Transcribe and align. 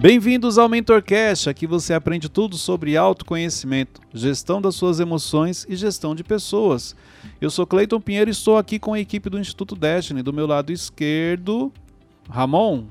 Bem-vindos 0.00 0.56
ao 0.56 0.66
MentorCast, 0.66 1.50
aqui 1.50 1.66
você 1.66 1.92
aprende 1.92 2.26
tudo 2.26 2.56
sobre 2.56 2.96
autoconhecimento, 2.96 4.00
gestão 4.14 4.58
das 4.58 4.74
suas 4.74 4.98
emoções 4.98 5.66
e 5.68 5.76
gestão 5.76 6.14
de 6.14 6.24
pessoas. 6.24 6.96
Eu 7.38 7.50
sou 7.50 7.66
Cleiton 7.66 8.00
Pinheiro 8.00 8.30
e 8.30 8.32
estou 8.32 8.56
aqui 8.56 8.78
com 8.78 8.94
a 8.94 8.98
equipe 8.98 9.28
do 9.28 9.38
Instituto 9.38 9.76
Destiny. 9.76 10.22
Do 10.22 10.32
meu 10.32 10.46
lado 10.46 10.72
esquerdo, 10.72 11.70
Ramon. 12.30 12.86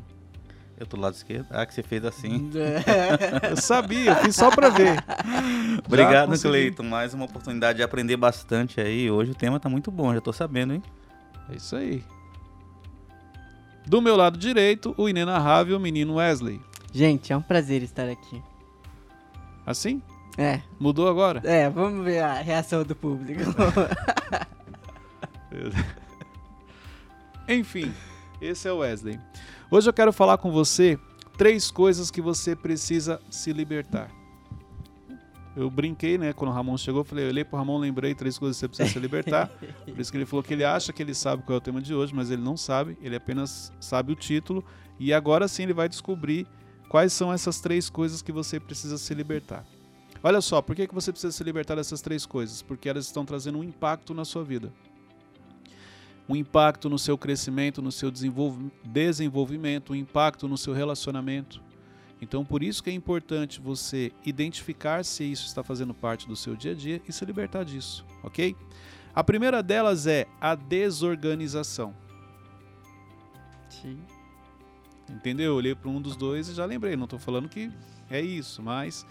Eu 0.79 0.85
tô 0.85 0.97
do 0.97 1.01
lado 1.01 1.15
esquerdo. 1.15 1.47
Ah, 1.49 1.65
que 1.65 1.73
você 1.73 1.81
fez 1.81 2.05
assim. 2.05 2.51
eu 3.49 3.57
sabia, 3.57 4.11
eu 4.11 4.15
fiz 4.17 4.35
só 4.35 4.51
pra 4.51 4.69
ver. 4.69 5.03
Obrigado, 5.83 6.39
Cleiton. 6.39 6.83
Mais 6.83 7.15
uma 7.15 7.25
oportunidade 7.25 7.77
de 7.77 7.83
aprender 7.83 8.17
bastante 8.17 8.79
aí. 8.79 9.09
Hoje 9.09 9.31
o 9.31 9.35
tema 9.35 9.59
tá 9.59 9.67
muito 9.67 9.89
bom, 9.89 10.13
já 10.13 10.21
tô 10.21 10.31
sabendo, 10.31 10.73
hein? 10.73 10.83
É 11.51 11.55
isso 11.55 11.75
aí. 11.75 12.03
Do 13.87 13.99
meu 13.99 14.15
lado 14.15 14.37
direito, 14.37 14.93
o 14.95 15.09
inenarrável 15.09 15.79
menino 15.79 16.17
Wesley. 16.17 16.68
Gente, 16.91 17.31
é 17.31 17.37
um 17.37 17.41
prazer 17.41 17.83
estar 17.83 18.09
aqui. 18.09 18.41
Assim? 19.65 20.01
É. 20.37 20.61
Mudou 20.79 21.07
agora? 21.07 21.41
É, 21.43 21.69
vamos 21.69 22.03
ver 22.03 22.19
a 22.19 22.41
reação 22.41 22.83
do 22.83 22.95
público. 22.95 23.41
Enfim, 27.47 27.93
esse 28.41 28.67
é 28.67 28.71
o 28.71 28.77
Wesley. 28.77 29.19
Hoje 29.69 29.89
eu 29.89 29.93
quero 29.93 30.13
falar 30.13 30.37
com 30.37 30.51
você 30.51 30.97
três 31.37 31.69
coisas 31.69 32.09
que 32.09 32.21
você 32.21 32.55
precisa 32.55 33.21
se 33.29 33.51
libertar. 33.53 34.09
Eu 35.55 35.69
brinquei, 35.69 36.17
né? 36.17 36.31
Quando 36.31 36.51
o 36.51 36.53
Ramon 36.53 36.77
chegou, 36.77 37.01
eu 37.01 37.05
falei, 37.05 37.25
eu 37.25 37.29
olhei 37.29 37.43
pro 37.43 37.57
Ramon, 37.57 37.79
lembrei 37.79 38.15
três 38.15 38.37
coisas 38.37 38.55
que 38.57 38.61
você 38.61 38.67
precisa 38.67 38.89
se 38.89 38.99
libertar. 38.99 39.47
Por 39.85 39.99
isso 39.99 40.11
que 40.11 40.17
ele 40.17 40.25
falou 40.25 40.41
que 40.41 40.53
ele 40.53 40.63
acha 40.63 40.93
que 40.93 41.01
ele 41.03 41.13
sabe 41.13 41.43
qual 41.43 41.55
é 41.55 41.57
o 41.57 41.61
tema 41.61 41.81
de 41.81 41.93
hoje, 41.93 42.15
mas 42.15 42.31
ele 42.31 42.41
não 42.41 42.55
sabe, 42.55 42.97
ele 43.01 43.15
apenas 43.15 43.73
sabe 43.79 44.13
o 44.13 44.15
título. 44.15 44.63
E 44.99 45.13
agora 45.13 45.47
sim 45.47 45.63
ele 45.63 45.73
vai 45.73 45.89
descobrir 45.89 46.47
quais 46.89 47.13
são 47.13 47.31
essas 47.31 47.61
três 47.61 47.89
coisas 47.89 48.21
que 48.21 48.31
você 48.31 48.59
precisa 48.59 48.97
se 48.97 49.13
libertar. 49.13 49.65
Olha 50.21 50.41
só, 50.41 50.61
por 50.61 50.75
que, 50.75 50.85
que 50.85 50.93
você 50.93 51.13
precisa 51.13 51.31
se 51.31 51.43
libertar 51.45 51.75
dessas 51.75 52.01
três 52.01 52.25
coisas? 52.25 52.61
Porque 52.61 52.89
elas 52.89 53.05
estão 53.05 53.23
trazendo 53.23 53.59
um 53.59 53.63
impacto 53.63 54.13
na 54.13 54.25
sua 54.25 54.43
vida 54.43 54.73
um 56.29 56.35
impacto 56.35 56.87
no 56.87 56.99
seu 56.99 57.17
crescimento, 57.17 57.81
no 57.81 57.91
seu 57.91 58.11
desenvolvimento, 58.11 59.93
um 59.93 59.95
impacto 59.95 60.47
no 60.47 60.59
seu 60.59 60.75
relacionamento. 60.75 61.59
Então, 62.21 62.45
por 62.45 62.61
isso 62.61 62.83
que 62.83 62.91
é 62.91 62.93
importante 62.93 63.59
você 63.59 64.11
identificar 64.23 65.03
se 65.03 65.23
isso 65.23 65.47
está 65.47 65.63
fazendo 65.63 65.91
parte 65.91 66.27
do 66.27 66.35
seu 66.35 66.55
dia 66.55 66.73
a 66.73 66.75
dia 66.75 67.01
e 67.07 67.11
se 67.11 67.25
libertar 67.25 67.65
disso, 67.65 68.05
ok? 68.21 68.55
A 69.15 69.23
primeira 69.23 69.63
delas 69.63 70.05
é 70.05 70.27
a 70.39 70.53
desorganização. 70.53 71.95
Sim. 73.67 73.99
Entendeu? 75.09 75.51
Eu 75.51 75.55
olhei 75.55 75.75
para 75.75 75.89
um 75.89 76.01
dos 76.01 76.15
dois 76.15 76.49
e 76.49 76.53
já 76.53 76.65
lembrei. 76.65 76.95
Não 76.95 77.05
estou 77.05 77.19
falando 77.19 77.49
que 77.49 77.71
é 78.09 78.21
isso, 78.21 78.61
mas 78.61 79.05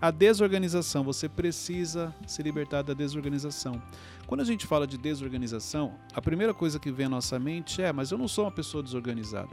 a 0.00 0.12
desorganização, 0.12 1.02
você 1.02 1.28
precisa 1.28 2.14
se 2.24 2.40
libertar 2.40 2.82
da 2.82 2.94
desorganização. 2.94 3.82
Quando 4.28 4.42
a 4.42 4.44
gente 4.44 4.64
fala 4.64 4.86
de 4.86 4.96
desorganização, 4.96 5.94
a 6.14 6.22
primeira 6.22 6.54
coisa 6.54 6.78
que 6.78 6.92
vem 6.92 7.06
à 7.06 7.08
nossa 7.08 7.38
mente 7.38 7.82
é: 7.82 7.92
mas 7.92 8.12
eu 8.12 8.18
não 8.18 8.28
sou 8.28 8.44
uma 8.44 8.52
pessoa 8.52 8.82
desorganizada. 8.82 9.50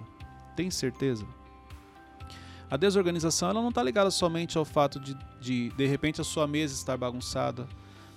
Tem 0.56 0.70
certeza? 0.70 1.26
A 2.70 2.78
desorganização 2.78 3.50
ela 3.50 3.62
não 3.62 3.70
está 3.70 3.82
ligada 3.82 4.12
somente 4.12 4.58
ao 4.58 4.66
fato 4.66 5.00
de, 5.00 5.18
de, 5.40 5.70
de 5.70 5.86
repente, 5.88 6.22
a 6.22 6.24
sua 6.24 6.46
mesa 6.46 6.74
estar 6.76 6.98
bagunçada. 6.98 7.68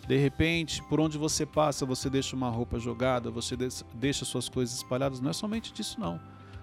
De 0.06 0.16
repente, 0.16 0.82
por 0.84 1.00
onde 1.00 1.18
você 1.18 1.44
passa, 1.44 1.84
você 1.84 2.08
deixa 2.10 2.34
uma 2.34 2.48
roupa 2.48 2.78
jogada, 2.78 3.30
você 3.30 3.54
deixa 3.94 4.24
suas 4.24 4.48
coisas 4.48 4.76
espalhadas. 4.76 5.20
Não 5.20 5.30
é 5.30 5.34
somente 5.34 5.72
disso, 5.72 5.98
não. 5.98 6.20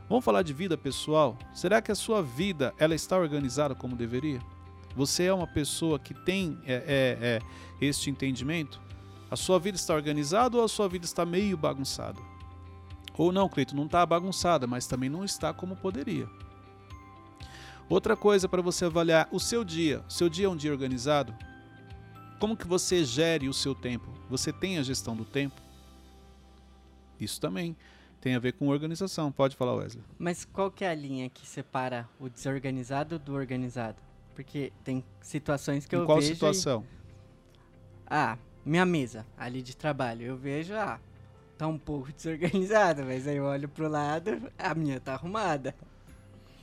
Vamos 0.07 0.23
falar 0.23 0.43
de 0.43 0.53
vida 0.53 0.77
pessoal? 0.77 1.37
Será 1.53 1.81
que 1.81 1.91
a 1.91 1.95
sua 1.95 2.21
vida 2.21 2.73
ela 2.77 2.93
está 2.93 3.17
organizada 3.17 3.73
como 3.73 3.95
deveria? 3.95 4.39
Você 4.95 5.23
é 5.23 5.33
uma 5.33 5.47
pessoa 5.47 5.97
que 5.97 6.13
tem 6.13 6.59
é, 6.63 6.73
é, 6.73 7.17
é, 7.21 7.41
este 7.81 8.09
entendimento? 8.09 8.79
A 9.31 9.35
sua 9.35 9.57
vida 9.59 9.75
está 9.75 9.95
organizada 9.95 10.57
ou 10.57 10.63
a 10.63 10.67
sua 10.67 10.87
vida 10.87 11.05
está 11.05 11.25
meio 11.25 11.57
bagunçada? 11.57 12.19
Ou 13.17 13.31
não, 13.31 13.49
Cleito, 13.49 13.75
não 13.75 13.85
está 13.85 14.05
bagunçada, 14.05 14.67
mas 14.67 14.85
também 14.85 15.09
não 15.09 15.25
está 15.25 15.51
como 15.51 15.75
poderia. 15.75 16.29
Outra 17.89 18.15
coisa 18.15 18.47
para 18.47 18.61
você 18.61 18.85
avaliar 18.85 19.27
o 19.31 19.39
seu 19.39 19.63
dia. 19.63 20.03
Seu 20.07 20.29
dia 20.29 20.45
é 20.45 20.49
um 20.49 20.55
dia 20.55 20.71
organizado? 20.71 21.33
Como 22.39 22.55
que 22.55 22.67
você 22.67 23.03
gere 23.03 23.49
o 23.49 23.53
seu 23.53 23.73
tempo? 23.73 24.07
Você 24.29 24.53
tem 24.53 24.77
a 24.77 24.83
gestão 24.83 25.15
do 25.15 25.25
tempo? 25.25 25.59
Isso 27.19 27.41
também 27.41 27.75
tem 28.25 28.33
a 28.33 28.39
ver 28.39 28.53
com 28.53 28.67
organização. 28.69 29.31
Pode 29.31 29.55
falar, 29.55 29.75
Wesley. 29.75 30.03
Mas 30.17 30.45
qual 30.45 30.71
que 30.71 30.83
é 30.83 30.89
a 30.89 30.95
linha 30.95 31.29
que 31.29 31.45
separa 31.45 32.09
o 32.19 32.27
desorganizado 32.27 33.19
do 33.19 33.35
organizado? 33.35 34.01
Porque 34.33 34.73
tem 34.83 35.05
situações 35.21 35.85
que 35.85 35.95
em 35.95 35.99
eu 35.99 36.07
qual 36.07 36.19
vejo. 36.19 36.35
Qual 36.39 36.51
situação? 36.51 36.83
E... 36.83 38.05
Ah, 38.07 38.35
minha 38.65 38.83
mesa 38.83 39.27
ali 39.37 39.61
de 39.61 39.77
trabalho. 39.77 40.25
Eu 40.25 40.35
vejo, 40.35 40.73
ah, 40.73 40.99
tá 41.55 41.67
um 41.67 41.77
pouco 41.77 42.11
desorganizada, 42.17 43.05
mas 43.05 43.27
aí 43.27 43.37
eu 43.37 43.43
olho 43.43 43.69
pro 43.69 43.87
lado, 43.87 44.51
a 44.57 44.73
minha 44.73 44.99
tá 44.99 45.13
arrumada. 45.13 45.75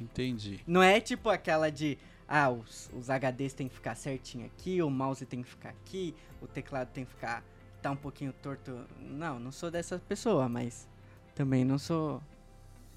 Entendi. 0.01 0.59
Não 0.67 0.83
é 0.83 1.01
tipo 1.01 1.31
aquela 1.31 1.71
de, 1.71 1.97
ah, 2.27 2.51
os, 2.51 2.91
os 2.93 3.09
HDs 3.09 3.55
tem 3.55 3.69
que 3.69 3.75
ficar 3.77 3.95
certinho 3.95 4.47
aqui, 4.47 4.83
o 4.83 4.91
mouse 4.91 5.25
tem 5.25 5.45
que 5.45 5.49
ficar 5.49 5.69
aqui, 5.69 6.13
o 6.41 6.49
teclado 6.49 6.89
tem 6.89 7.05
que 7.05 7.13
ficar, 7.13 7.45
tá 7.81 7.93
um 7.93 7.97
pouquinho 7.97 8.33
torto. 8.43 8.85
Não, 8.99 9.39
não 9.39 9.53
sou 9.53 9.71
dessa 9.71 10.01
pessoa, 10.01 10.49
mas 10.49 10.91
também 11.35 11.65
não 11.65 11.79
sou. 11.79 12.23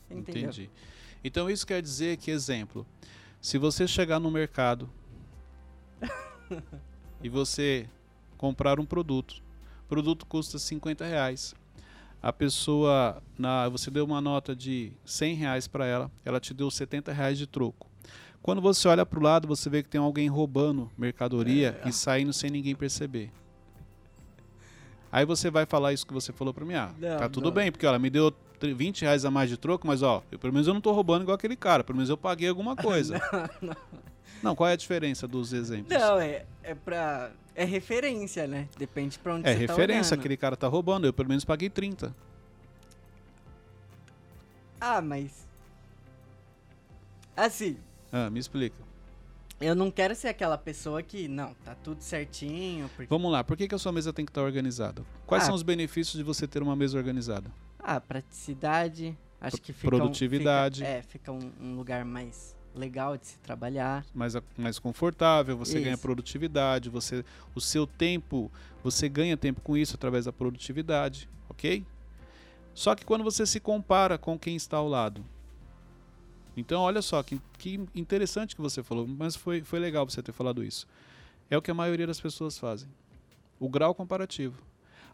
Entendeu? 0.10 0.44
Entendi. 0.44 0.70
Então 1.24 1.50
isso 1.50 1.66
quer 1.66 1.82
dizer 1.82 2.18
que, 2.18 2.30
exemplo, 2.30 2.86
se 3.42 3.58
você 3.58 3.88
chegar 3.88 4.20
no 4.20 4.30
mercado 4.30 4.90
e 7.22 7.30
você 7.30 7.90
comprar 8.38 8.80
um 8.80 8.86
produto, 8.86 9.42
o 9.86 9.88
produto 9.88 10.26
custa 10.26 10.60
50 10.60 11.06
reais. 11.06 11.56
A 12.22 12.34
pessoa, 12.34 13.22
na, 13.38 13.70
você 13.70 13.92
deu 13.92 14.04
uma 14.06 14.20
nota 14.20 14.56
de 14.56 14.92
100 15.06 15.36
reais 15.36 15.68
para 15.68 15.86
ela, 15.86 16.12
ela 16.24 16.40
te 16.40 16.54
deu 16.54 16.70
70 16.72 17.12
reais 17.12 17.38
de 17.38 17.46
troco. 17.46 17.90
Quando 18.42 18.62
você 18.62 18.88
olha 18.88 19.06
para 19.06 19.20
o 19.20 19.22
lado, 19.22 19.48
você 19.48 19.70
vê 19.70 19.82
que 19.82 19.90
tem 19.90 20.00
alguém 20.00 20.28
roubando 20.28 20.92
mercadoria 20.98 21.80
é. 21.84 21.90
e 21.90 21.92
saindo 21.92 22.32
sem 22.32 22.50
ninguém 22.50 22.76
perceber. 22.76 23.32
Aí 25.16 25.24
você 25.24 25.50
vai 25.50 25.66
falar 25.66 25.94
isso 25.94 26.06
que 26.06 26.12
você 26.14 26.34
falou 26.34 26.54
para 26.54 26.66
mim. 26.66 26.74
Ah, 26.74 26.94
não, 27.00 27.18
tá 27.18 27.30
tudo 27.30 27.46
não. 27.46 27.52
bem, 27.54 27.72
porque 27.72 27.86
ela 27.86 27.98
me 27.98 28.10
deu 28.10 28.34
20 28.62 29.04
reais 29.04 29.24
a 29.24 29.32
mais 29.32 29.50
de 29.50 29.56
troco, 29.56 29.88
mas 29.88 30.04
ó, 30.04 30.22
eu, 30.30 30.38
pelo 30.38 30.52
menos 30.52 30.68
eu 30.68 30.74
não 30.74 30.82
tô 30.82 30.92
roubando 30.92 31.22
igual 31.22 31.36
aquele 31.36 31.56
cara, 31.56 31.86
pelo 31.86 31.96
menos 31.96 32.10
eu 32.10 32.18
paguei 32.18 32.50
alguma 32.50 32.76
coisa. 32.84 33.22
não, 33.62 33.70
não. 33.70 33.76
não, 34.44 34.56
qual 34.58 34.68
é 34.68 34.74
a 34.74 34.76
diferença 34.76 35.26
dos 35.26 35.54
exemplos? 35.54 35.98
Não, 35.98 36.20
é, 36.20 36.46
é 36.62 36.76
pra. 36.76 37.32
É 37.56 37.64
referência, 37.64 38.46
né? 38.46 38.68
Depende 38.78 39.18
pra 39.18 39.36
onde 39.36 39.48
é 39.48 39.54
você 39.54 39.58
tá 39.60 39.64
É 39.64 39.68
referência, 39.68 40.18
tá 40.18 40.20
aquele 40.20 40.36
cara 40.36 40.58
tá 40.58 40.68
roubando, 40.68 41.08
eu 41.08 41.14
pelo 41.14 41.30
menos 41.30 41.46
paguei 41.46 41.70
30. 41.70 42.14
Ah, 44.82 45.02
mas. 45.02 45.48
Assim. 47.38 47.78
Ah, 48.12 48.30
me 48.30 48.42
explica. 48.42 48.76
Eu 49.60 49.74
não 49.74 49.90
quero 49.90 50.14
ser 50.14 50.28
aquela 50.28 50.58
pessoa 50.58 51.02
que, 51.02 51.28
não, 51.28 51.54
tá 51.64 51.76
tudo 51.76 52.02
certinho. 52.02 52.90
Porque... 52.90 53.08
Vamos 53.10 53.32
lá, 53.32 53.44
por 53.44 53.56
que, 53.56 53.68
que 53.68 53.76
a 53.76 53.78
sua 53.78 53.92
mesa 53.92 54.12
tem 54.12 54.26
que 54.26 54.32
estar 54.32 54.42
organizada? 54.42 55.04
Quais 55.26 55.44
ah, 55.44 55.46
são 55.48 55.56
os 55.56 55.64
benefícios 55.64 56.18
de 56.18 56.24
você 56.24 56.48
ter 56.48 56.62
uma 56.62 56.76
mesa 56.76 56.98
organizada? 56.98 57.50
Ah, 57.80 58.02
praticidade. 58.02 59.18
Acho 59.40 59.62
que 59.62 59.72
fica 59.72 59.88
Produtividade. 59.88 60.82
Um, 60.82 60.86
fica, 60.86 60.98
é, 60.98 61.02
fica 61.04 61.32
um, 61.32 61.52
um, 61.62 61.76
lugar 61.76 62.04
mais 62.04 62.56
legal 62.74 63.18
de 63.18 63.28
se 63.28 63.40
trabalhar. 63.40 64.06
Mais, 64.14 64.36
mais 64.58 64.78
confortável, 64.80 65.58
você 65.58 65.76
isso. 65.76 65.86
ganha 65.86 65.98
produtividade, 65.98 66.90
você, 66.90 67.24
o 67.54 67.62
seu 67.62 67.88
tempo, 67.88 68.52
você 68.84 69.08
ganha 69.08 69.38
tempo 69.38 69.62
com 69.62 69.78
isso 69.78 69.96
através 69.96 70.26
da 70.26 70.34
produtividade, 70.34 71.30
ok? 71.48 71.86
Só 72.74 72.94
que 72.94 73.06
quando 73.06 73.24
você 73.24 73.46
se 73.46 73.60
compara 73.60 74.18
com 74.18 74.38
quem 74.38 74.56
está 74.56 74.78
ao 74.78 74.90
lado. 74.90 75.24
Então, 76.56 76.82
olha 76.82 77.02
só, 77.02 77.22
que, 77.22 77.40
que 77.58 77.80
interessante 77.94 78.56
que 78.56 78.62
você 78.62 78.82
falou, 78.82 79.08
mas 79.08 79.36
foi, 79.36 79.62
foi 79.62 79.80
legal 79.80 80.10
você 80.10 80.22
ter 80.22 80.32
falado 80.32 80.64
isso. 80.64 80.88
É 81.50 81.58
o 81.58 81.62
que 81.62 81.72
a 81.72 81.74
maioria 81.74 82.08
das 82.08 82.20
pessoas 82.20 82.58
fazem. 82.58 82.90
O 83.60 83.70
grau 83.70 83.94
comparativo. 83.94 84.56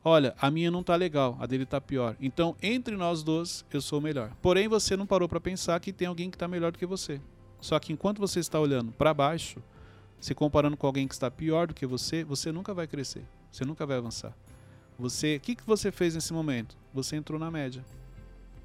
Olha, 0.04 0.36
a 0.40 0.50
minha 0.50 0.72
não 0.72 0.82
tá 0.82 0.96
legal, 0.96 1.38
a 1.40 1.46
dele 1.46 1.66
tá 1.66 1.80
pior. 1.80 2.16
Então, 2.20 2.56
entre 2.62 2.96
nós 2.96 3.22
dois, 3.22 3.64
eu 3.72 3.82
sou 3.82 4.00
o 4.00 4.02
melhor. 4.02 4.32
Porém, 4.42 4.68
você 4.68 4.98
não 4.98 5.06
parou 5.06 5.30
para 5.30 5.40
pensar 5.40 5.80
que 5.80 5.94
tem 5.94 6.08
alguém 6.08 6.30
que 6.30 6.36
está 6.36 6.48
melhor 6.48 6.72
do 6.72 6.80
que 6.80 6.86
você. 6.86 7.22
Só 7.60 7.78
que 7.80 7.94
enquanto 7.94 8.20
você 8.20 8.40
está 8.40 8.60
olhando 8.60 8.92
para 8.92 9.14
baixo, 9.14 9.62
se 10.20 10.34
comparando 10.34 10.76
com 10.76 10.88
alguém 10.88 11.08
que 11.08 11.14
está 11.14 11.30
pior 11.30 11.68
do 11.68 11.74
que 11.74 11.86
você, 11.86 12.24
você 12.24 12.52
nunca 12.52 12.74
vai 12.74 12.88
crescer. 12.88 13.24
Você 13.52 13.64
nunca 13.64 13.86
vai 13.86 13.98
avançar. 13.98 14.36
Você, 14.98 15.36
o 15.36 15.40
que, 15.40 15.56
que 15.56 15.66
você 15.66 15.92
fez 15.92 16.16
nesse 16.16 16.34
momento? 16.34 16.76
Você 16.94 17.16
entrou 17.16 17.40
na 17.40 17.52
média. 17.52 17.84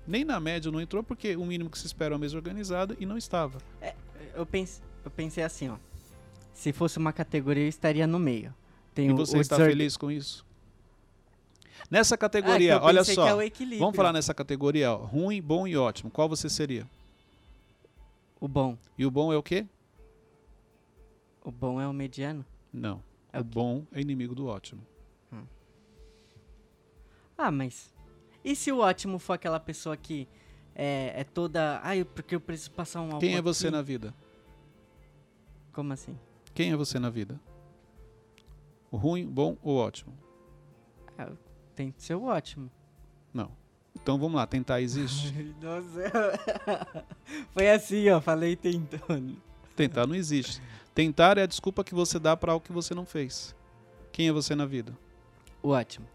Nem 0.07 0.25
na 0.25 0.39
média 0.39 0.71
não 0.71 0.81
entrou 0.81 1.03
porque 1.03 1.37
o 1.37 1.45
mínimo 1.45 1.69
que 1.69 1.79
se 1.79 1.87
espera 1.87 2.15
é 2.15 2.15
uma 2.15 2.21
mesa 2.21 2.37
organizada 2.37 2.97
e 2.99 3.07
não 3.07 3.19
estava. 3.19 3.59
É, 3.81 3.95
eu, 4.35 4.47
pense, 4.47 4.81
eu 5.05 5.11
pensei 5.11 5.43
assim, 5.43 5.69
ó. 5.69 5.77
Se 6.55 6.73
fosse 6.73 6.99
uma 6.99 7.13
categoria, 7.13 7.65
eu 7.65 7.69
estaria 7.69 8.07
no 8.07 8.19
meio. 8.19 8.55
Tem 8.95 9.09
e 9.09 9.13
o, 9.13 9.17
você 9.17 9.37
o 9.37 9.41
está 9.41 9.57
feliz 9.57 9.97
com 9.97 10.11
isso? 10.11 10.47
Nessa 11.91 12.17
categoria, 12.17 12.77
ah, 12.77 12.85
olha 12.85 13.05
só. 13.05 13.41
É 13.41 13.51
vamos 13.79 13.95
falar 13.95 14.13
nessa 14.13 14.33
categoria, 14.33 14.93
ó, 14.93 14.97
ruim, 14.97 15.43
bom 15.43 15.67
e 15.67 15.77
ótimo. 15.77 16.11
Qual 16.11 16.29
você 16.29 16.49
seria? 16.49 16.87
O 18.41 18.49
bom. 18.49 18.77
E 18.97 19.05
o 19.05 19.11
bom 19.11 19.33
é 19.33 19.37
o 19.37 19.43
quê? 19.43 19.67
O 21.45 21.51
bom 21.51 21.81
é 21.81 21.87
o 21.87 21.93
mediano? 21.93 22.45
Não. 22.73 23.03
É 23.33 23.39
o 23.39 23.43
o 23.43 23.45
bom 23.45 23.85
é 23.93 24.01
inimigo 24.01 24.35
do 24.35 24.47
ótimo. 24.47 24.83
Ah, 27.37 27.51
mas. 27.51 27.93
E 28.47 28.55
se 28.55 28.71
o 28.71 28.79
ótimo 28.79 29.19
for 29.19 29.33
aquela 29.33 29.59
pessoa 29.59 29.97
que 29.97 30.29
é, 30.73 31.13
é 31.17 31.25
toda. 31.25 31.81
Ai, 31.83 32.05
porque 32.05 32.37
eu 32.37 32.41
preciso 32.41 32.71
passar 32.71 33.01
um 33.01 33.07
álcool 33.07 33.19
Quem 33.19 33.35
é 33.35 33.43
você 33.43 33.67
aqui"? 33.67 33.77
na 33.77 33.83
vida? 33.83 34.15
Como 35.73 35.93
assim? 35.93 36.17
Quem 36.55 36.71
é 36.71 36.77
você 36.77 36.97
na 37.01 37.11
vida? 37.11 37.41
O 38.89 38.97
ruim, 38.97 39.27
bom 39.27 39.57
ou 39.61 39.79
ótimo? 39.79 40.17
Tem 41.75 41.91
que 41.91 42.01
ser 42.01 42.15
o 42.15 42.23
ótimo. 42.27 42.71
Não. 43.35 43.51
Então 43.97 44.17
vamos 44.17 44.37
lá, 44.37 44.47
tentar 44.47 44.81
existe. 44.81 45.33
Nossa. 45.61 46.37
Foi 47.53 47.69
assim, 47.69 48.09
ó. 48.11 48.21
Falei 48.21 48.55
tentando. 48.55 49.43
Tentar 49.75 50.07
não 50.07 50.15
existe. 50.15 50.63
Tentar 50.95 51.37
é 51.37 51.43
a 51.43 51.47
desculpa 51.47 51.83
que 51.83 51.97
você 51.97 52.17
dá 52.21 52.37
para 52.37 52.53
algo 52.53 52.65
que 52.65 52.73
você 52.73 52.95
não 52.95 53.05
fez. 53.05 53.57
Quem 54.13 54.29
é 54.29 54.33
você 54.33 54.55
na 54.55 54.67
vida? 54.67 54.97
O 55.61 55.71
ótimo. 55.71 56.07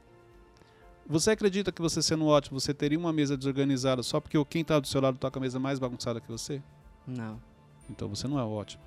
Você 1.07 1.31
acredita 1.31 1.71
que 1.71 1.81
você 1.81 2.01
sendo 2.01 2.25
ótimo, 2.25 2.59
você 2.59 2.74
teria 2.74 2.98
uma 2.98 3.12
mesa 3.12 3.36
desorganizada 3.36 4.01
só 4.03 4.19
porque 4.19 4.44
quem 4.45 4.62
está 4.62 4.80
do 4.80 4.88
seu 4.88 5.01
lado 5.01 5.18
toca 5.18 5.39
a 5.39 5.42
mesa 5.42 5.59
mais 5.59 5.80
bagunçada 5.80 6.21
que 6.21 6.31
você? 6.31 6.62
Não. 7.06 7.42
Então 7.89 8.07
você 8.07 8.27
não 8.27 8.39
é 8.39 8.44
ótimo. 8.44 8.81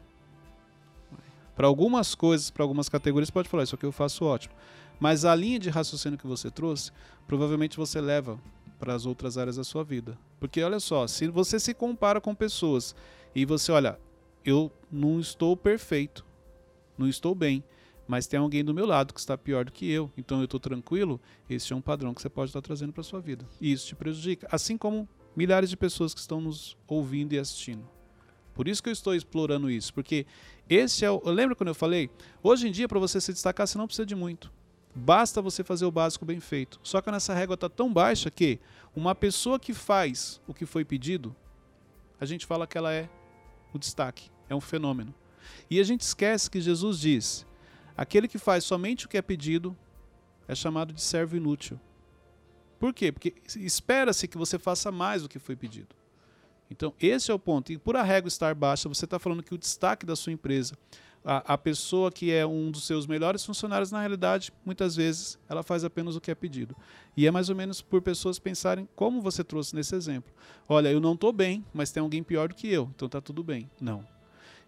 Para 1.54 1.66
algumas 1.66 2.14
coisas, 2.14 2.50
para 2.50 2.64
algumas 2.64 2.88
categorias, 2.88 3.30
pode 3.30 3.48
falar, 3.48 3.62
isso 3.62 3.74
aqui 3.74 3.86
eu 3.86 3.92
faço 3.92 4.24
ótimo. 4.24 4.54
Mas 4.98 5.24
a 5.24 5.34
linha 5.34 5.58
de 5.58 5.70
raciocínio 5.70 6.18
que 6.18 6.26
você 6.26 6.50
trouxe, 6.50 6.90
provavelmente 7.26 7.76
você 7.76 8.00
leva 8.00 8.40
para 8.78 8.94
as 8.94 9.06
outras 9.06 9.38
áreas 9.38 9.56
da 9.56 9.64
sua 9.64 9.84
vida. 9.84 10.18
Porque 10.40 10.62
olha 10.62 10.80
só, 10.80 11.06
se 11.06 11.28
você 11.28 11.60
se 11.60 11.74
compara 11.74 12.20
com 12.20 12.34
pessoas 12.34 12.94
e 13.34 13.44
você 13.44 13.70
olha, 13.70 13.98
eu 14.44 14.70
não 14.90 15.20
estou 15.20 15.56
perfeito, 15.56 16.24
não 16.98 17.08
estou 17.08 17.34
bem, 17.34 17.62
mas 18.06 18.26
tem 18.26 18.38
alguém 18.38 18.64
do 18.64 18.74
meu 18.74 18.86
lado 18.86 19.14
que 19.14 19.20
está 19.20 19.36
pior 19.36 19.64
do 19.64 19.72
que 19.72 19.90
eu, 19.90 20.10
então 20.16 20.38
eu 20.38 20.44
estou 20.44 20.60
tranquilo, 20.60 21.20
esse 21.48 21.72
é 21.72 21.76
um 21.76 21.80
padrão 21.80 22.12
que 22.14 22.20
você 22.20 22.28
pode 22.28 22.50
estar 22.50 22.60
trazendo 22.60 22.92
para 22.92 23.02
sua 23.02 23.20
vida. 23.20 23.46
E 23.60 23.72
isso 23.72 23.86
te 23.86 23.94
prejudica, 23.94 24.46
assim 24.50 24.76
como 24.76 25.08
milhares 25.36 25.70
de 25.70 25.76
pessoas 25.76 26.14
que 26.14 26.20
estão 26.20 26.40
nos 26.40 26.76
ouvindo 26.86 27.32
e 27.32 27.38
assistindo. 27.38 27.84
Por 28.54 28.68
isso 28.68 28.82
que 28.82 28.88
eu 28.88 28.92
estou 28.92 29.14
explorando 29.14 29.70
isso, 29.70 29.92
porque 29.92 30.26
esse 30.68 31.04
é 31.04 31.10
o. 31.10 31.20
Lembra 31.24 31.56
quando 31.56 31.68
eu 31.68 31.74
falei? 31.74 32.08
Hoje 32.42 32.68
em 32.68 32.70
dia, 32.70 32.86
para 32.86 33.00
você 33.00 33.20
se 33.20 33.32
destacar, 33.32 33.66
você 33.66 33.76
não 33.76 33.86
precisa 33.86 34.06
de 34.06 34.14
muito. 34.14 34.52
Basta 34.94 35.42
você 35.42 35.64
fazer 35.64 35.84
o 35.84 35.90
básico 35.90 36.24
bem 36.24 36.38
feito. 36.38 36.78
Só 36.82 37.00
que 37.00 37.10
nessa 37.10 37.34
régua 37.34 37.54
está 37.54 37.68
tão 37.68 37.92
baixa 37.92 38.30
que 38.30 38.60
uma 38.94 39.12
pessoa 39.12 39.58
que 39.58 39.74
faz 39.74 40.40
o 40.46 40.54
que 40.54 40.64
foi 40.64 40.84
pedido, 40.84 41.34
a 42.20 42.24
gente 42.24 42.46
fala 42.46 42.64
que 42.64 42.78
ela 42.78 42.92
é 42.92 43.10
o 43.72 43.78
destaque, 43.78 44.30
é 44.48 44.54
um 44.54 44.60
fenômeno. 44.60 45.12
E 45.68 45.80
a 45.80 45.82
gente 45.82 46.02
esquece 46.02 46.48
que 46.48 46.60
Jesus 46.60 47.00
diz: 47.00 47.44
aquele 47.96 48.28
que 48.28 48.38
faz 48.38 48.64
somente 48.64 49.06
o 49.06 49.08
que 49.08 49.16
é 49.16 49.22
pedido 49.22 49.76
é 50.46 50.54
chamado 50.54 50.92
de 50.92 51.02
servo 51.02 51.36
inútil. 51.36 51.80
Por 52.78 52.92
quê? 52.92 53.10
Porque 53.10 53.34
espera-se 53.56 54.28
que 54.28 54.36
você 54.36 54.58
faça 54.58 54.92
mais 54.92 55.22
do 55.22 55.28
que 55.28 55.38
foi 55.38 55.56
pedido. 55.56 55.94
Então, 56.70 56.92
esse 57.00 57.30
é 57.30 57.34
o 57.34 57.38
ponto. 57.38 57.72
E 57.72 57.78
por 57.78 57.96
a 57.96 58.02
régua 58.02 58.28
estar 58.28 58.54
baixa, 58.54 58.88
você 58.88 59.04
está 59.04 59.18
falando 59.18 59.42
que 59.42 59.54
o 59.54 59.58
destaque 59.58 60.04
da 60.04 60.16
sua 60.16 60.32
empresa, 60.32 60.76
a, 61.24 61.54
a, 61.54 61.58
pessoa 61.58 62.10
que 62.10 62.32
é 62.32 62.44
um 62.44 62.70
dos 62.70 62.86
seus 62.86 63.06
melhores 63.06 63.44
funcionários, 63.44 63.90
na 63.90 64.00
realidade, 64.00 64.52
muitas 64.64 64.96
vezes, 64.96 65.38
ela 65.48 65.62
faz 65.62 65.84
apenas 65.84 66.16
o 66.16 66.20
que 66.20 66.30
é 66.30 66.34
pedido. 66.34 66.76
E 67.16 67.26
é 67.26 67.30
mais 67.30 67.48
ou 67.48 67.56
menos 67.56 67.80
por 67.80 68.02
pessoas 68.02 68.38
pensarem 68.38 68.88
como 68.94 69.22
você 69.22 69.42
trouxe 69.44 69.74
nesse 69.74 69.94
exemplo. 69.94 70.32
Olha, 70.68 70.90
eu 70.90 71.00
não 71.00 71.14
estou 71.14 71.32
bem, 71.32 71.64
mas 71.72 71.90
tem 71.90 72.02
alguém 72.02 72.22
pior 72.22 72.48
do 72.48 72.54
que 72.54 72.68
eu, 72.68 72.90
então 72.94 73.06
está 73.06 73.20
tudo 73.20 73.42
bem. 73.42 73.70
Não. 73.80 74.06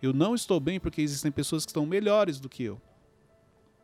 Eu 0.01 0.13
não 0.13 0.35
estou 0.35 0.61
bem 0.61 0.79
porque 0.79 1.03
existem 1.03 1.33
pessoas 1.33 1.65
que 1.65 1.71
estão 1.71 1.85
melhores 1.85 2.39
do 2.39 2.49
que 2.49 2.63
eu. 2.63 2.81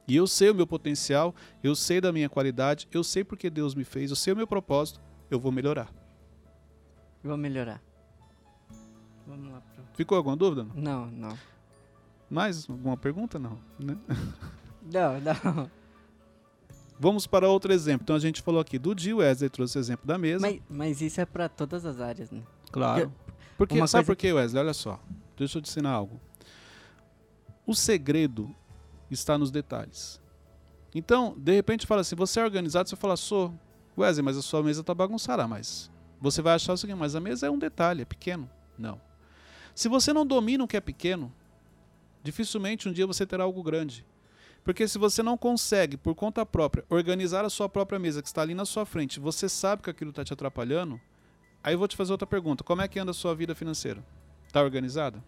E 0.07 0.17
eu 0.17 0.27
sei 0.27 0.51
o 0.51 0.55
meu 0.55 0.67
potencial, 0.67 1.35
eu 1.63 1.75
sei 1.75 2.01
da 2.01 2.13
minha 2.13 2.29
qualidade, 2.29 2.89
eu 2.93 3.05
sei 3.05 3.23
porque 3.23 3.49
Deus 3.49 3.75
me 3.75 3.85
fez, 3.85 4.11
eu 4.11 4.17
sei 4.17 4.33
o 4.33 4.37
meu 4.37 4.47
propósito, 4.47 5.01
eu 5.31 5.39
vou 5.39 5.53
melhorar. 5.53 5.93
Vou 7.23 7.37
melhorar. 7.37 7.81
Vamos 9.27 9.53
lá 9.53 9.61
pro. 9.61 9.85
Ficou 9.95 10.17
alguma 10.19 10.37
dúvida? 10.37 10.67
Não, 10.75 11.07
não. 11.07 11.39
Mais 12.29 12.69
alguma 12.69 12.97
pergunta? 12.97 13.39
Não. 13.39 13.59
Né? 13.79 13.97
Não, 14.93 15.21
não. 15.21 15.71
Vamos 16.99 17.25
para 17.25 17.49
outro 17.49 17.73
exemplo. 17.73 18.03
Então 18.03 18.17
a 18.17 18.19
gente 18.19 18.43
falou 18.43 18.61
aqui 18.61 18.81
do 18.81 18.97
Dio, 18.97 19.19
Wesley 19.19 19.49
trouxe 19.49 19.79
o 19.79 19.81
exemplo 19.81 20.05
da 20.05 20.19
mesa. 20.19 20.41
Mas, 20.41 20.61
mas 20.69 21.01
isso 21.01 21.21
é 21.21 21.25
pra 21.25 21.49
todas 21.49 21.87
as 21.87 22.01
áreas, 22.01 22.33
né? 22.33 22.43
Claro. 22.73 23.13
Porque, 23.57 23.77
uma 23.77 23.87
sabe 23.87 24.07
por 24.07 24.17
quê, 24.17 24.33
Wesley? 24.33 24.61
Olha 24.61 24.75
só. 24.75 24.99
Deixa 25.37 25.59
eu 25.59 25.63
te 25.63 25.71
ensinar 25.71 25.91
algo. 25.91 26.21
O 27.65 27.77
segredo 27.77 28.53
está 29.15 29.37
nos 29.39 29.51
detalhes. 29.51 30.21
Então, 30.95 31.35
de 31.39 31.55
repente, 31.55 31.87
fala 31.87 32.01
assim: 32.03 32.17
você 32.17 32.41
é 32.41 32.45
organizado? 32.45 32.89
Você 32.89 32.97
fala, 32.97 33.17
sou. 33.17 33.55
Wesley, 33.97 34.25
mas 34.25 34.39
a 34.39 34.43
sua 34.43 34.63
mesa 34.63 34.81
está 34.81 34.95
bagunçada. 34.95 35.47
Mas 35.47 35.91
você 36.21 36.41
vai 36.41 36.55
achar 36.55 36.73
o 36.73 36.77
seguinte: 36.77 36.99
mas 36.99 37.15
a 37.15 37.21
mesa 37.21 37.47
é 37.47 37.51
um 37.51 37.59
detalhe, 37.59 38.03
é 38.03 38.05
pequeno. 38.05 38.49
Não. 38.79 39.01
Se 39.75 39.89
você 39.89 40.13
não 40.13 40.27
domina 40.27 40.65
o 40.65 40.69
que 40.69 40.77
é 40.77 40.81
pequeno, 40.81 41.33
dificilmente 42.23 42.89
um 42.89 42.93
dia 42.93 43.07
você 43.07 43.27
terá 43.27 43.45
algo 43.45 43.63
grande. 43.63 44.07
Porque 44.65 44.87
se 44.87 44.97
você 44.97 45.23
não 45.23 45.37
consegue, 45.37 45.97
por 45.97 46.15
conta 46.15 46.47
própria, 46.47 46.85
organizar 46.89 47.45
a 47.45 47.51
sua 47.51 47.69
própria 47.69 47.99
mesa 47.99 48.23
que 48.23 48.29
está 48.29 48.43
ali 48.43 48.55
na 48.55 48.65
sua 48.65 48.87
frente, 48.87 49.19
você 49.19 49.49
sabe 49.49 49.83
que 49.83 49.91
aquilo 49.91 50.11
está 50.11 50.25
te 50.25 50.33
atrapalhando, 50.33 51.01
aí 51.65 51.75
eu 51.75 51.79
vou 51.79 51.89
te 51.89 51.97
fazer 51.97 52.13
outra 52.13 52.27
pergunta. 52.29 52.63
Como 52.63 52.81
é 52.81 52.87
que 52.87 52.99
anda 52.99 53.11
a 53.11 53.15
sua 53.15 53.35
vida 53.35 53.57
financeira? 53.57 54.05
Está 54.47 54.63
organizada? 54.63 55.23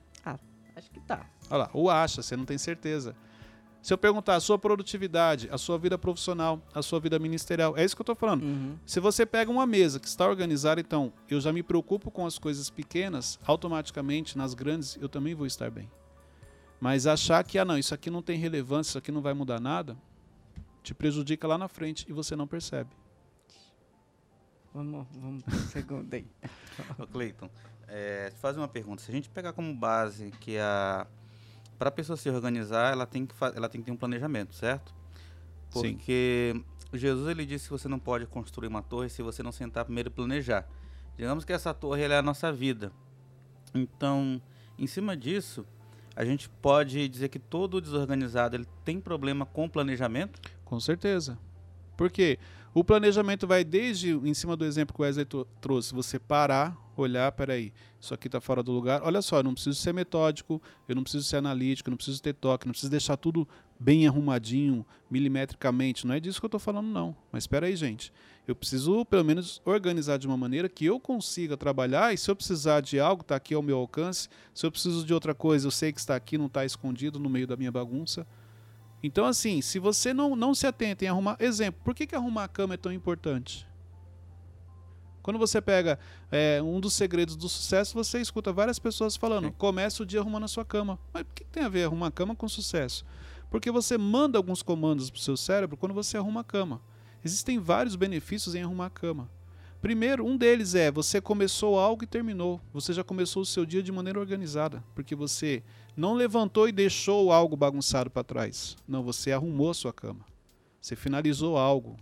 Acho 0.77 0.91
que 0.91 1.01
tá. 1.01 1.27
Olha 1.51 1.65
lá, 1.65 1.71
ou 1.73 1.91
acha, 1.91 2.23
você 2.23 2.37
não 2.37 2.45
tem 2.45 2.59
certeza. 2.59 3.17
Se 3.85 3.93
eu 3.93 3.99
perguntar 3.99 4.37
a 4.37 4.41
sua 4.41 4.59
produtividade, 4.59 5.47
a 5.53 5.59
sua 5.59 5.77
vida 5.77 5.99
profissional, 5.99 6.59
a 6.73 6.81
sua 6.81 6.99
vida 6.99 7.19
ministerial, 7.19 7.77
é 7.77 7.85
isso 7.85 7.95
que 7.95 8.01
eu 8.01 8.05
estou 8.05 8.17
falando. 8.17 8.43
Uhum. 8.43 8.79
Se 8.87 8.99
você 8.99 9.27
pega 9.27 9.51
uma 9.51 9.67
mesa 9.67 10.01
que 10.01 10.09
está 10.09 10.27
organizada, 10.27 10.81
então 10.81 11.13
eu 11.29 11.39
já 11.39 11.53
me 11.53 11.63
preocupo 11.63 12.11
com 12.11 12.25
as 12.25 12.39
coisas 12.39 12.71
pequenas, 12.71 13.39
automaticamente 13.45 14.39
nas 14.39 14.55
grandes 14.55 14.97
eu 15.03 15.07
também 15.07 15.35
vou 15.35 15.47
estar 15.47 15.71
bem. 15.71 15.91
Mas 16.81 17.07
achar 17.07 17.45
que, 17.45 17.59
ah 17.59 17.65
não, 17.67 17.77
isso 17.77 17.93
aqui 17.93 18.09
não 18.09 18.23
tem 18.23 18.39
relevância, 18.39 18.93
isso 18.93 18.99
aqui 18.99 19.13
não 19.13 19.21
vai 19.21 19.35
mudar 19.35 19.61
nada, 19.61 19.95
te 20.83 20.95
prejudica 20.95 21.47
lá 21.47 21.59
na 21.59 21.69
frente 21.69 22.07
e 22.09 22.13
você 22.15 22.35
não 22.35 22.47
percebe. 22.47 22.89
Vamos, 24.73 25.07
vamos 25.13 25.45
segundo 25.69 26.15
aí. 26.15 26.27
Cleiton, 27.13 27.51
é, 27.87 28.31
te 28.31 28.39
fazer 28.39 28.61
uma 28.61 28.67
pergunta. 28.67 29.03
Se 29.03 29.11
a 29.11 29.15
gente 29.15 29.29
pegar 29.29 29.53
como 29.53 29.75
base 29.75 30.31
que 30.41 30.57
a 30.57 31.07
para 31.79 31.89
a 31.89 31.93
pessoa 31.93 32.17
se 32.17 32.29
organizar, 32.31 32.93
ela 32.93 33.07
tem 33.07 33.27
que 33.27 33.35
ela 33.55 33.69
tem 33.69 33.81
que 33.81 33.87
ter 33.87 33.93
um 33.93 33.97
planejamento, 33.97 34.55
certo? 34.55 34.95
Sim. 35.71 35.95
Porque 35.95 36.63
Jesus 36.93 37.29
ele 37.29 37.45
disse 37.45 37.65
que 37.67 37.73
você 37.73 37.89
não 37.89 37.99
pode 37.99 38.27
construir 38.27 38.69
uma 38.69 38.83
torre 38.83 39.09
se 39.09 39.23
você 39.23 39.43
não 39.43 39.53
sentar 39.53 39.85
primeiro 39.85 40.09
e 40.09 40.13
planejar. 40.13 40.69
Digamos 41.17 41.45
que 41.45 41.53
essa 41.53 41.73
torre 41.73 42.03
é 42.03 42.17
a 42.17 42.23
nossa 42.23 42.53
vida. 42.53 42.93
Então, 43.75 44.41
em 44.79 44.87
cima 44.87 45.17
disso, 45.17 45.67
a 46.15 46.25
gente 46.25 46.49
pode 46.49 47.09
dizer 47.09 47.29
que 47.29 47.39
todo 47.39 47.81
desorganizado 47.81 48.57
ele 48.57 48.67
tem 48.85 49.01
problema 49.01 49.45
com 49.45 49.69
planejamento? 49.69 50.41
Com 50.65 50.79
certeza. 50.79 51.39
Porque 51.97 52.39
o 52.75 52.83
planejamento 52.83 53.47
vai 53.47 53.63
desde, 53.63 54.11
em 54.11 54.35
cima 54.35 54.57
do 54.57 54.65
exemplo 54.65 54.93
que 54.93 55.01
o 55.01 55.05
Wesley 55.05 55.25
trouxe, 55.61 55.95
você 55.95 56.19
parar, 56.19 56.77
olhar, 56.97 57.31
peraí, 57.31 57.73
isso 58.01 58.13
aqui 58.13 58.27
está 58.27 58.41
fora 58.41 58.65
do 58.65 58.73
lugar. 58.73 59.01
Olha 59.05 59.23
só, 59.23 59.39
eu 59.39 59.45
não 59.45 59.55
preciso 59.55 59.81
ser 59.81 59.95
metódico, 59.95 60.61
eu 60.89 60.97
não 60.97 61.05
preciso 61.05 61.25
ser 61.25 61.37
analítico, 61.37 61.89
eu 61.89 61.93
não 61.93 61.97
preciso 61.97 62.21
ter 62.21 62.35
toque, 62.35 62.67
não 62.67 62.73
preciso 62.73 62.91
deixar 62.91 63.17
tudo 63.17 63.49
bem 63.79 64.09
arrumadinho, 64.09 64.85
milimetricamente. 65.09 66.05
Não 66.05 66.15
é 66.15 66.21
disso 66.21 66.41
que 66.41 66.45
eu 66.45 66.49
estou 66.49 66.61
falando, 66.61 66.89
não. 66.89 67.17
Mas 67.31 67.45
espera 67.45 67.67
aí, 67.67 67.77
gente. 67.77 68.13
Eu 68.47 68.57
preciso, 68.57 69.05
pelo 69.05 69.25
menos, 69.25 69.63
organizar 69.65 70.19
de 70.19 70.27
uma 70.27 70.37
maneira 70.37 70.69
que 70.69 70.85
eu 70.85 70.99
consiga 70.99 71.57
trabalhar 71.57 72.13
e 72.13 72.19
se 72.19 72.31
eu 72.31 72.37
precisar 72.37 72.81
de 72.81 72.99
algo, 72.99 73.23
está 73.23 73.37
aqui 73.37 73.55
ao 73.55 73.63
meu 73.63 73.79
alcance. 73.79 74.29
Se 74.53 74.67
eu 74.67 74.71
preciso 74.71 75.07
de 75.07 75.15
outra 75.15 75.35
coisa, 75.35 75.67
eu 75.67 75.71
sei 75.71 75.93
que 75.93 76.01
está 76.01 76.17
aqui, 76.17 76.37
não 76.37 76.47
está 76.47 76.65
escondido 76.65 77.19
no 77.21 77.31
meio 77.31 77.47
da 77.47 77.57
minha 77.57 77.71
bagunça. 77.71 78.27
Então, 79.07 79.27
assim, 79.27 79.61
se 79.61 79.79
você 79.79 80.15
não, 80.15 80.35
não 80.35 80.55
se 80.55 80.67
atenta 80.67 81.05
em 81.05 81.09
arrumar. 81.09 81.37
Exemplo, 81.39 81.79
por 81.85 81.95
que, 81.95 82.07
que 82.07 82.15
arrumar 82.15 82.45
a 82.45 82.49
cama 82.49 82.73
é 82.73 82.79
tão 82.79 82.91
importante? 82.91 83.69
Quando 85.23 85.39
você 85.39 85.61
pega 85.61 85.99
é, 86.33 86.63
um 86.63 86.81
dos 86.81 86.95
segredos 86.95 87.37
do 87.37 87.47
sucesso, 87.47 87.93
você 87.93 88.19
escuta 88.19 88.51
várias 88.51 88.79
pessoas 88.79 89.15
falando: 89.15 89.53
comece 89.53 90.01
o 90.03 90.07
dia 90.07 90.21
arrumando 90.21 90.45
a 90.45 90.49
sua 90.49 90.65
cama. 90.65 90.99
Mas 91.13 91.21
o 91.21 91.27
que, 91.35 91.45
que 91.45 91.51
tem 91.51 91.65
a 91.65 91.69
ver 91.69 91.85
arrumar 91.85 92.07
a 92.07 92.11
cama 92.11 92.35
com 92.35 92.49
sucesso? 92.49 93.05
Porque 93.51 93.71
você 93.71 93.99
manda 93.99 94.39
alguns 94.39 94.63
comandos 94.63 95.11
para 95.11 95.19
o 95.19 95.23
seu 95.23 95.37
cérebro 95.37 95.77
quando 95.77 95.93
você 95.93 96.17
arruma 96.17 96.41
a 96.41 96.45
cama. 96.45 96.81
Existem 97.23 97.59
vários 97.59 97.97
benefícios 97.97 98.55
em 98.55 98.63
arrumar 98.63 98.87
a 98.87 98.91
cama. 98.91 99.31
Primeiro, 99.85 100.25
um 100.25 100.35
deles 100.35 100.75
é 100.75 100.91
você 100.91 101.21
começou 101.21 101.79
algo 101.79 102.05
e 102.05 102.07
terminou. 102.07 102.59
Você 102.73 102.91
já 102.95 103.05
começou 103.05 103.43
o 103.43 103.45
seu 103.45 103.67
dia 103.67 103.83
de 103.83 103.93
maneira 103.93 104.19
organizada, 104.19 104.83
porque 104.95 105.15
você 105.15 105.63
não 105.95 106.15
levantou 106.15 106.67
e 106.67 106.73
deixou 106.73 107.31
algo 107.31 107.55
bagunçado 107.55 108.09
para 108.09 108.25
trás. 108.25 108.79
Não, 108.89 109.03
você 109.03 109.31
arrumou 109.31 109.69
a 109.69 109.75
sua 109.75 109.93
cama. 109.93 110.25
Você 110.81 110.97
finalizou 110.97 111.59
algo. 111.59 111.99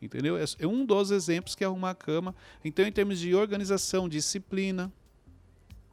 Entendeu? 0.00 0.38
É 0.38 0.44
é 0.60 0.64
um 0.64 0.86
dos 0.86 1.10
exemplos 1.10 1.56
que 1.56 1.64
é 1.64 1.66
arrumar 1.66 1.90
a 1.90 1.94
cama. 1.96 2.36
Então, 2.64 2.86
em 2.86 2.92
termos 2.92 3.18
de 3.18 3.34
organização, 3.34 4.08
disciplina, 4.08 4.92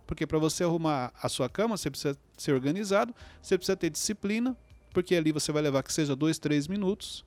porque 0.05 0.27
para 0.27 0.37
você 0.37 0.63
arrumar 0.63 1.11
a 1.19 1.27
sua 1.27 1.49
cama, 1.49 1.75
você 1.75 1.89
precisa 1.89 2.15
ser 2.37 2.51
organizado, 2.53 3.15
você 3.41 3.57
precisa 3.57 3.75
ter 3.75 3.89
disciplina, 3.89 4.55
porque 4.93 5.15
ali 5.15 5.31
você 5.31 5.51
vai 5.51 5.63
levar 5.63 5.81
que 5.81 5.91
seja 5.91 6.15
dois, 6.15 6.37
três 6.37 6.67
minutos. 6.67 7.25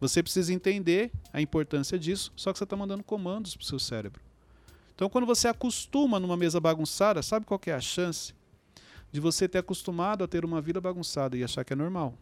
Você 0.00 0.22
precisa 0.22 0.52
entender 0.52 1.10
a 1.32 1.40
importância 1.40 1.98
disso, 1.98 2.32
só 2.36 2.52
que 2.52 2.58
você 2.58 2.64
está 2.64 2.76
mandando 2.76 3.02
comandos 3.02 3.56
para 3.56 3.62
o 3.62 3.66
seu 3.66 3.78
cérebro. 3.78 4.20
Então, 4.94 5.08
quando 5.08 5.26
você 5.26 5.48
acostuma 5.48 6.18
numa 6.18 6.36
mesa 6.36 6.58
bagunçada, 6.60 7.22
sabe 7.22 7.46
qual 7.46 7.60
é 7.66 7.72
a 7.72 7.80
chance 7.80 8.34
de 9.12 9.20
você 9.20 9.48
ter 9.48 9.58
acostumado 9.58 10.24
a 10.24 10.28
ter 10.28 10.44
uma 10.44 10.60
vida 10.60 10.80
bagunçada 10.80 11.36
e 11.36 11.44
achar 11.44 11.64
que 11.64 11.72
é 11.72 11.76
normal? 11.76 12.14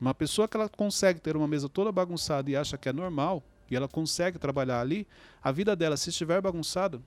Uma 0.00 0.14
pessoa 0.14 0.46
que 0.46 0.56
ela 0.56 0.68
consegue 0.68 1.20
ter 1.20 1.36
uma 1.36 1.48
mesa 1.48 1.68
toda 1.68 1.90
bagunçada 1.90 2.50
e 2.50 2.56
acha 2.56 2.76
que 2.78 2.88
é 2.88 2.92
normal, 2.92 3.42
e 3.70 3.76
ela 3.76 3.88
consegue 3.88 4.38
trabalhar 4.38 4.80
ali, 4.80 5.06
a 5.42 5.52
vida 5.52 5.74
dela, 5.76 5.96
se 5.96 6.10
estiver 6.10 6.40
bagunçada, 6.40 7.00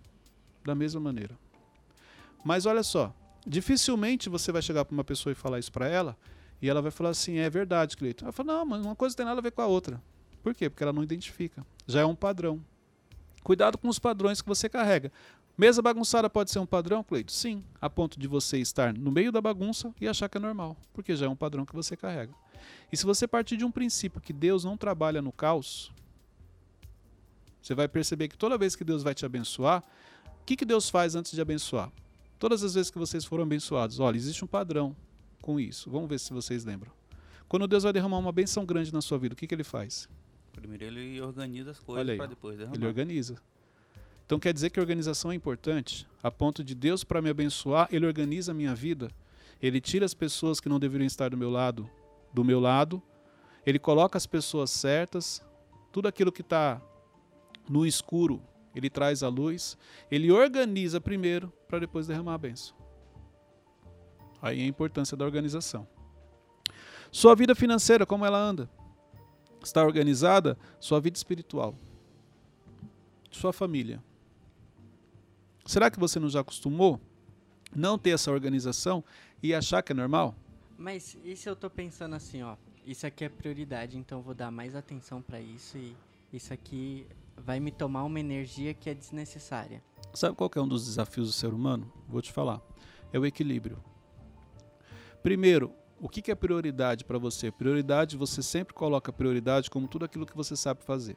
da 0.64 0.76
mesma 0.76 1.00
maneira. 1.00 1.38
Mas 2.44 2.66
olha 2.66 2.84
só, 2.84 3.14
dificilmente 3.46 4.30
você 4.30 4.52
vai 4.52 4.62
chegar 4.62 4.86
para 4.86 4.94
uma 4.94 5.04
pessoa 5.04 5.32
e 5.32 5.36
falar 5.36 5.60
isso 5.60 5.72
para 5.72 5.88
ela, 5.88 6.18
e 6.62 6.70
ela 6.70 6.82
vai 6.82 6.92
falar 6.92 7.10
assim: 7.10 7.38
é 7.38 7.50
verdade, 7.50 7.98
Cleiton. 7.98 8.26
Ela 8.26 8.32
fala: 8.32 8.54
não, 8.54 8.66
mas 8.66 8.86
uma 8.86 8.96
coisa 8.96 9.16
tem 9.16 9.26
nada 9.26 9.40
a 9.40 9.44
ver 9.44 9.52
com 9.52 9.62
a 9.62 9.68
outra. 9.68 10.02
Por 10.44 10.54
quê? 10.54 10.70
Porque 10.70 10.84
ela 10.84 10.94
não 10.94 11.04
identifica. 11.04 11.66
Já 11.88 12.02
é 12.02 12.06
um 12.06 12.16
padrão. 12.16 12.64
Cuidado 13.44 13.78
com 13.78 13.88
os 13.88 14.00
padrões 14.00 14.42
que 14.42 14.48
você 14.48 14.70
carrega. 14.70 15.12
Mesa 15.58 15.82
bagunçada 15.82 16.30
pode 16.30 16.50
ser 16.50 16.60
um 16.60 16.66
padrão, 16.66 17.04
Cleito? 17.04 17.32
Sim, 17.32 17.64
a 17.80 17.90
ponto 17.90 18.20
de 18.20 18.28
você 18.28 18.58
estar 18.60 18.94
no 18.94 19.12
meio 19.12 19.32
da 19.32 19.42
bagunça 19.42 19.94
e 20.00 20.08
achar 20.08 20.30
que 20.30 20.38
é 20.38 20.42
normal, 20.42 20.78
porque 20.94 21.16
já 21.16 21.26
é 21.26 21.30
um 21.30 21.36
padrão 21.36 21.66
que 21.66 21.76
você 21.76 21.96
carrega. 21.96 22.34
E 22.92 22.98
se 22.98 23.06
você 23.06 23.28
partir 23.28 23.58
de 23.58 23.66
um 23.66 23.72
princípio 23.72 24.22
que 24.22 24.32
Deus 24.32 24.64
não 24.64 24.78
trabalha 24.78 25.22
no 25.22 25.32
caos, 25.32 25.92
você 27.62 27.76
vai 27.76 27.88
perceber 27.88 28.28
que 28.28 28.38
toda 28.38 28.58
vez 28.58 28.76
que 28.76 28.84
Deus 28.84 29.04
vai 29.04 29.14
te 29.14 29.26
abençoar, 29.26 29.84
o 30.42 30.46
que, 30.46 30.56
que 30.56 30.66
Deus 30.66 30.90
faz 30.90 31.16
antes 31.16 31.32
de 31.32 31.42
abençoar? 31.42 31.92
Todas 32.40 32.64
as 32.64 32.74
vezes 32.74 32.90
que 32.90 32.98
vocês 32.98 33.24
foram 33.24 33.44
abençoados, 33.44 34.00
olha, 34.00 34.18
existe 34.18 34.44
um 34.44 34.48
padrão 34.48 34.96
com 35.42 35.60
isso. 35.60 35.90
Vamos 35.90 36.10
ver 36.10 36.20
se 36.20 36.32
vocês 36.32 36.64
lembram. 36.64 36.92
Quando 37.48 37.68
Deus 37.68 37.84
vai 37.84 37.92
derramar 37.92 38.18
uma 38.18 38.32
benção 38.32 38.66
grande 38.66 38.94
na 38.94 39.02
sua 39.02 39.18
vida, 39.18 39.34
o 39.34 39.36
que, 39.36 39.46
que 39.46 39.54
ele 39.54 39.64
faz? 39.64 40.08
Primeiro 40.54 40.86
ele 40.86 41.20
organiza 41.22 41.72
as 41.72 41.80
coisas 41.80 42.16
para 42.16 42.28
depois 42.28 42.58
derramar. 42.58 42.78
Ele 42.78 42.86
organiza. 42.86 43.36
Então 44.26 44.40
quer 44.40 44.54
dizer 44.54 44.70
que 44.70 44.80
a 44.80 44.82
organização 44.82 45.32
é 45.32 45.36
importante, 45.36 46.08
a 46.24 46.32
ponto 46.32 46.64
de 46.64 46.74
Deus 46.74 47.04
para 47.04 47.22
me 47.22 47.30
abençoar, 47.30 47.90
ele 47.92 48.06
organiza 48.06 48.54
a 48.54 48.56
minha 48.56 48.74
vida. 48.74 49.12
Ele 49.62 49.82
tira 49.82 50.06
as 50.06 50.14
pessoas 50.14 50.60
que 50.60 50.70
não 50.70 50.80
deveriam 50.80 51.06
estar 51.06 51.30
do 51.30 51.38
meu 51.38 51.50
lado, 51.50 51.90
do 52.34 52.44
meu 52.44 52.60
lado. 52.60 53.02
Ele 53.66 53.78
coloca 53.78 54.18
as 54.18 54.26
pessoas 54.26 54.72
certas. 54.72 55.44
Tudo 55.92 56.08
aquilo 56.08 56.32
que 56.32 56.42
está 56.42 56.82
no 57.70 57.86
escuro, 57.86 58.42
ele 58.74 58.90
traz 58.90 59.22
a 59.22 59.28
luz. 59.28 59.78
Ele 60.10 60.32
organiza 60.32 61.02
primeiro 61.02 61.52
para 61.68 61.80
depois 61.80 62.08
derramar 62.08 62.36
a 62.36 62.38
benção. 62.38 62.76
Aí 64.42 64.62
a 64.62 64.66
importância 64.66 65.16
da 65.16 65.26
organização. 65.26 65.88
Sua 67.12 67.36
vida 67.36 67.54
financeira, 67.54 68.06
como 68.06 68.26
ela 68.26 68.40
anda? 68.40 68.70
está 69.64 69.84
organizada 69.84 70.58
sua 70.80 71.00
vida 71.00 71.18
espiritual, 71.18 71.76
sua 73.30 73.54
família. 73.54 74.04
Será 75.66 75.90
que 75.92 76.00
você 76.00 76.20
não 76.20 76.30
já 76.30 76.42
acostumou 76.42 77.00
não 77.74 77.98
ter 77.98 78.12
essa 78.12 78.32
organização 78.32 79.04
e 79.42 79.54
achar 79.54 79.82
que 79.82 79.92
é 79.92 79.96
normal? 79.96 80.36
Mas 80.78 81.18
e 81.24 81.36
se 81.36 81.48
eu 81.48 81.54
estou 81.54 81.70
pensando 81.70 82.16
assim, 82.16 82.42
ó, 82.42 82.56
isso 82.86 83.06
aqui 83.06 83.24
é 83.24 83.30
prioridade, 83.30 83.98
então 83.98 84.20
eu 84.20 84.24
vou 84.24 84.34
dar 84.34 84.52
mais 84.52 84.76
atenção 84.76 85.22
para 85.22 85.40
isso 85.40 85.78
e 85.78 85.96
isso 86.34 86.54
aqui 86.54 87.06
vai 87.38 87.60
me 87.60 87.72
tomar 87.72 88.04
uma 88.04 88.20
energia 88.20 88.74
que 88.74 88.90
é 88.90 88.94
desnecessária. 88.94 89.82
Sabe 90.14 90.36
qual 90.36 90.50
é 90.56 90.60
um 90.60 90.68
dos 90.68 90.86
desafios 90.86 91.28
do 91.28 91.34
ser 91.34 91.54
humano? 91.54 91.92
Vou 92.08 92.22
te 92.22 92.32
falar. 92.32 92.60
É 93.14 93.20
o 93.20 93.26
equilíbrio. 93.26 93.82
Primeiro, 95.24 95.74
o 96.00 96.10
que, 96.10 96.32
é 96.32 96.36
prioridade 96.36 97.06
para 97.06 97.20
você? 97.20 97.52
Prioridade, 97.52 98.18
você 98.18 98.42
sempre 98.42 98.74
coloca 98.74 99.14
prioridade 99.14 99.70
como 99.70 99.88
tudo 99.88 100.06
aquilo 100.06 100.26
que 100.26 100.36
você 100.36 100.56
sabe 100.56 100.84
fazer. 100.84 101.16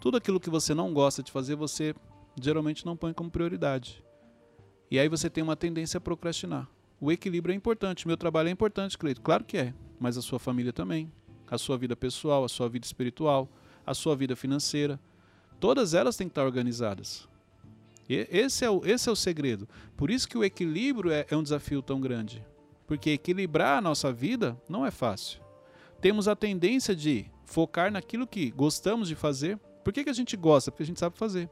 Tudo 0.00 0.16
aquilo 0.16 0.40
que 0.40 0.48
você 0.48 0.72
não 0.72 0.94
gosta 0.94 1.22
de 1.22 1.30
fazer, 1.30 1.54
você 1.54 1.94
geralmente 2.40 2.86
não 2.86 2.96
põe 2.96 3.12
como 3.12 3.30
prioridade. 3.30 4.02
E 4.90 4.98
aí 4.98 5.06
você 5.06 5.28
tem 5.28 5.44
uma 5.44 5.54
tendência 5.56 5.98
a 5.98 6.00
procrastinar. 6.00 6.66
O 6.98 7.12
equilíbrio 7.12 7.52
é 7.52 7.56
importante. 7.56 8.06
Meu 8.06 8.16
trabalho 8.16 8.48
é 8.48 8.52
importante, 8.52 8.96
Cleito. 8.96 9.20
Claro 9.20 9.44
que 9.44 9.58
é. 9.58 9.74
Mas 10.00 10.16
a 10.16 10.22
sua 10.22 10.38
família 10.38 10.72
também. 10.72 11.12
A 11.50 11.58
sua 11.58 11.76
vida 11.76 11.94
pessoal, 11.94 12.44
a 12.44 12.48
sua 12.48 12.68
vida 12.70 12.86
espiritual, 12.86 13.50
a 13.84 13.92
sua 13.92 14.16
vida 14.16 14.34
financeira. 14.34 14.98
Todas 15.60 15.92
elas 15.92 16.16
têm 16.16 16.26
que 16.26 16.32
estar 16.32 16.46
organizadas. 16.46 17.28
E 18.08 18.26
esse 18.30 18.64
é 18.64 18.70
o, 18.70 18.80
esse 18.86 19.08
é 19.10 19.12
o 19.12 19.16
segredo. 19.16 19.68
Por 19.94 20.10
isso 20.10 20.26
que 20.26 20.38
o 20.38 20.44
equilíbrio 20.44 21.10
é, 21.10 21.26
é 21.28 21.36
um 21.36 21.42
desafio 21.42 21.82
tão 21.82 22.00
grande. 22.00 22.42
Porque 22.88 23.10
equilibrar 23.10 23.78
a 23.78 23.80
nossa 23.80 24.10
vida 24.10 24.60
não 24.68 24.84
é 24.84 24.90
fácil. 24.90 25.40
Temos 26.00 26.26
a 26.26 26.34
tendência 26.34 26.96
de 26.96 27.30
focar 27.44 27.92
naquilo 27.92 28.26
que 28.26 28.50
gostamos 28.50 29.08
de 29.08 29.14
fazer. 29.14 29.58
Por 29.84 29.92
que, 29.92 30.02
que 30.02 30.10
a 30.10 30.14
gente 30.14 30.36
gosta? 30.36 30.72
Porque 30.72 30.82
a 30.82 30.86
gente 30.86 30.98
sabe 30.98 31.16
fazer. 31.16 31.50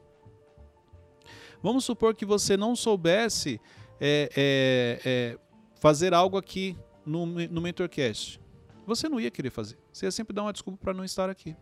Vamos 1.62 1.84
supor 1.84 2.14
que 2.14 2.24
você 2.24 2.56
não 2.56 2.74
soubesse 2.74 3.60
é, 4.00 4.30
é, 4.34 5.00
é, 5.04 5.38
fazer 5.78 6.14
algo 6.14 6.38
aqui 6.38 6.76
no, 7.04 7.26
no 7.26 7.60
MentorCast. 7.60 8.40
Você 8.86 9.06
não 9.08 9.20
ia 9.20 9.30
querer 9.30 9.50
fazer. 9.50 9.78
Você 9.92 10.06
ia 10.06 10.10
sempre 10.10 10.34
dar 10.34 10.42
uma 10.42 10.52
desculpa 10.52 10.78
para 10.82 10.94
não 10.94 11.04
estar 11.04 11.28
aqui. 11.28 11.54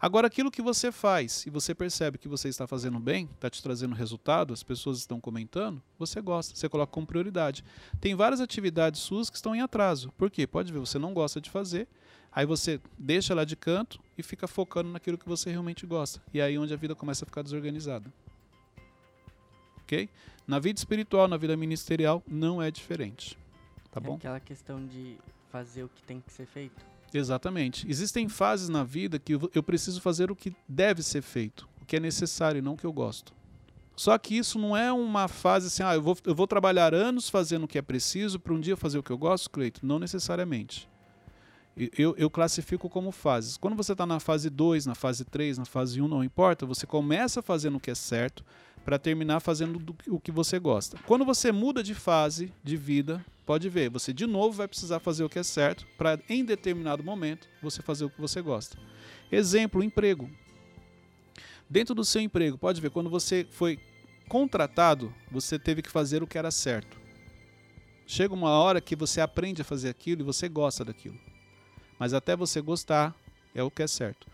Agora, 0.00 0.28
aquilo 0.28 0.50
que 0.50 0.62
você 0.62 0.92
faz 0.92 1.44
e 1.44 1.50
você 1.50 1.74
percebe 1.74 2.18
que 2.18 2.28
você 2.28 2.48
está 2.48 2.68
fazendo 2.68 3.00
bem, 3.00 3.28
está 3.34 3.50
te 3.50 3.60
trazendo 3.60 3.96
resultado, 3.96 4.54
as 4.54 4.62
pessoas 4.62 4.98
estão 4.98 5.20
comentando, 5.20 5.82
você 5.98 6.20
gosta, 6.20 6.54
você 6.54 6.68
coloca 6.68 6.92
como 6.92 7.06
prioridade. 7.06 7.64
Tem 8.00 8.14
várias 8.14 8.40
atividades 8.40 9.00
suas 9.00 9.28
que 9.28 9.34
estão 9.34 9.56
em 9.56 9.60
atraso. 9.60 10.12
Por 10.16 10.30
quê? 10.30 10.46
Pode 10.46 10.72
ver, 10.72 10.78
você 10.78 11.00
não 11.00 11.12
gosta 11.12 11.40
de 11.40 11.50
fazer, 11.50 11.88
aí 12.30 12.46
você 12.46 12.80
deixa 12.96 13.34
lá 13.34 13.44
de 13.44 13.56
canto 13.56 14.00
e 14.16 14.22
fica 14.22 14.46
focando 14.46 14.88
naquilo 14.88 15.18
que 15.18 15.28
você 15.28 15.50
realmente 15.50 15.84
gosta. 15.84 16.22
E 16.32 16.40
aí 16.40 16.54
é 16.54 16.58
onde 16.58 16.72
a 16.72 16.76
vida 16.76 16.94
começa 16.94 17.24
a 17.24 17.26
ficar 17.26 17.42
desorganizada. 17.42 18.12
Ok? 19.82 20.08
Na 20.46 20.60
vida 20.60 20.78
espiritual, 20.78 21.26
na 21.26 21.36
vida 21.36 21.56
ministerial, 21.56 22.22
não 22.24 22.62
é 22.62 22.70
diferente. 22.70 23.36
Tá 23.90 23.98
é 23.98 24.00
bom? 24.00 24.14
Aquela 24.14 24.38
questão 24.38 24.86
de 24.86 25.18
fazer 25.50 25.82
o 25.82 25.88
que 25.88 26.02
tem 26.04 26.20
que 26.20 26.32
ser 26.32 26.46
feito. 26.46 26.97
Exatamente. 27.12 27.88
Existem 27.88 28.28
fases 28.28 28.68
na 28.68 28.84
vida 28.84 29.18
que 29.18 29.32
eu 29.32 29.62
preciso 29.62 30.00
fazer 30.00 30.30
o 30.30 30.36
que 30.36 30.54
deve 30.68 31.02
ser 31.02 31.22
feito, 31.22 31.68
o 31.80 31.84
que 31.84 31.96
é 31.96 32.00
necessário 32.00 32.58
e 32.58 32.62
não 32.62 32.74
o 32.74 32.76
que 32.76 32.86
eu 32.86 32.92
gosto. 32.92 33.32
Só 33.96 34.16
que 34.16 34.36
isso 34.36 34.60
não 34.60 34.76
é 34.76 34.92
uma 34.92 35.26
fase 35.26 35.66
assim, 35.66 35.82
ah, 35.82 35.94
eu 35.94 36.02
vou, 36.02 36.16
eu 36.24 36.34
vou 36.34 36.46
trabalhar 36.46 36.94
anos 36.94 37.28
fazendo 37.28 37.64
o 37.64 37.68
que 37.68 37.78
é 37.78 37.82
preciso 37.82 38.38
para 38.38 38.54
um 38.54 38.60
dia 38.60 38.76
fazer 38.76 38.96
o 38.96 39.02
que 39.02 39.10
eu 39.10 39.18
gosto, 39.18 39.50
Cleito? 39.50 39.84
Não 39.84 39.98
necessariamente. 39.98 40.88
Eu, 41.96 42.14
eu 42.16 42.30
classifico 42.30 42.88
como 42.88 43.10
fases. 43.10 43.56
Quando 43.56 43.76
você 43.76 43.92
está 43.92 44.06
na 44.06 44.20
fase 44.20 44.50
2, 44.50 44.86
na 44.86 44.94
fase 44.94 45.24
3, 45.24 45.58
na 45.58 45.64
fase 45.64 46.00
1, 46.00 46.04
um, 46.04 46.08
não 46.08 46.24
importa, 46.24 46.66
você 46.66 46.86
começa 46.86 47.42
fazendo 47.42 47.76
o 47.76 47.80
que 47.80 47.90
é 47.90 47.94
certo 47.94 48.44
para 48.84 48.98
terminar 48.98 49.40
fazendo 49.40 49.78
do, 49.78 49.96
o 50.08 50.20
que 50.20 50.30
você 50.30 50.58
gosta. 50.58 50.96
Quando 51.06 51.24
você 51.24 51.50
muda 51.50 51.82
de 51.82 51.94
fase 51.94 52.52
de 52.62 52.76
vida, 52.76 53.24
pode 53.48 53.66
ver, 53.70 53.88
você 53.88 54.12
de 54.12 54.26
novo 54.26 54.52
vai 54.52 54.68
precisar 54.68 55.00
fazer 55.00 55.24
o 55.24 55.28
que 55.28 55.38
é 55.38 55.42
certo 55.42 55.86
para 55.96 56.20
em 56.28 56.44
determinado 56.44 57.02
momento 57.02 57.48
você 57.62 57.80
fazer 57.80 58.04
o 58.04 58.10
que 58.10 58.20
você 58.20 58.42
gosta. 58.42 58.76
Exemplo, 59.32 59.82
emprego. 59.82 60.28
Dentro 61.66 61.94
do 61.94 62.04
seu 62.04 62.20
emprego, 62.20 62.58
pode 62.58 62.78
ver, 62.78 62.90
quando 62.90 63.08
você 63.08 63.46
foi 63.50 63.80
contratado, 64.28 65.14
você 65.30 65.58
teve 65.58 65.80
que 65.80 65.90
fazer 65.90 66.22
o 66.22 66.26
que 66.26 66.36
era 66.36 66.50
certo. 66.50 67.00
Chega 68.06 68.34
uma 68.34 68.50
hora 68.50 68.82
que 68.82 68.94
você 68.94 69.18
aprende 69.18 69.62
a 69.62 69.64
fazer 69.64 69.88
aquilo 69.88 70.20
e 70.20 70.24
você 70.24 70.46
gosta 70.46 70.84
daquilo. 70.84 71.18
Mas 71.98 72.12
até 72.12 72.36
você 72.36 72.60
gostar, 72.60 73.16
é 73.54 73.62
o 73.62 73.70
que 73.70 73.82
é 73.82 73.86
certo. 73.86 74.26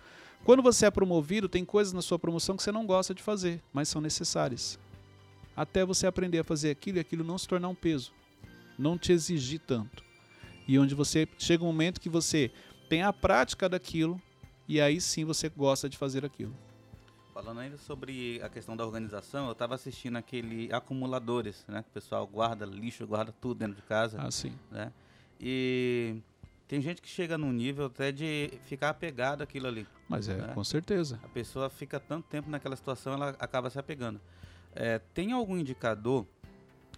Quando 0.42 0.61
você 0.61 0.87
é 0.87 0.90
promovido, 0.90 1.49
tem 1.49 1.64
coisas 1.64 1.92
na 1.92 2.02
sua 2.02 2.18
promoção 2.18 2.56
que 2.56 2.64
você 2.64 2.73
não 2.73 2.85
gosta 2.85 3.14
de 3.14 3.23
fazer, 3.23 3.62
mas 3.73 3.88
são 3.88 4.00
necessárias. 4.00 4.76
Até 5.56 5.85
você 5.85 6.04
aprender 6.04 6.40
a 6.40 6.44
fazer 6.44 6.73
aquilo 6.73 6.99
e 6.99 7.00
aquilo 7.00 7.23
não 7.23 7.38
se 7.38 7.47
tornar 7.47 7.68
um 7.68 7.76
peso 7.76 8.12
não 8.78 8.99
te 8.99 9.12
exigir 9.12 9.61
tanto. 9.61 10.02
E 10.66 10.78
onde 10.78 10.95
você 10.95 11.28
chega 11.38 11.62
um 11.62 11.66
momento 11.66 12.00
que 12.00 12.09
você 12.09 12.50
tem 12.88 13.02
a 13.02 13.12
prática 13.12 13.69
daquilo 13.69 14.21
e 14.66 14.81
aí 14.81 15.00
sim 15.00 15.25
você 15.25 15.49
gosta 15.49 15.88
de 15.88 15.99
fazer 15.99 16.25
aquilo. 16.25 16.57
Falando 17.33 17.61
ainda 17.61 17.76
sobre 17.76 18.40
a 18.43 18.49
questão 18.49 18.76
da 18.76 18.87
organização, 18.87 19.47
eu 19.47 19.52
estava 19.52 19.75
assistindo 19.75 20.16
aquele 20.16 20.73
acumuladores, 20.73 21.64
né? 21.66 21.83
Que 21.83 21.88
o 21.88 21.93
pessoal 21.93 22.26
guarda 22.26 22.64
lixo, 22.64 23.07
guarda 23.07 23.33
tudo 23.33 23.59
dentro 23.59 23.75
de 23.75 23.83
casa. 23.83 24.19
Ah, 24.21 24.31
sim. 24.31 24.57
Né? 24.71 24.93
E 25.40 26.16
tem 26.69 26.81
gente 26.81 27.02
que 27.02 27.09
chega 27.09 27.37
num 27.37 27.52
nível 27.52 27.87
até 27.87 28.12
de 28.12 28.52
ficar 28.66 28.90
apegado 28.90 29.43
àquilo 29.43 29.66
ali. 29.66 29.87
Mas 30.09 30.28
é, 30.28 30.37
né? 30.37 30.54
com 30.54 30.62
certeza. 30.62 31.19
A 31.25 31.28
pessoa 31.28 31.69
fica 31.69 31.99
tanto 31.99 32.28
tempo 32.28 32.49
naquela 32.49 32.76
situação, 32.76 33.14
ela 33.14 33.31
acaba 33.31 33.69
se 33.69 33.78
apegando. 33.78 34.21
É, 34.73 35.00
tem 35.12 35.33
algum 35.33 35.59
indicador 35.59 36.26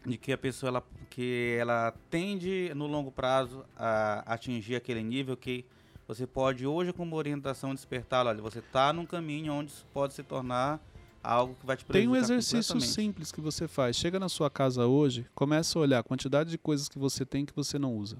de 0.04 0.16
que 0.16 0.32
a 0.32 0.38
pessoa 0.38 0.68
ela, 0.68 0.84
que 1.10 1.56
ela 1.58 1.94
tende 2.10 2.72
no 2.74 2.86
longo 2.86 3.10
prazo 3.10 3.64
a 3.76 4.22
atingir 4.26 4.76
aquele 4.76 5.02
nível 5.02 5.36
que 5.36 5.64
você 6.06 6.26
pode 6.26 6.66
hoje 6.66 6.92
com 6.92 7.02
uma 7.02 7.16
orientação 7.16 7.74
despertar, 7.74 8.26
olha, 8.26 8.40
você 8.40 8.60
está 8.60 8.92
num 8.92 9.04
caminho 9.04 9.52
onde 9.52 9.72
isso 9.72 9.86
pode 9.92 10.14
se 10.14 10.22
tornar 10.22 10.80
algo 11.22 11.56
que 11.56 11.66
vai 11.66 11.76
te 11.76 11.84
Tem 11.84 12.06
um 12.06 12.12
prejudicar 12.12 12.36
exercício 12.36 12.80
simples 12.80 13.32
que 13.32 13.40
você 13.40 13.66
faz. 13.66 13.96
Chega 13.96 14.20
na 14.20 14.28
sua 14.28 14.48
casa 14.48 14.86
hoje, 14.86 15.26
começa 15.34 15.78
a 15.78 15.82
olhar 15.82 15.98
a 15.98 16.02
quantidade 16.02 16.50
de 16.50 16.58
coisas 16.58 16.88
que 16.88 16.98
você 16.98 17.26
tem 17.26 17.44
que 17.44 17.54
você 17.54 17.78
não 17.78 17.96
usa. 17.96 18.16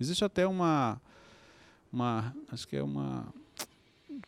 Existe 0.00 0.24
até 0.24 0.46
uma. 0.46 1.00
uma 1.92 2.34
acho 2.50 2.66
que 2.66 2.76
é 2.76 2.82
uma. 2.82 3.26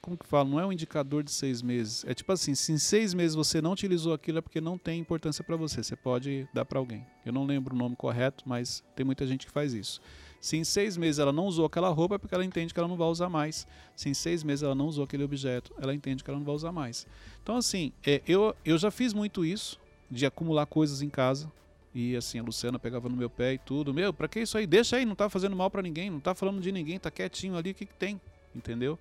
Como 0.00 0.16
que 0.16 0.26
fala? 0.26 0.48
Não 0.48 0.58
é 0.58 0.66
um 0.66 0.72
indicador 0.72 1.22
de 1.22 1.30
seis 1.30 1.60
meses. 1.60 2.04
É 2.06 2.14
tipo 2.14 2.32
assim: 2.32 2.54
se 2.54 2.72
em 2.72 2.78
seis 2.78 3.12
meses 3.12 3.34
você 3.34 3.60
não 3.60 3.72
utilizou 3.72 4.14
aquilo, 4.14 4.38
é 4.38 4.40
porque 4.40 4.60
não 4.60 4.78
tem 4.78 4.98
importância 4.98 5.44
para 5.44 5.56
você. 5.56 5.82
Você 5.82 5.94
pode 5.94 6.48
dar 6.54 6.64
para 6.64 6.78
alguém. 6.78 7.06
Eu 7.24 7.32
não 7.32 7.44
lembro 7.44 7.74
o 7.74 7.78
nome 7.78 7.96
correto, 7.96 8.44
mas 8.46 8.82
tem 8.96 9.04
muita 9.04 9.26
gente 9.26 9.46
que 9.46 9.52
faz 9.52 9.74
isso. 9.74 10.00
Se 10.40 10.56
em 10.56 10.64
seis 10.64 10.96
meses 10.96 11.18
ela 11.18 11.32
não 11.32 11.44
usou 11.44 11.66
aquela 11.66 11.90
roupa, 11.90 12.14
é 12.14 12.18
porque 12.18 12.34
ela 12.34 12.44
entende 12.44 12.72
que 12.72 12.80
ela 12.80 12.88
não 12.88 12.96
vai 12.96 13.08
usar 13.08 13.28
mais. 13.28 13.66
Se 13.94 14.08
em 14.08 14.14
seis 14.14 14.42
meses 14.42 14.62
ela 14.62 14.74
não 14.74 14.86
usou 14.86 15.04
aquele 15.04 15.22
objeto, 15.22 15.74
ela 15.78 15.94
entende 15.94 16.24
que 16.24 16.30
ela 16.30 16.38
não 16.38 16.46
vai 16.46 16.54
usar 16.54 16.72
mais. 16.72 17.06
Então, 17.42 17.56
assim, 17.56 17.92
é, 18.06 18.22
eu, 18.26 18.56
eu 18.64 18.78
já 18.78 18.90
fiz 18.90 19.12
muito 19.12 19.44
isso, 19.44 19.78
de 20.10 20.24
acumular 20.24 20.64
coisas 20.64 21.02
em 21.02 21.10
casa. 21.10 21.52
E 21.94 22.16
assim, 22.16 22.38
a 22.38 22.42
Luciana 22.42 22.78
pegava 22.78 23.08
no 23.08 23.16
meu 23.16 23.28
pé 23.28 23.54
e 23.54 23.58
tudo. 23.58 23.92
Meu, 23.92 24.14
pra 24.14 24.28
que 24.28 24.40
isso 24.40 24.56
aí? 24.56 24.66
Deixa 24.66 24.96
aí, 24.96 25.04
não 25.04 25.14
tá 25.14 25.28
fazendo 25.28 25.54
mal 25.54 25.70
pra 25.70 25.82
ninguém, 25.82 26.08
não 26.08 26.20
tá 26.20 26.34
falando 26.34 26.60
de 26.60 26.72
ninguém, 26.72 26.98
tá 26.98 27.10
quietinho 27.10 27.56
ali, 27.56 27.72
o 27.72 27.74
que, 27.74 27.84
que 27.84 27.94
tem? 27.94 28.18
Entendeu? 28.54 28.98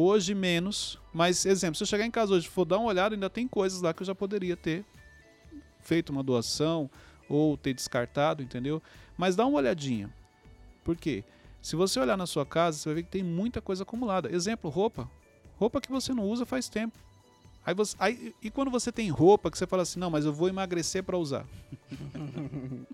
Hoje 0.00 0.32
menos, 0.32 0.96
mas 1.12 1.44
exemplo, 1.44 1.74
se 1.74 1.82
eu 1.82 1.86
chegar 1.88 2.06
em 2.06 2.10
casa 2.12 2.32
hoje 2.32 2.46
e 2.46 2.48
for 2.48 2.64
dar 2.64 2.78
uma 2.78 2.86
olhada, 2.86 3.16
ainda 3.16 3.28
tem 3.28 3.48
coisas 3.48 3.82
lá 3.82 3.92
que 3.92 4.00
eu 4.00 4.06
já 4.06 4.14
poderia 4.14 4.56
ter 4.56 4.84
feito 5.80 6.10
uma 6.10 6.22
doação 6.22 6.88
ou 7.28 7.56
ter 7.56 7.74
descartado, 7.74 8.40
entendeu? 8.40 8.80
Mas 9.16 9.34
dá 9.34 9.44
uma 9.44 9.58
olhadinha. 9.58 10.08
Por 10.84 10.96
quê? 10.96 11.24
Se 11.60 11.74
você 11.74 11.98
olhar 11.98 12.16
na 12.16 12.28
sua 12.28 12.46
casa, 12.46 12.78
você 12.78 12.88
vai 12.88 12.94
ver 12.94 13.02
que 13.02 13.10
tem 13.10 13.24
muita 13.24 13.60
coisa 13.60 13.82
acumulada. 13.82 14.32
Exemplo, 14.32 14.70
roupa. 14.70 15.10
Roupa 15.56 15.80
que 15.80 15.90
você 15.90 16.14
não 16.14 16.28
usa 16.28 16.46
faz 16.46 16.68
tempo. 16.68 16.96
Aí 17.66 17.74
você, 17.74 17.96
aí, 17.98 18.32
e 18.40 18.52
quando 18.52 18.70
você 18.70 18.92
tem 18.92 19.10
roupa 19.10 19.50
que 19.50 19.58
você 19.58 19.66
fala 19.66 19.82
assim, 19.82 19.98
não, 19.98 20.10
mas 20.10 20.24
eu 20.24 20.32
vou 20.32 20.48
emagrecer 20.48 21.02
para 21.02 21.18
usar. 21.18 21.44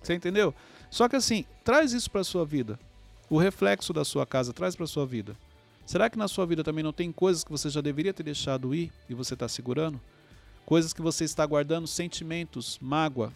você 0.00 0.14
entendeu? 0.14 0.54
Só 0.88 1.08
que 1.08 1.16
assim, 1.16 1.44
traz 1.64 1.92
isso 1.92 2.08
para 2.08 2.22
sua 2.22 2.46
vida. 2.46 2.78
O 3.34 3.38
reflexo 3.38 3.92
da 3.92 4.04
sua 4.04 4.24
casa 4.24 4.52
traz 4.52 4.76
para 4.76 4.86
sua 4.86 5.04
vida. 5.04 5.36
Será 5.84 6.08
que 6.08 6.16
na 6.16 6.28
sua 6.28 6.46
vida 6.46 6.62
também 6.62 6.84
não 6.84 6.92
tem 6.92 7.10
coisas 7.10 7.42
que 7.42 7.50
você 7.50 7.68
já 7.68 7.80
deveria 7.80 8.14
ter 8.14 8.22
deixado 8.22 8.72
ir 8.72 8.92
e 9.10 9.14
você 9.14 9.34
está 9.34 9.48
segurando? 9.48 10.00
Coisas 10.64 10.92
que 10.92 11.02
você 11.02 11.24
está 11.24 11.44
guardando, 11.44 11.88
sentimentos, 11.88 12.78
mágoa. 12.80 13.32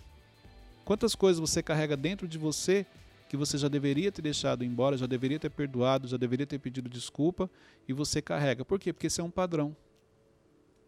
Quantas 0.85 1.17
coisas 1.17 1.41
você 1.41 1.65
carrega 1.65 1.97
dentro 1.97 2.29
de 2.29 2.39
você 2.39 2.87
que 3.29 3.37
você 3.37 3.59
já 3.59 3.67
deveria 3.67 4.13
ter 4.13 4.23
deixado 4.23 4.63
embora, 4.63 4.97
já 4.97 5.05
deveria 5.05 5.41
ter 5.41 5.51
perdoado, 5.51 6.07
já 6.07 6.17
deveria 6.17 6.47
ter 6.47 6.61
pedido 6.61 6.89
desculpa 6.89 7.51
e 7.89 7.93
você 7.93 8.23
carrega. 8.23 8.65
Por 8.65 8.79
quê? 8.79 8.93
Porque 8.93 9.09
esse 9.09 9.21
é 9.21 9.25
um 9.25 9.33
padrão. 9.33 9.77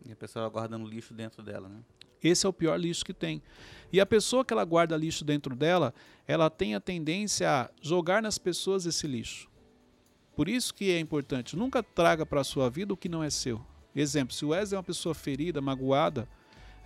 E 0.07 0.12
a 0.12 0.17
pessoa 0.17 0.49
guardando 0.49 0.87
lixo 0.87 1.12
dentro 1.12 1.43
dela, 1.43 1.69
né? 1.69 1.81
Esse 2.23 2.47
é 2.47 2.49
o 2.49 2.53
pior 2.53 2.79
lixo 2.79 3.05
que 3.05 3.15
tem. 3.15 3.43
E 3.93 4.00
a 4.00 4.07
pessoa 4.07 4.45
que 4.45 4.53
ela 4.53 4.65
guarda 4.65 4.97
lixo 4.97 5.25
dentro 5.25 5.57
dela, 5.57 5.93
ela 6.27 6.49
tem 6.49 6.75
a 6.75 6.81
tendência 6.81 7.50
a 7.50 7.71
jogar 7.83 8.23
nas 8.23 8.39
pessoas 8.39 8.87
esse 8.87 9.07
lixo. 9.07 9.49
Por 10.37 10.49
isso 10.49 10.73
que 10.73 10.91
é 10.91 10.99
importante, 10.99 11.57
nunca 11.57 11.83
traga 11.83 12.25
para 12.25 12.41
a 12.41 12.45
sua 12.45 12.71
vida 12.71 12.95
o 12.95 12.97
que 12.97 13.09
não 13.09 13.23
é 13.23 13.31
seu. 13.31 13.61
Exemplo, 13.95 14.35
se 14.35 14.45
o 14.45 14.50
Wesley 14.50 14.77
é 14.77 14.79
uma 14.79 14.85
pessoa 14.85 15.15
ferida, 15.15 15.61
magoada, 15.61 16.29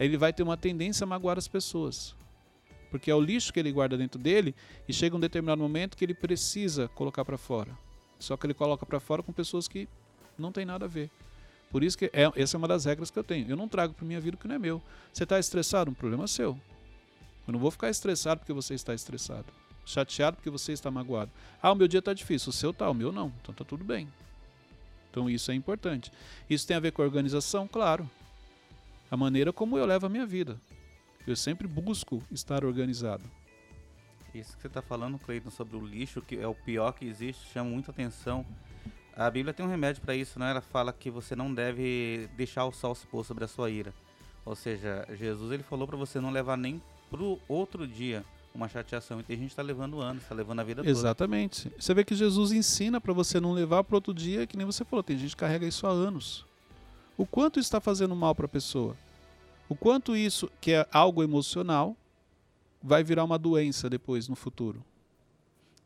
ele 0.01 0.17
vai 0.17 0.33
ter 0.33 0.43
uma 0.43 0.57
tendência 0.57 1.05
a 1.05 1.07
magoar 1.07 1.39
as 1.39 1.47
pessoas. 1.47 2.17
Porque 2.91 3.11
é 3.11 3.15
o 3.15 3.21
lixo 3.21 3.53
que 3.53 3.61
ele 3.61 3.71
guarda 3.71 3.99
dentro 3.99 4.21
dele 4.21 4.55
e 4.89 4.93
chega 4.93 5.15
um 5.15 5.21
determinado 5.21 5.61
momento 5.61 5.97
que 5.97 6.05
ele 6.05 6.15
precisa 6.15 6.89
colocar 6.89 7.25
para 7.25 7.37
fora. 7.37 7.77
Só 8.19 8.37
que 8.37 8.47
ele 8.47 8.55
coloca 8.55 8.87
para 8.87 8.99
fora 8.99 9.23
com 9.23 9.33
pessoas 9.33 9.69
que 9.69 9.89
não 10.39 10.51
tem 10.51 10.65
nada 10.65 10.87
a 10.87 10.89
ver. 10.89 11.11
Por 11.75 11.83
isso 11.83 11.99
que 11.99 12.05
é, 12.13 12.31
essa 12.37 12.57
é 12.57 12.59
uma 12.59 12.69
das 12.69 12.85
regras 12.85 13.11
que 13.11 13.19
eu 13.19 13.25
tenho. 13.25 13.51
Eu 13.51 13.57
não 13.57 13.67
trago 13.67 13.95
para 13.95 14.07
minha 14.07 14.21
vida 14.21 14.37
o 14.37 14.39
que 14.39 14.47
não 14.47 14.55
é 14.55 14.59
meu. 14.61 14.81
Você 15.13 15.25
está 15.25 15.41
estressado? 15.41 15.91
Um 15.91 15.95
problema 15.95 16.29
seu. 16.29 16.57
Eu 17.49 17.53
não 17.53 17.59
vou 17.59 17.69
ficar 17.69 17.91
estressado 17.91 18.39
porque 18.39 18.53
você 18.53 18.75
está 18.75 18.95
estressado. 18.95 19.47
Chateado 19.85 20.37
porque 20.37 20.49
você 20.49 20.71
está 20.71 20.89
magoado. 20.89 21.33
Ah, 21.61 21.73
o 21.73 21.75
meu 21.75 21.89
dia 21.89 21.99
está 21.99 22.15
difícil. 22.15 22.51
O 22.51 22.53
seu 22.53 22.73
tá, 22.73 22.89
o 22.89 22.95
meu 22.95 23.11
não. 23.11 23.33
Então 23.43 23.53
tá 23.53 23.65
tudo 23.65 23.83
bem. 23.83 24.07
Então 25.11 25.29
isso 25.29 25.51
é 25.51 25.55
importante. 25.57 26.13
Isso 26.49 26.65
tem 26.65 26.77
a 26.77 26.81
ver 26.81 26.93
com 26.93 27.03
a 27.03 27.05
organização? 27.05 27.67
Claro. 27.67 28.09
A 29.11 29.17
maneira 29.17 29.53
como 29.53 29.77
eu 29.77 29.85
levo 29.85 30.07
a 30.07 30.09
minha 30.09 30.25
vida. 30.25 30.57
Eu 31.27 31.35
sempre 31.35 31.67
busco 31.67 32.23
estar 32.31 32.65
organizado. 32.65 33.25
Isso 34.33 34.55
que 34.55 34.63
você 34.63 34.69
está 34.69 34.81
falando, 34.81 35.19
Cleiton, 35.19 35.51
sobre 35.51 35.77
o 35.77 35.85
lixo, 35.85 36.23
que 36.23 36.37
é 36.37 36.47
o 36.47 36.55
pior 36.55 36.93
que 36.93 37.05
existe, 37.05 37.53
chama 37.53 37.69
muita 37.69 37.91
atenção. 37.91 38.47
A 39.17 39.31
Bíblia 39.31 39.55
tem 39.55 39.65
um 39.65 39.69
remédio 39.69 40.03
para 40.03 40.17
isso, 40.17 40.39
né? 40.39 40.51
Ela 40.51 40.61
fala 40.61 40.93
que 40.93 41.11
você 41.11 41.37
não 41.37 41.53
deve 41.55 42.29
deixar 42.37 42.65
o 42.65 42.73
sol 42.73 42.95
se 42.95 43.07
pôr 43.07 43.25
sobre 43.25 43.45
a 43.45 43.49
sua 43.49 43.71
ira. 43.71 43.95
Ou 44.45 44.57
seja, 44.57 45.07
Jesus 45.15 45.53
ele 45.53 45.63
falou 45.63 45.87
para 45.87 45.97
você 45.97 46.21
não 46.21 46.31
levar 46.31 46.57
nem 46.57 46.83
pro 47.11 47.39
outro 47.49 47.87
dia 47.87 48.25
uma 48.55 48.69
chateação. 48.69 49.21
E 49.21 49.23
tem 49.23 49.37
gente 49.37 49.49
que 49.49 49.53
está 49.53 49.63
levando 49.63 50.01
anos, 50.01 50.23
está 50.23 50.35
levando 50.35 50.61
a 50.61 50.65
vida 50.65 50.83
toda. 50.83 50.91
Exatamente. 50.91 51.73
Você 51.79 51.95
vê 51.95 52.05
que 52.05 52.15
Jesus 52.15 52.53
ensina 52.53 53.01
para 53.01 53.13
você 53.13 53.41
não 53.41 53.53
levar 53.53 53.85
para 53.85 53.97
outro 53.97 54.13
dia, 54.13 54.47
que 54.47 54.57
nem 54.57 54.67
você 54.67 54.85
falou, 54.85 55.03
tem 55.03 55.19
gente 55.19 55.31
que 55.31 55.37
carrega 55.37 55.67
isso 55.67 55.87
há 55.87 55.91
anos. 55.91 56.45
O 57.17 57.25
quanto 57.25 57.61
está 57.61 57.81
fazendo 57.81 58.15
mal 58.15 58.35
para 58.35 58.47
a 58.47 58.49
pessoa? 58.49 58.97
O 59.69 59.75
quanto 59.77 60.17
isso, 60.17 60.51
que 60.61 60.73
é 60.73 60.87
algo 60.93 61.23
emocional, 61.23 61.97
vai 62.83 63.03
virar 63.03 63.25
uma 63.25 63.39
doença 63.39 63.89
depois, 63.89 64.29
no 64.29 64.37
futuro. 64.37 64.85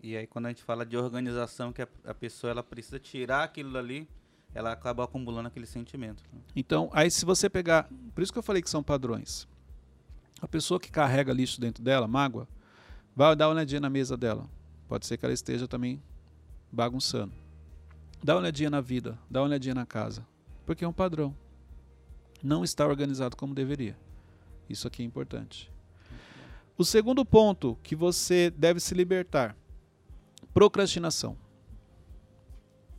E 0.02 0.16
aí 0.16 0.26
quando 0.26 0.46
a 0.46 0.48
gente 0.48 0.62
fala 0.62 0.86
de 0.86 0.96
organização, 0.96 1.72
que 1.72 1.82
a, 1.82 1.88
a 2.04 2.14
pessoa 2.14 2.50
ela 2.50 2.62
precisa 2.62 2.98
tirar 2.98 3.44
aquilo 3.44 3.72
dali, 3.72 4.08
ela 4.54 4.72
acaba 4.72 5.04
acumulando 5.04 5.48
aquele 5.48 5.66
sentimento. 5.66 6.22
né? 6.32 6.40
Então, 6.54 6.88
aí 6.92 7.10
se 7.10 7.24
você 7.24 7.48
pegar. 7.48 7.88
Por 8.14 8.22
isso 8.22 8.32
que 8.32 8.38
eu 8.38 8.42
falei 8.42 8.62
que 8.62 8.70
são 8.70 8.82
padrões. 8.82 9.46
A 10.40 10.46
pessoa 10.46 10.78
que 10.78 10.90
carrega 10.90 11.32
lixo 11.32 11.60
dentro 11.60 11.82
dela, 11.82 12.06
mágoa, 12.06 12.48
vai 13.14 13.34
dar 13.34 13.48
uma 13.48 13.54
olhadinha 13.54 13.80
na 13.80 13.90
mesa 13.90 14.16
dela. 14.16 14.48
Pode 14.88 15.06
ser 15.06 15.16
que 15.16 15.24
ela 15.24 15.34
esteja 15.34 15.66
também 15.66 16.00
bagunçando. 16.70 17.32
Dá 18.22 18.34
uma 18.34 18.40
olhadinha 18.40 18.70
na 18.70 18.80
vida, 18.80 19.18
dá 19.28 19.40
uma 19.40 19.46
olhadinha 19.48 19.74
na 19.74 19.84
casa. 19.84 20.26
Porque 20.64 20.84
é 20.84 20.88
um 20.88 20.92
padrão. 20.92 21.36
Não 22.42 22.62
está 22.62 22.86
organizado 22.86 23.36
como 23.36 23.54
deveria. 23.54 23.96
Isso 24.68 24.86
aqui 24.86 25.02
é 25.02 25.06
importante. 25.06 25.70
O 26.76 26.84
segundo 26.84 27.24
ponto 27.24 27.76
que 27.82 27.96
você 27.96 28.50
deve 28.50 28.78
se 28.78 28.94
libertar: 28.94 29.56
procrastinação. 30.58 31.36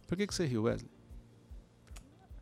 Por 0.07 0.17
que, 0.17 0.25
que 0.25 0.33
você 0.33 0.45
riu, 0.45 0.63
Wesley? 0.63 0.89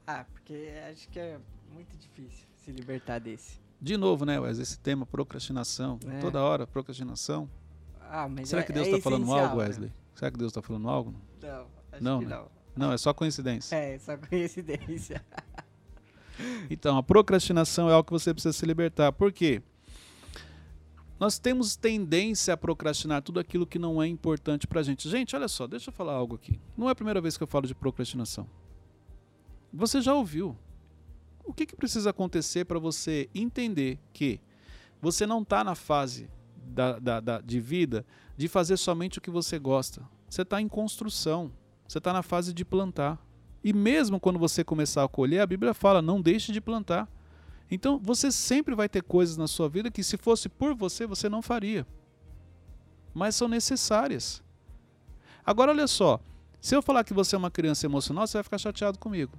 Ah, 0.05 0.23
porque 0.31 0.71
acho 0.91 1.09
que 1.09 1.17
é 1.17 1.39
muito 1.73 1.97
difícil 1.97 2.47
se 2.55 2.71
libertar 2.71 3.17
desse. 3.17 3.59
De 3.81 3.97
novo, 3.97 4.25
né, 4.25 4.39
Wesley? 4.39 4.61
Esse 4.61 4.79
tema, 4.79 5.07
procrastinação. 5.07 5.97
É. 6.07 6.19
Toda 6.19 6.39
hora, 6.43 6.67
procrastinação. 6.67 7.49
Ah, 7.99 8.29
mas 8.29 8.49
Será 8.49 8.61
é, 8.61 8.65
que 8.65 8.71
Deus 8.71 8.85
é 8.85 8.91
está 8.91 9.01
falando 9.01 9.23
essencial, 9.23 9.45
algo, 9.45 9.57
né? 9.57 9.67
Wesley? 9.67 9.91
Será 10.13 10.29
que 10.31 10.37
Deus 10.37 10.51
está 10.51 10.61
falando 10.61 10.87
algo? 10.87 11.15
Não, 11.41 11.67
acho 11.91 12.03
Não, 12.03 12.19
que 12.19 12.25
né? 12.25 12.35
não. 12.35 12.51
Não, 12.75 12.93
é 12.93 12.97
só 12.99 13.11
coincidência. 13.11 13.75
É, 13.75 13.97
só 13.97 14.15
coincidência. 14.17 15.25
Então, 16.69 16.95
a 16.95 17.01
procrastinação 17.01 17.89
é 17.89 17.93
algo 17.93 18.05
que 18.05 18.13
você 18.13 18.31
precisa 18.31 18.53
se 18.53 18.63
libertar. 18.67 19.11
Por 19.11 19.33
quê? 19.33 19.63
Nós 21.19 21.39
temos 21.39 21.75
tendência 21.75 22.53
a 22.53 22.57
procrastinar 22.57 23.21
tudo 23.23 23.39
aquilo 23.39 23.65
que 23.65 23.79
não 23.79 24.01
é 24.01 24.07
importante 24.07 24.67
pra 24.67 24.83
gente. 24.83 25.09
Gente, 25.09 25.35
olha 25.35 25.47
só, 25.47 25.65
deixa 25.65 25.89
eu 25.89 25.93
falar 25.93 26.13
algo 26.13 26.35
aqui. 26.35 26.59
Não 26.77 26.87
é 26.87 26.91
a 26.91 26.95
primeira 26.95 27.19
vez 27.19 27.35
que 27.37 27.43
eu 27.43 27.47
falo 27.47 27.65
de 27.67 27.73
procrastinação. 27.73 28.47
Você 29.73 29.99
já 30.01 30.13
ouviu. 30.13 30.55
O 31.43 31.53
que, 31.53 31.65
que 31.65 31.75
precisa 31.75 32.09
acontecer 32.09 32.65
para 32.65 32.77
você 32.77 33.29
entender 33.33 33.99
que 34.13 34.39
você 35.01 35.25
não 35.25 35.41
está 35.41 35.63
na 35.63 35.75
fase 35.75 36.29
da, 36.67 36.99
da- 36.99 37.19
da- 37.19 37.41
de 37.41 37.59
vida 37.59 38.05
de 38.35 38.47
fazer 38.47 38.77
somente 38.77 39.17
o 39.17 39.21
que 39.21 39.31
você 39.31 39.57
gosta? 39.57 40.07
Você 40.29 40.41
está 40.43 40.61
em 40.61 40.67
construção. 40.67 41.51
Você 41.87 41.97
está 41.97 42.11
na 42.13 42.21
fase 42.21 42.53
de 42.53 42.63
plantar. 42.65 43.19
E 43.63 43.73
mesmo 43.73 44.19
quando 44.19 44.37
você 44.37 44.63
começar 44.63 45.03
a 45.03 45.07
colher, 45.07 45.39
a 45.39 45.47
Bíblia 45.47 45.73
fala: 45.73 46.01
não 46.01 46.21
deixe 46.21 46.51
de 46.51 46.61
plantar. 46.61 47.09
Então 47.69 47.99
você 47.99 48.31
sempre 48.31 48.73
vai 48.73 48.87
ter 48.87 49.03
coisas 49.03 49.37
na 49.37 49.47
sua 49.47 49.67
vida 49.67 49.91
que, 49.91 50.03
se 50.03 50.17
fosse 50.17 50.47
por 50.47 50.73
você, 50.73 51.05
você 51.05 51.27
não 51.27 51.41
faria. 51.41 51.85
Mas 53.13 53.35
são 53.35 53.47
necessárias. 53.47 54.43
Agora, 55.45 55.71
olha 55.71 55.87
só: 55.87 56.19
se 56.61 56.75
eu 56.75 56.81
falar 56.81 57.03
que 57.03 57.13
você 57.13 57.35
é 57.35 57.37
uma 57.37 57.51
criança 57.51 57.85
emocional, 57.85 58.25
você 58.25 58.37
vai 58.37 58.43
ficar 58.43 58.57
chateado 58.57 58.99
comigo. 58.99 59.37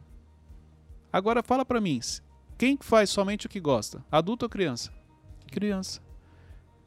Agora, 1.13 1.43
fala 1.43 1.65
pra 1.65 1.81
mim: 1.81 2.01
quem 2.57 2.79
faz 2.81 3.11
somente 3.11 3.47
o 3.47 3.49
que 3.49 3.61
gosta? 3.61 4.05
Adulto 4.11 4.45
ou 4.45 4.51
criança? 4.51 4.93
Criança. 5.51 6.01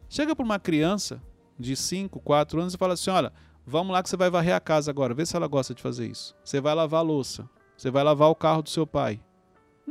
Chega 0.09 0.35
para 0.35 0.45
uma 0.45 0.59
criança 0.59 1.21
de 1.57 1.75
5, 1.75 2.19
4 2.19 2.59
anos 2.59 2.73
e 2.73 2.77
fala 2.77 2.93
assim: 2.93 3.09
olha, 3.09 3.31
vamos 3.65 3.93
lá 3.93 4.03
que 4.03 4.09
você 4.09 4.17
vai 4.17 4.29
varrer 4.29 4.55
a 4.55 4.59
casa 4.59 4.91
agora, 4.91 5.13
vê 5.13 5.25
se 5.25 5.35
ela 5.35 5.47
gosta 5.47 5.73
de 5.73 5.81
fazer 5.81 6.07
isso. 6.07 6.35
Você 6.43 6.59
vai 6.59 6.75
lavar 6.75 6.99
a 6.99 7.03
louça, 7.03 7.49
você 7.77 7.89
vai 7.89 8.03
lavar 8.03 8.29
o 8.29 8.35
carro 8.35 8.61
do 8.61 8.69
seu 8.69 8.85
pai. 8.85 9.21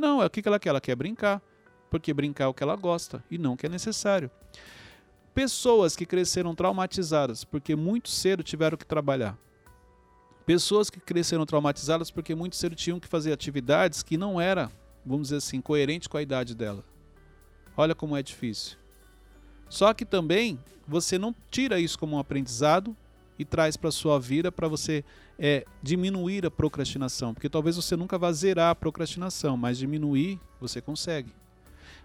Não, 0.01 0.21
é 0.21 0.25
o 0.25 0.29
que 0.29 0.41
ela 0.45 0.59
quer? 0.59 0.69
Ela 0.69 0.81
quer 0.81 0.95
brincar, 0.95 1.41
porque 1.89 2.13
brincar 2.13 2.45
é 2.45 2.47
o 2.47 2.53
que 2.53 2.63
ela 2.63 2.75
gosta 2.75 3.23
e 3.29 3.37
não 3.37 3.53
o 3.53 3.57
que 3.57 3.67
é 3.67 3.69
necessário. 3.69 4.31
Pessoas 5.33 5.95
que 5.95 6.05
cresceram 6.05 6.55
traumatizadas 6.55 7.43
porque 7.43 7.75
muito 7.75 8.09
cedo 8.09 8.43
tiveram 8.43 8.77
que 8.77 8.85
trabalhar. 8.85 9.37
Pessoas 10.45 10.89
que 10.89 10.99
cresceram 10.99 11.45
traumatizadas 11.45 12.09
porque 12.09 12.35
muito 12.35 12.55
cedo 12.55 12.75
tinham 12.75 12.99
que 12.99 13.07
fazer 13.07 13.31
atividades 13.31 14.03
que 14.03 14.17
não 14.17 14.41
era 14.41 14.71
vamos 15.05 15.27
dizer 15.27 15.37
assim, 15.37 15.61
coerente 15.61 16.07
com 16.07 16.17
a 16.17 16.21
idade 16.21 16.55
dela. 16.55 16.83
Olha 17.75 17.95
como 17.95 18.15
é 18.15 18.23
difícil. 18.23 18.77
Só 19.69 19.93
que 19.93 20.05
também 20.05 20.59
você 20.87 21.17
não 21.17 21.33
tira 21.49 21.79
isso 21.79 21.97
como 21.97 22.15
um 22.15 22.19
aprendizado 22.19 22.95
e 23.37 23.45
traz 23.45 23.75
para 23.75 23.91
sua 23.91 24.19
vida 24.19 24.51
para 24.51 24.67
você 24.67 25.03
é, 25.37 25.65
diminuir 25.81 26.45
a 26.45 26.51
procrastinação, 26.51 27.33
porque 27.33 27.49
talvez 27.49 27.75
você 27.75 27.95
nunca 27.95 28.17
vá 28.17 28.31
zerar 28.31 28.71
a 28.71 28.75
procrastinação, 28.75 29.57
mas 29.57 29.77
diminuir 29.77 30.39
você 30.59 30.81
consegue. 30.81 31.33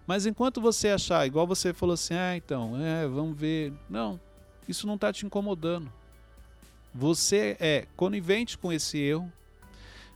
Mas 0.07 0.25
enquanto 0.25 0.61
você 0.61 0.89
achar, 0.89 1.27
igual 1.27 1.45
você 1.45 1.73
falou 1.73 1.93
assim, 1.93 2.13
ah, 2.13 2.35
então, 2.35 2.79
é, 2.81 3.07
vamos 3.07 3.37
ver, 3.37 3.73
não, 3.89 4.19
isso 4.67 4.87
não 4.87 4.95
está 4.95 5.11
te 5.11 5.25
incomodando. 5.25 5.91
Você 6.93 7.57
é 7.59 7.85
conivente 7.95 8.57
com 8.57 8.71
esse 8.71 8.97
erro, 8.97 9.31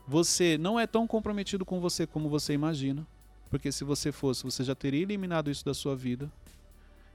você 0.08 0.58
não 0.58 0.80
é 0.80 0.88
tão 0.88 1.06
comprometido 1.06 1.66
com 1.66 1.80
você 1.80 2.08
como 2.08 2.30
você 2.30 2.54
imagina, 2.54 3.06
porque 3.50 3.72
se 3.72 3.84
você 3.84 4.12
fosse, 4.12 4.44
você 4.44 4.64
já 4.64 4.74
teria 4.74 5.02
eliminado 5.02 5.52
isso 5.52 5.64
da 5.64 5.74
sua 5.74 5.96
vida. 5.96 6.32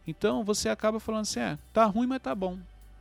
Então 0.07 0.45
você 0.45 0.69
acaba 0.69 1.01
falando 1.01 1.23
assim, 1.23 1.41
é, 1.41 1.59
tá 1.73 1.85
ruim, 1.87 2.07
mas 2.07 2.23
tá 2.23 2.35
bom. 2.35 2.59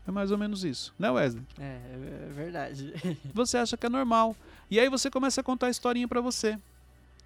É 0.08 0.12
mais 0.12 0.30
ou 0.32 0.38
menos 0.38 0.64
isso, 0.64 0.94
né, 1.00 1.10
Wesley? 1.10 1.44
É, 1.60 1.64
é 1.64 2.32
verdade. 2.32 2.94
Você 3.34 3.58
acha 3.58 3.76
que 3.76 3.86
é 3.86 3.90
normal. 3.90 4.36
E 4.70 4.80
aí 4.80 4.90
você 4.90 5.10
começa 5.10 5.42
a 5.42 5.44
contar 5.44 5.68
a 5.68 5.70
historinha 5.70 6.08
para 6.08 6.22
você. 6.22 6.58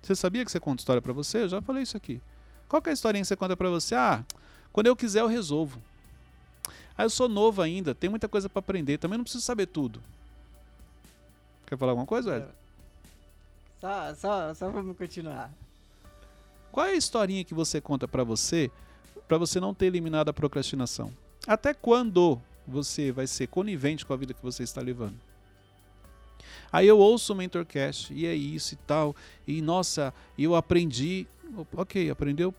Você 0.02 0.16
sabia 0.16 0.44
que 0.44 0.52
você 0.52 0.60
conta 0.60 0.82
história 0.82 1.02
para 1.02 1.14
você? 1.14 1.44
Eu 1.44 1.50
já 1.50 1.62
falei 1.62 1.84
isso 1.84 1.96
aqui. 1.96 2.22
Qual 2.68 2.82
que 2.82 2.90
é 2.90 2.92
a 2.92 2.94
historinha 2.94 3.22
que 3.22 3.28
você 3.28 3.36
conta 3.36 3.56
para 3.56 3.70
você? 3.70 3.96
Ah, 3.96 4.24
quando 4.72 4.88
eu 4.88 4.96
quiser 4.96 5.22
eu 5.22 5.28
resolvo. 5.28 5.80
Ah, 6.98 7.04
eu 7.04 7.10
sou 7.10 7.30
novo 7.30 7.62
ainda, 7.62 7.96
tem 7.96 8.10
muita 8.10 8.28
coisa 8.28 8.50
para 8.50 8.60
aprender, 8.60 8.98
também 8.98 9.18
não 9.18 9.24
preciso 9.24 9.44
saber 9.44 9.68
tudo. 9.68 10.02
Quer 11.66 11.78
falar 11.78 11.94
alguma 11.94 12.08
coisa, 12.08 12.32
Wesley? 12.32 12.52
Só, 13.80 14.16
só, 14.16 14.54
só 14.54 14.70
vamos 14.70 14.98
continuar. 14.98 15.50
Qual 16.72 16.86
é 16.86 16.92
a 16.92 16.96
historinha 16.96 17.44
que 17.44 17.54
você 17.54 17.80
conta 17.80 18.08
para 18.08 18.24
você, 18.24 18.70
para 19.28 19.38
você 19.38 19.60
não 19.60 19.74
ter 19.74 19.86
eliminado 19.86 20.30
a 20.30 20.34
procrastinação? 20.34 21.12
Até 21.48 21.74
quando 21.74 22.42
você 22.70 23.12
vai 23.12 23.28
ser 23.28 23.48
conivente 23.48 24.06
com 24.06 24.14
a 24.14 24.18
vida 24.18 24.34
que 24.34 24.42
você 24.42 24.64
está 24.64 24.82
levando. 24.82 25.18
Aí 26.72 26.88
eu 26.88 26.98
ouço 27.00 27.34
o 27.34 27.36
Mentorcast, 27.36 28.14
e 28.14 28.26
é 28.26 28.34
isso 28.34 28.76
e 28.76 28.78
tal, 28.78 29.16
e 29.48 29.62
nossa, 29.62 30.14
eu 30.38 30.56
aprendi. 30.56 31.28
Ok, 31.74 32.10
aprendeu? 32.10 32.54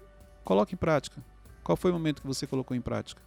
Coloque 0.44 0.74
em 0.74 0.78
prática. 0.78 1.22
Qual 1.62 1.76
foi 1.76 1.90
o 1.90 1.94
momento 1.94 2.20
que 2.20 2.26
você 2.26 2.46
colocou 2.46 2.76
em 2.76 2.80
prática? 2.80 3.22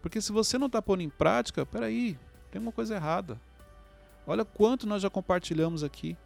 Porque 0.00 0.20
se 0.20 0.32
você 0.32 0.56
não 0.56 0.66
está 0.66 0.80
pondo 0.80 1.02
em 1.02 1.10
prática, 1.10 1.66
peraí, 1.66 2.18
tem 2.50 2.60
uma 2.60 2.72
coisa 2.72 2.94
errada. 2.94 3.40
Olha 4.26 4.44
quanto 4.44 4.86
nós 4.86 5.02
já 5.02 5.10
compartilhamos 5.10 5.84
aqui. 5.84 6.16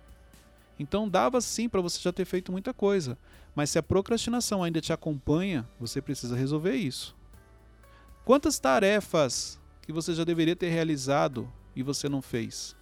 Então 0.79 1.09
dava 1.09 1.41
sim 1.41 1.69
para 1.69 1.81
você 1.81 2.01
já 2.01 2.13
ter 2.13 2.25
feito 2.25 2.53
muita 2.53 2.73
coisa. 2.73 3.19
Mas 3.55 3.71
se 3.71 3.79
a 3.79 3.83
procrastinação 3.83 4.63
ainda 4.63 4.81
te 4.81 4.93
acompanha, 4.93 5.69
você 5.81 6.01
precisa 6.01 6.37
resolver 6.37 6.77
isso. 6.77 7.17
Quantas 8.25 8.59
tarefas 8.59 9.59
que 9.89 9.93
você 9.93 10.13
já 10.13 10.23
deveria 10.23 10.55
ter 10.55 10.69
realizado 10.69 11.51
e 11.75 11.83
você 11.83 12.11
não 12.11 12.21
fez. 12.21 12.77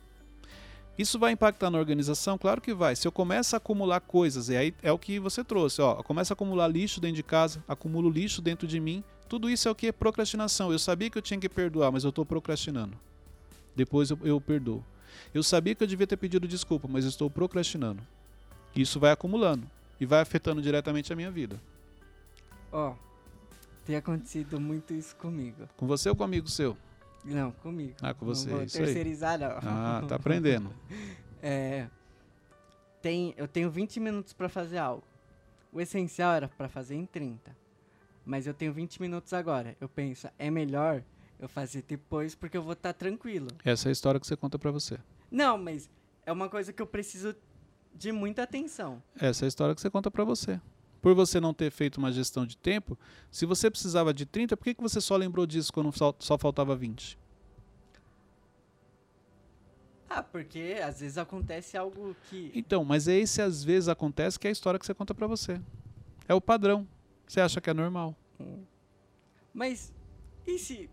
Isso 0.99 1.21
vai 1.21 1.31
impactar 1.31 1.71
na 1.71 1.79
organização? 1.79 2.37
Claro 2.37 2.61
que 2.61 2.75
vai. 2.75 2.97
Se 2.97 3.07
eu 3.07 3.12
começo 3.12 3.55
a 3.55 3.59
acumular 3.59 4.01
coisas, 4.01 4.49
e 4.49 4.57
aí 4.57 4.75
é 4.83 4.90
o 4.90 4.99
que 4.99 5.21
você 5.21 5.45
trouxe, 5.45 5.81
ó, 5.81 5.99
eu 5.99 6.03
começo 6.03 6.33
a 6.33 6.35
acumular 6.35 6.66
lixo 6.66 7.01
dentro 7.01 7.14
de 7.14 7.23
casa, 7.23 7.62
acumulo 7.69 8.11
lixo 8.11 8.42
dentro 8.42 8.66
de 8.66 8.81
mim, 8.81 9.05
tudo 9.29 9.49
isso 9.49 9.69
é 9.69 9.71
o 9.71 9.75
que 9.75 9.87
é 9.87 9.92
procrastinação. 9.92 10.73
Eu 10.73 10.81
sabia 10.81 11.09
que 11.09 11.16
eu 11.16 11.23
tinha 11.23 11.38
que 11.38 11.49
perdoar, 11.49 11.92
mas 11.92 12.03
eu 12.03 12.11
estou 12.11 12.27
procrastinando. 12.27 12.99
Depois 13.77 14.11
eu, 14.11 14.19
eu 14.25 14.40
perdoo. 14.40 14.85
Eu 15.33 15.45
sabia 15.45 15.77
que 15.77 15.85
eu 15.85 15.87
devia 15.87 16.09
ter 16.09 16.16
pedido 16.16 16.49
desculpa, 16.49 16.88
mas 16.90 17.05
estou 17.05 17.31
procrastinando. 17.31 18.03
Isso 18.75 18.99
vai 18.99 19.12
acumulando 19.12 19.71
e 20.01 20.05
vai 20.05 20.19
afetando 20.19 20.61
diretamente 20.61 21.12
a 21.12 21.14
minha 21.14 21.31
vida. 21.31 21.62
Ó, 22.73 22.95
tem 23.85 23.95
acontecido 23.95 24.59
muito 24.59 24.92
isso 24.92 25.14
comigo. 25.14 25.69
Com 25.77 25.87
você 25.87 26.09
ou 26.09 26.16
com 26.16 26.25
amigo 26.25 26.49
seu? 26.49 26.77
Não, 27.27 27.51
comigo. 27.51 27.95
Ah, 28.01 28.15
com 28.15 28.25
você, 28.25 28.49
não 28.49 28.57
vou 28.57 28.65
isso 28.65 28.79
terceirizar, 28.79 29.35
aí. 29.35 29.39
não. 29.39 29.57
Ah, 29.62 30.05
tá 30.09 30.15
aprendendo. 30.17 30.71
é, 31.43 31.89
tem, 33.03 33.35
eu 33.37 33.49
tenho 33.49 33.71
20 33.71 34.01
minutos 34.01 34.33
para 34.33 34.49
fazer 34.49 34.79
algo. 34.79 35.05
O 35.73 35.81
essencial 35.81 36.33
era 36.33 36.49
para 36.49 36.69
fazer 36.69 36.95
em 36.95 37.05
30. 37.05 37.55
Mas 38.25 38.47
eu 38.47 38.55
tenho 38.55 38.73
20 38.73 39.01
minutos 39.01 39.33
agora. 39.33 39.77
Eu 39.81 39.89
penso, 39.89 40.29
é 40.39 40.51
melhor 40.51 41.03
eu 41.39 41.49
fazer 41.49 41.85
depois 41.87 42.35
porque 42.35 42.57
eu 42.57 42.62
vou 42.62 42.73
estar 42.73 42.93
tá 42.93 42.99
tranquilo. 42.99 43.49
Essa 43.65 43.89
é 43.89 43.91
a 43.91 43.93
história 43.93 44.19
que 44.19 44.27
você 44.27 44.37
conta 44.37 44.59
para 44.59 44.71
você. 44.71 44.99
Não, 45.31 45.59
mas 45.59 45.91
é 46.25 46.33
uma 46.33 46.49
coisa 46.49 46.73
que 46.73 46.81
eu 46.81 46.87
preciso 46.87 47.37
de 47.95 48.12
muita 48.12 48.43
atenção. 48.43 49.03
Essa 49.19 49.45
é 49.45 49.47
a 49.47 49.49
história 49.49 49.75
que 49.75 49.81
você 49.81 49.91
conta 49.91 50.11
para 50.11 50.25
você 50.25 50.61
por 51.07 51.14
você 51.14 51.38
não 51.38 51.55
ter 51.55 51.71
feito 51.71 51.99
uma 51.99 52.11
gestão 52.11 52.45
de 52.45 52.57
tempo, 52.57 52.99
se 53.31 53.47
você 53.47 53.71
precisava 53.71 54.12
de 54.12 54.27
30, 54.27 54.57
por 54.57 54.64
que, 54.64 54.75
que 54.75 54.83
você 54.83 55.01
só 55.01 55.14
lembrou 55.14 55.47
disso 55.47 55.73
quando 55.73 55.97
só, 55.97 56.12
só 56.19 56.37
faltava 56.37 56.75
20? 56.75 57.16
Ah, 60.11 60.21
porque 60.21 60.81
às 60.83 60.99
vezes 60.99 61.16
acontece 61.16 61.77
algo 61.77 62.16
que. 62.29 62.51
Então, 62.53 62.85
mas 62.85 63.07
é 63.07 63.14
esse 63.14 63.40
às 63.40 63.62
vezes 63.62 63.88
acontece 63.88 64.37
que 64.37 64.49
é 64.49 64.51
a 64.51 64.53
história 64.53 64.81
que 64.81 64.85
você 64.85 64.95
conta 64.95 65.14
para 65.14 65.29
você. 65.29 65.61
É 66.27 66.35
o 66.35 66.40
padrão. 66.40 66.85
Você 67.25 67.40
acha 67.40 67.61
que 67.61 67.71
é 67.71 67.75
normal. 67.75 68.12
Mas 69.55 69.92
e 70.45 70.59
se 70.59 70.90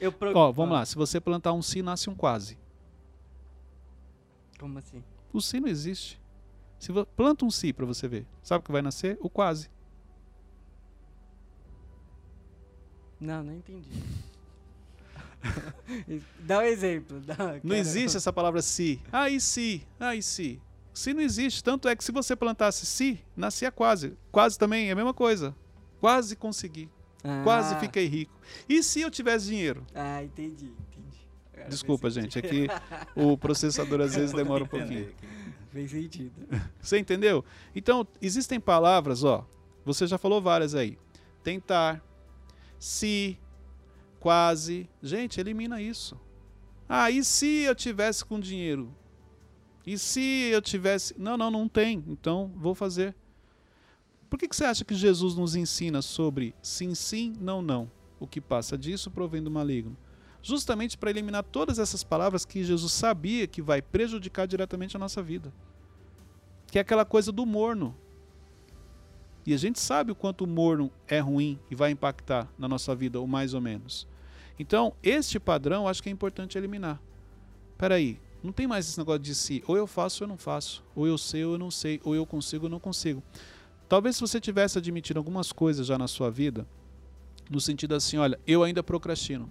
eu 0.00 0.10
pro... 0.10 0.34
Ó, 0.34 0.50
vamos 0.50 0.74
ah. 0.74 0.78
lá. 0.78 0.86
Se 0.86 0.96
você 0.96 1.20
plantar 1.20 1.52
um 1.52 1.60
si, 1.60 1.82
nasce 1.82 2.08
um 2.08 2.14
quase. 2.14 2.56
Como 4.58 4.78
assim? 4.78 5.04
O 5.30 5.42
si 5.42 5.60
não 5.60 5.68
existe. 5.68 6.21
Se 6.82 6.92
planta 7.14 7.44
um 7.44 7.50
si 7.50 7.72
para 7.72 7.86
você 7.86 8.08
ver. 8.08 8.26
Sabe 8.42 8.60
o 8.60 8.64
que 8.64 8.72
vai 8.72 8.82
nascer? 8.82 9.16
O 9.20 9.30
quase. 9.30 9.70
Não, 13.20 13.40
não 13.44 13.52
entendi. 13.52 13.88
dá 16.40 16.58
um 16.58 16.62
exemplo. 16.62 17.20
Dá, 17.20 17.36
não 17.62 17.76
existe 17.76 18.16
essa 18.16 18.32
palavra 18.32 18.60
si. 18.60 19.00
Ah, 19.12 19.30
e 19.30 19.40
si? 19.40 19.86
Ah, 20.00 20.16
e 20.16 20.20
si? 20.24 20.60
Si 20.92 21.14
não 21.14 21.22
existe. 21.22 21.62
Tanto 21.62 21.86
é 21.86 21.94
que 21.94 22.02
se 22.02 22.10
você 22.10 22.34
plantasse 22.34 22.84
si, 22.84 23.24
nascia 23.36 23.70
quase. 23.70 24.18
Quase 24.32 24.58
também 24.58 24.88
é 24.88 24.90
a 24.90 24.96
mesma 24.96 25.14
coisa. 25.14 25.54
Quase 26.00 26.34
consegui. 26.34 26.90
Ah. 27.22 27.42
Quase 27.44 27.78
fiquei 27.78 28.08
rico. 28.08 28.36
E 28.68 28.82
se 28.82 29.00
eu 29.00 29.08
tivesse 29.08 29.46
dinheiro? 29.46 29.86
Ah, 29.94 30.20
entendi, 30.20 30.74
entendi. 30.90 31.28
Agora 31.52 31.68
Desculpa, 31.68 32.10
gente. 32.10 32.40
É 32.40 32.42
que 32.42 32.66
o 33.14 33.38
processador 33.38 34.00
às 34.00 34.16
vezes 34.16 34.32
demora 34.34 34.64
um 34.64 34.66
pouquinho. 34.66 35.14
Fez 35.72 35.90
sentido. 35.90 36.34
Você 36.80 36.98
entendeu? 36.98 37.42
Então, 37.74 38.06
existem 38.20 38.60
palavras, 38.60 39.24
ó. 39.24 39.46
Você 39.84 40.06
já 40.06 40.18
falou 40.18 40.40
várias 40.40 40.74
aí. 40.74 40.98
Tentar, 41.42 42.04
se, 42.78 43.38
quase. 44.20 44.88
Gente, 45.02 45.40
elimina 45.40 45.80
isso. 45.80 46.20
Ah, 46.86 47.10
e 47.10 47.24
se 47.24 47.62
eu 47.62 47.74
tivesse 47.74 48.22
com 48.22 48.38
dinheiro? 48.38 48.94
E 49.86 49.96
se 49.96 50.50
eu 50.52 50.60
tivesse. 50.60 51.14
Não, 51.18 51.38
não, 51.38 51.50
não 51.50 51.66
tem. 51.66 52.04
Então, 52.06 52.52
vou 52.54 52.74
fazer. 52.74 53.14
Por 54.28 54.38
que, 54.38 54.48
que 54.48 54.54
você 54.54 54.64
acha 54.64 54.84
que 54.84 54.94
Jesus 54.94 55.34
nos 55.34 55.56
ensina 55.56 56.02
sobre 56.02 56.54
sim, 56.62 56.94
sim, 56.94 57.34
não, 57.40 57.62
não? 57.62 57.90
O 58.20 58.26
que 58.26 58.40
passa 58.40 58.76
disso 58.76 59.10
provém 59.10 59.42
do 59.42 59.50
maligno 59.50 59.96
justamente 60.42 60.98
para 60.98 61.10
eliminar 61.10 61.44
todas 61.44 61.78
essas 61.78 62.02
palavras 62.02 62.44
que 62.44 62.64
Jesus 62.64 62.92
sabia 62.92 63.46
que 63.46 63.62
vai 63.62 63.80
prejudicar 63.80 64.46
diretamente 64.46 64.96
a 64.96 65.00
nossa 65.00 65.22
vida. 65.22 65.52
Que 66.66 66.78
é 66.78 66.80
aquela 66.80 67.04
coisa 67.04 67.30
do 67.30 67.46
morno. 67.46 67.96
E 69.46 69.54
a 69.54 69.56
gente 69.56 69.80
sabe 69.80 70.12
o 70.12 70.14
quanto 70.14 70.44
o 70.44 70.46
morno 70.46 70.90
é 71.06 71.18
ruim 71.18 71.58
e 71.70 71.74
vai 71.74 71.90
impactar 71.90 72.48
na 72.58 72.68
nossa 72.68 72.94
vida, 72.94 73.20
ou 73.20 73.26
mais 73.26 73.54
ou 73.54 73.60
menos. 73.60 74.06
Então, 74.58 74.94
este 75.02 75.38
padrão 75.38 75.88
acho 75.88 76.02
que 76.02 76.08
é 76.08 76.12
importante 76.12 76.58
eliminar. 76.58 77.00
Peraí, 77.76 78.20
não 78.42 78.52
tem 78.52 78.66
mais 78.66 78.88
esse 78.88 78.98
negócio 78.98 79.20
de 79.20 79.34
si, 79.34 79.62
ou 79.66 79.76
eu 79.76 79.86
faço 79.86 80.22
ou 80.22 80.26
eu 80.26 80.28
não 80.28 80.38
faço, 80.38 80.84
ou 80.94 81.06
eu 81.06 81.16
sei 81.16 81.44
ou 81.44 81.52
eu 81.52 81.58
não 81.58 81.70
sei, 81.70 82.00
ou 82.04 82.14
eu 82.14 82.26
consigo 82.26 82.66
ou 82.66 82.70
não 82.70 82.80
consigo. 82.80 83.22
Talvez 83.88 84.16
se 84.16 84.20
você 84.20 84.40
tivesse 84.40 84.78
admitido 84.78 85.18
algumas 85.18 85.52
coisas 85.52 85.86
já 85.86 85.98
na 85.98 86.08
sua 86.08 86.30
vida, 86.30 86.66
no 87.50 87.60
sentido 87.60 87.94
assim, 87.94 88.18
olha, 88.18 88.38
eu 88.46 88.62
ainda 88.62 88.82
procrastino. 88.82 89.50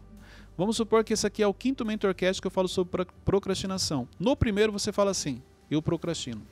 Vamos 0.62 0.78
supor 0.78 1.04
que 1.04 1.12
esse 1.12 1.26
aqui 1.26 1.42
é 1.42 1.48
o 1.48 1.56
quinto 1.56 1.84
mentorcast 1.84 2.40
que 2.40 2.46
eu 2.46 2.52
falo 2.52 2.68
sobre 2.68 3.08
procrastinação. 3.26 4.08
No 4.20 4.38
primeiro 4.38 4.72
você 4.72 4.92
fala 4.92 5.10
assim: 5.10 5.42
eu 5.72 5.82
procrastino. 5.82 6.46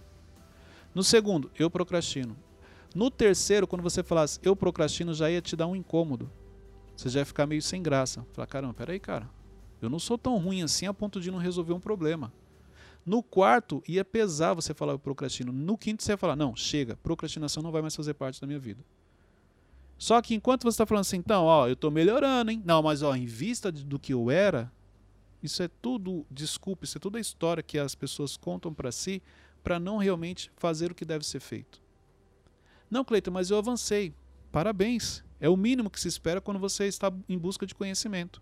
No 0.95 1.03
segundo, 1.03 1.51
eu 1.59 1.69
procrastino. 1.69 2.35
No 2.95 3.11
terceiro, 3.11 3.67
quando 3.67 3.83
você 3.83 4.01
falasse 4.01 4.39
eu 4.41 4.55
procrastino, 4.55 5.13
já 5.13 5.29
ia 5.29 5.43
te 5.43 5.55
dar 5.55 5.67
um 5.67 5.75
incômodo. 5.75 6.27
Você 6.97 7.07
já 7.07 7.19
ia 7.19 7.25
ficar 7.25 7.45
meio 7.45 7.61
sem 7.61 7.83
graça. 7.83 8.25
Falar, 8.33 8.47
caramba, 8.47 8.73
peraí, 8.73 8.99
cara. 8.99 9.29
Eu 9.79 9.91
não 9.91 9.99
sou 9.99 10.17
tão 10.17 10.39
ruim 10.39 10.63
assim 10.63 10.87
a 10.87 10.93
ponto 10.93 11.21
de 11.21 11.29
não 11.29 11.37
resolver 11.37 11.73
um 11.73 11.79
problema. 11.79 12.33
No 13.05 13.21
quarto, 13.21 13.83
ia 13.87 14.03
pesar 14.03 14.55
você 14.55 14.73
falar 14.73 14.93
eu 14.93 14.99
procrastino. 14.99 15.51
No 15.53 15.77
quinto, 15.77 16.01
você 16.01 16.13
ia 16.13 16.17
falar, 16.17 16.35
não, 16.35 16.55
chega, 16.55 16.97
procrastinação 17.03 17.61
não 17.61 17.71
vai 17.71 17.83
mais 17.83 17.95
fazer 17.95 18.15
parte 18.15 18.41
da 18.41 18.47
minha 18.47 18.59
vida. 18.59 18.83
Só 19.99 20.21
que 20.21 20.33
enquanto 20.33 20.63
você 20.63 20.69
está 20.69 20.85
falando 20.85 21.01
assim, 21.01 21.17
então, 21.17 21.43
ó, 21.43 21.67
eu 21.67 21.73
estou 21.73 21.91
melhorando, 21.91 22.49
hein? 22.49 22.63
Não, 22.65 22.81
mas 22.81 23.03
ó, 23.03 23.13
em 23.13 23.25
vista 23.25 23.69
do 23.69 23.99
que 23.99 24.13
eu 24.13 24.31
era, 24.31 24.71
isso 25.43 25.61
é 25.61 25.67
tudo, 25.67 26.25
desculpe, 26.31 26.85
isso 26.85 26.97
é 26.97 27.01
toda 27.01 27.17
a 27.17 27.21
história 27.21 27.61
que 27.61 27.77
as 27.77 27.95
pessoas 27.95 28.37
contam 28.37 28.73
para 28.73 28.93
si 28.93 29.21
para 29.61 29.77
não 29.77 29.97
realmente 29.97 30.49
fazer 30.55 30.89
o 30.89 30.95
que 30.95 31.03
deve 31.03 31.25
ser 31.25 31.41
feito. 31.41 31.81
Não, 32.89 33.03
Cleiton, 33.03 33.31
mas 33.31 33.51
eu 33.51 33.57
avancei. 33.57 34.13
Parabéns. 34.53 35.21
É 35.37 35.49
o 35.49 35.57
mínimo 35.57 35.89
que 35.89 35.99
se 35.99 36.07
espera 36.07 36.39
quando 36.39 36.59
você 36.61 36.85
está 36.85 37.11
em 37.27 37.37
busca 37.37 37.65
de 37.65 37.75
conhecimento. 37.75 38.41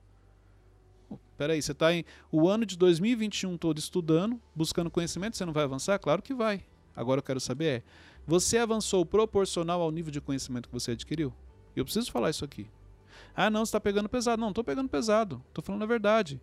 Peraí, 1.38 1.60
você 1.60 1.72
está 1.72 1.92
em 1.92 2.06
o 2.32 2.48
ano 2.48 2.68
de 2.68 2.78
2021 2.78 3.58
todo 3.58 3.80
estudando, 3.80 4.40
buscando 4.56 4.92
conhecimento, 4.92 5.36
você 5.36 5.46
não 5.46 5.54
vai 5.54 5.64
avançar? 5.64 5.98
Claro 5.98 6.22
que 6.22 6.36
vai. 6.36 6.64
Agora 6.96 7.20
eu 7.20 7.24
quero 7.24 7.40
saber 7.40 7.66
é, 7.66 7.84
você 8.26 8.58
avançou 8.60 9.06
proporcional 9.06 9.82
ao 9.82 9.92
nível 9.92 10.12
de 10.12 10.22
conhecimento 10.22 10.68
que 10.68 10.74
você 10.74 10.92
adquiriu? 10.92 11.34
Eu 11.80 11.86
preciso 11.86 12.12
falar 12.12 12.30
isso 12.30 12.44
aqui. 12.44 12.68
Ah, 13.36 13.50
não, 13.50 13.66
você 13.66 13.70
está 13.70 13.80
pegando 13.80 14.10
pesado. 14.10 14.42
Não, 14.42 14.50
estou 14.50 14.64
pegando 14.64 14.90
pesado. 14.90 15.44
Estou 15.50 15.64
falando 15.64 15.84
a 15.84 15.86
verdade. 15.86 16.42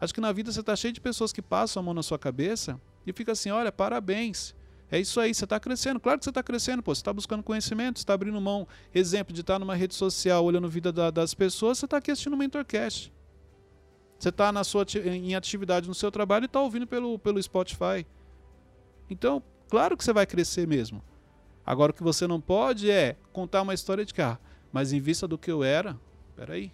Acho 0.00 0.14
que 0.14 0.20
na 0.20 0.32
vida 0.32 0.50
você 0.50 0.60
está 0.60 0.74
cheio 0.74 0.92
de 0.92 1.00
pessoas 1.00 1.32
que 1.32 1.42
passam 1.42 1.80
a 1.80 1.84
mão 1.84 1.94
na 1.94 2.02
sua 2.02 2.18
cabeça 2.18 2.80
e 3.06 3.12
fica 3.12 3.32
assim, 3.32 3.50
olha, 3.50 3.70
parabéns. 3.70 4.54
É 4.90 4.98
isso 4.98 5.20
aí, 5.20 5.32
você 5.32 5.44
está 5.44 5.60
crescendo. 5.60 6.00
Claro 6.00 6.18
que 6.18 6.24
você 6.24 6.30
está 6.30 6.42
crescendo, 6.42 6.82
pô. 6.82 6.92
Você 6.94 7.00
está 7.00 7.12
buscando 7.12 7.42
conhecimento, 7.42 7.98
você 7.98 8.02
está 8.02 8.14
abrindo 8.14 8.40
mão, 8.40 8.66
exemplo, 8.92 9.32
de 9.32 9.42
estar 9.42 9.58
numa 9.58 9.74
rede 9.76 9.94
social, 9.94 10.44
olhando 10.44 10.66
a 10.66 10.70
vida 10.70 10.90
da, 10.90 11.10
das 11.10 11.32
pessoas, 11.32 11.78
você 11.78 11.84
está 11.84 11.98
aqui 11.98 12.10
assistindo 12.10 12.32
o 12.32 12.36
Mentorcast. 12.36 13.12
Você 14.18 14.30
está 14.30 14.50
na 14.50 14.64
sua, 14.64 14.84
em 15.04 15.34
atividade 15.34 15.86
no 15.86 15.94
seu 15.94 16.10
trabalho 16.10 16.44
e 16.44 16.46
está 16.46 16.60
ouvindo 16.60 16.86
pelo, 16.86 17.18
pelo 17.18 17.40
Spotify. 17.42 18.04
Então, 19.08 19.42
claro 19.68 19.96
que 19.96 20.04
você 20.04 20.12
vai 20.12 20.26
crescer 20.26 20.66
mesmo. 20.66 21.02
Agora, 21.64 21.92
o 21.92 21.94
que 21.94 22.02
você 22.02 22.26
não 22.26 22.40
pode 22.40 22.90
é 22.90 23.16
contar 23.32 23.62
uma 23.62 23.74
história 23.74 24.04
de 24.04 24.14
cá. 24.14 24.38
Mas 24.72 24.92
em 24.92 25.00
vista 25.00 25.26
do 25.26 25.38
que 25.38 25.50
eu 25.50 25.62
era, 25.62 25.98
peraí. 26.36 26.72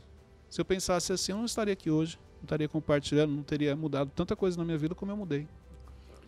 Se 0.48 0.60
eu 0.60 0.64
pensasse 0.64 1.12
assim, 1.12 1.32
eu 1.32 1.38
não 1.38 1.44
estaria 1.44 1.72
aqui 1.72 1.90
hoje. 1.90 2.18
Não 2.36 2.44
estaria 2.44 2.68
compartilhando, 2.68 3.32
não 3.32 3.42
teria 3.42 3.74
mudado 3.74 4.10
tanta 4.14 4.36
coisa 4.36 4.56
na 4.58 4.64
minha 4.64 4.78
vida 4.78 4.94
como 4.94 5.10
eu 5.12 5.16
mudei. 5.16 5.48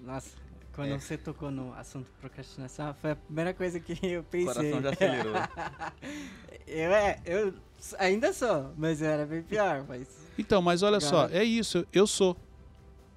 Nossa, 0.01 0.31
quando 0.75 0.93
é. 0.93 0.99
você 0.99 1.17
tocou 1.17 1.51
no 1.51 1.73
assunto 1.75 2.11
procrastinação, 2.21 2.95
foi 2.95 3.13
a 3.13 3.17
primeira 3.17 3.53
coisa 3.53 3.79
que 3.79 3.99
eu 4.07 4.23
pensei. 4.23 4.73
O 4.73 4.73
coração 4.73 4.83
já 4.83 4.91
acelerou. 4.91 5.35
eu, 6.67 6.93
é, 6.93 7.21
eu 7.25 7.55
ainda 7.99 8.33
sou, 8.33 8.73
mas 8.77 9.03
eu 9.03 9.09
era 9.09 9.27
bem 9.27 9.43
pior. 9.43 9.85
Mas... 9.89 10.09
Então, 10.39 10.63
mas 10.63 10.83
olha 10.83 11.01
só, 11.01 11.29
é 11.29 11.45
isso, 11.45 11.87
eu 11.93 12.07
sou. 12.07 12.37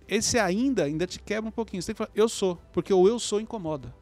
Esse 0.07 0.37
ainda, 0.37 0.83
ainda 0.83 1.07
te 1.07 1.19
quebra 1.19 1.47
um 1.47 1.51
pouquinho. 1.51 1.81
Você 1.81 1.93
tem 1.93 1.95
que 1.95 1.97
falar, 1.99 2.11
eu 2.13 2.27
sou, 2.27 2.59
porque 2.73 2.93
o 2.93 3.07
eu 3.07 3.17
sou 3.17 3.39
incomoda. 3.39 3.93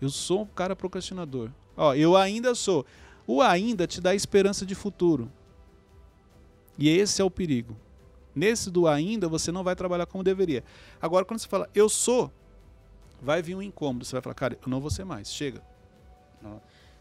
Eu 0.00 0.08
sou 0.10 0.42
um 0.42 0.46
cara 0.46 0.76
procrastinador. 0.76 1.50
Ó, 1.76 1.94
eu 1.94 2.16
ainda 2.16 2.54
sou. 2.54 2.84
O 3.26 3.42
ainda 3.42 3.86
te 3.86 4.00
dá 4.00 4.14
esperança 4.14 4.64
de 4.64 4.74
futuro. 4.74 5.30
E 6.78 6.88
esse 6.88 7.20
é 7.20 7.24
o 7.24 7.30
perigo. 7.30 7.76
Nesse 8.34 8.70
do 8.70 8.86
ainda, 8.86 9.28
você 9.28 9.50
não 9.50 9.64
vai 9.64 9.74
trabalhar 9.74 10.06
como 10.06 10.22
deveria. 10.22 10.62
Agora, 11.02 11.24
quando 11.24 11.40
você 11.40 11.48
fala 11.48 11.68
eu 11.74 11.88
sou, 11.88 12.32
vai 13.20 13.42
vir 13.42 13.56
um 13.56 13.62
incômodo. 13.62 14.04
Você 14.04 14.12
vai 14.12 14.22
falar, 14.22 14.34
cara, 14.34 14.58
eu 14.62 14.68
não 14.68 14.80
vou 14.80 14.90
ser 14.90 15.04
mais. 15.04 15.32
Chega. 15.32 15.62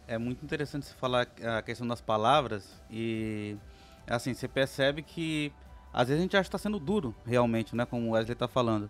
É 0.08 0.18
muito 0.18 0.44
interessante 0.44 0.88
você 0.88 0.94
falar 0.96 1.28
a 1.58 1.62
questão 1.62 1.88
das 1.88 2.02
palavras 2.02 2.82
e 2.90 3.56
assim, 4.08 4.34
você 4.34 4.48
percebe 4.48 5.04
que 5.04 5.52
às 5.94 6.08
vezes 6.08 6.20
a 6.20 6.24
gente 6.24 6.36
acha 6.36 6.44
que 6.44 6.48
está 6.48 6.58
sendo 6.58 6.80
duro, 6.80 7.14
realmente, 7.26 7.76
né? 7.76 7.86
Como 7.86 8.08
o 8.08 8.12
Wesley 8.12 8.34
está 8.34 8.48
falando. 8.48 8.90